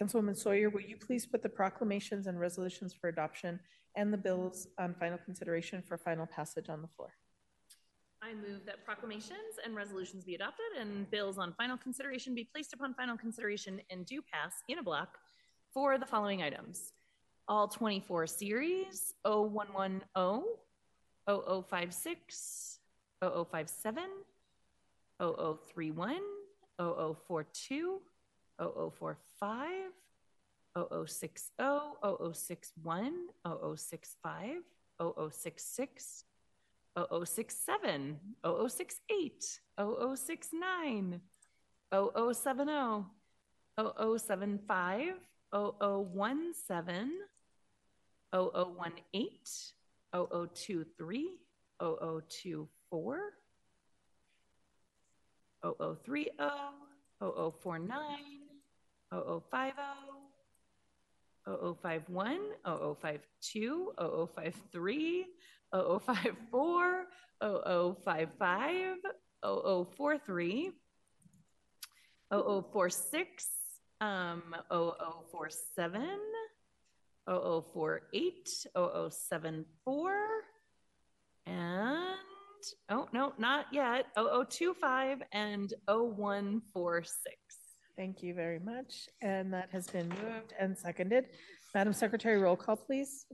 Councilwoman 0.00 0.36
Sawyer, 0.36 0.70
will 0.70 0.80
you 0.80 0.96
please 0.96 1.26
put 1.26 1.42
the 1.42 1.48
proclamations 1.48 2.26
and 2.28 2.38
resolutions 2.38 2.94
for 2.94 3.08
adoption 3.08 3.58
and 3.96 4.12
the 4.12 4.16
bills 4.16 4.68
on 4.78 4.94
final 4.94 5.18
consideration 5.18 5.82
for 5.82 5.98
final 5.98 6.26
passage 6.26 6.68
on 6.68 6.82
the 6.82 6.88
floor? 6.88 7.10
I 8.22 8.34
move 8.34 8.64
that 8.66 8.84
proclamations 8.84 9.58
and 9.64 9.74
resolutions 9.74 10.24
be 10.24 10.34
adopted 10.34 10.66
and 10.78 11.10
bills 11.10 11.38
on 11.38 11.52
final 11.54 11.76
consideration 11.76 12.34
be 12.34 12.44
placed 12.44 12.72
upon 12.72 12.94
final 12.94 13.16
consideration 13.16 13.80
and 13.90 14.06
do 14.06 14.20
pass 14.22 14.54
in 14.68 14.78
a 14.78 14.82
block 14.82 15.18
for 15.72 15.98
the 15.98 16.06
following 16.06 16.42
items. 16.42 16.92
All 17.48 17.66
24 17.66 18.26
series 18.26 19.14
0110, 19.24 20.42
0056, 21.26 22.78
0057, 23.22 24.04
0031, 25.20 26.16
0042, 26.78 28.00
0045, 28.58 29.92
0060, 30.74 31.96
0061, 32.02 33.28
0065, 33.44 34.62
0066, 34.98 36.24
0067, 36.96 38.20
0068, 38.42 39.60
0069, 39.78 41.20
0070, 41.92 43.06
0075, 43.76 45.14
0017, 45.52 47.28
0018, 48.32 49.74
0023, 50.12 51.40
0024, 51.80 53.32
0030, 55.62 56.30
0049, 57.20 58.47
0050, 59.12 59.72
0051, 61.46 62.38
0052, 62.66 63.92
0053, 63.98 65.26
0054, 65.72 67.06
0055, 67.40 68.96
0043, 69.42 70.70
0046, 72.30 73.48
um, 74.00 74.42
0047, 74.70 76.08
0048, 77.26 78.48
0074, 78.74 80.12
and 81.46 81.98
oh 82.90 83.08
no, 83.12 83.32
not 83.38 83.66
yet. 83.72 84.06
0025 84.16 85.22
and 85.32 85.72
0146. 85.86 87.57
Thank 87.98 88.22
you 88.22 88.32
very 88.32 88.60
much. 88.60 89.08
And 89.20 89.52
that 89.52 89.70
has 89.72 89.88
been 89.88 90.08
moved 90.08 90.54
and 90.58 90.78
seconded. 90.78 91.24
Madam 91.74 91.92
Secretary, 91.92 92.38
roll 92.38 92.54
call, 92.56 92.76
please. 92.76 93.26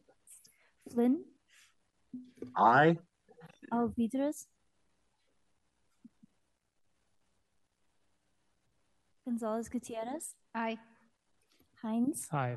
Flynn, 0.91 1.23
Aye. 2.57 2.97
Alvidrez, 3.73 4.47
Gonzales-Gutierrez. 9.25 10.35
Aye. 10.55 10.79
Hinds, 11.83 12.29
Aye. 12.33 12.57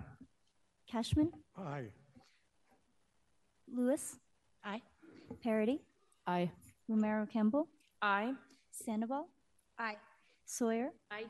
Kashmann, 0.91 1.31
Aye. 1.57 1.87
Lewis. 3.73 4.17
Aye. 4.63 4.81
Parady? 5.45 5.79
Aye. 6.25 6.51
Romero 6.87 7.25
Campbell, 7.25 7.67
Aye. 8.01 8.33
Sandoval, 8.71 9.27
Aye. 9.77 9.97
Sawyer, 10.45 10.91
Aye. 11.11 11.25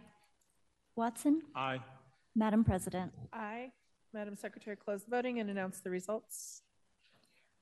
Watson, 0.97 1.41
Aye. 1.55 1.79
Madam 2.35 2.63
President. 2.63 3.11
Aye. 3.31 3.71
Madam 4.13 4.35
Secretary, 4.35 4.75
close 4.75 5.03
the 5.03 5.11
voting 5.11 5.39
and 5.39 5.49
announce 5.49 5.79
the 5.79 5.91
results. 5.91 6.63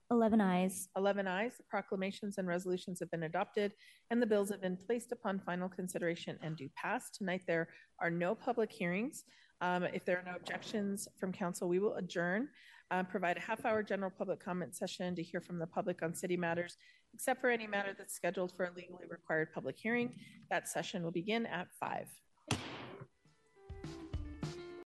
11 0.10 0.40
ayes. 0.40 0.88
11 0.96 1.28
ayes, 1.28 1.58
the 1.58 1.64
proclamations 1.64 2.38
and 2.38 2.48
resolutions 2.48 3.00
have 3.00 3.12
been 3.12 3.24
adopted, 3.24 3.74
and 4.10 4.22
the 4.22 4.26
bills 4.26 4.50
have 4.50 4.62
been 4.62 4.78
placed 4.78 5.12
upon 5.12 5.40
final 5.40 5.68
consideration 5.68 6.38
and 6.42 6.56
do 6.56 6.70
pass. 6.76 7.10
Tonight, 7.10 7.42
there 7.46 7.68
are 8.00 8.10
no 8.12 8.36
public 8.36 8.72
hearings. 8.72 9.24
Um, 9.62 9.84
If 9.84 10.06
there 10.06 10.18
are 10.18 10.24
no 10.24 10.36
objections 10.36 11.08
from 11.20 11.32
council, 11.34 11.68
we 11.68 11.80
will 11.80 11.96
adjourn, 11.96 12.48
uh, 12.92 13.04
provide 13.04 13.36
a 13.38 13.42
half-hour 13.42 13.84
general 13.84 14.12
public 14.12 14.40
comment 14.40 14.76
session 14.76 15.16
to 15.16 15.24
hear 15.24 15.42
from 15.42 15.58
the 15.60 15.68
public 15.68 16.04
on 16.04 16.14
city 16.14 16.38
matters, 16.38 16.78
except 17.14 17.42
for 17.42 17.50
any 17.50 17.68
matter 17.68 17.94
that's 17.98 18.14
scheduled 18.14 18.56
for 18.56 18.66
a 18.66 18.72
legally 18.74 19.08
required 19.10 19.52
public 19.54 19.78
hearing. 19.78 20.14
That 20.52 20.70
session 20.70 21.04
will 21.04 21.12
begin 21.12 21.46
at 21.48 21.68
5. 21.80 22.08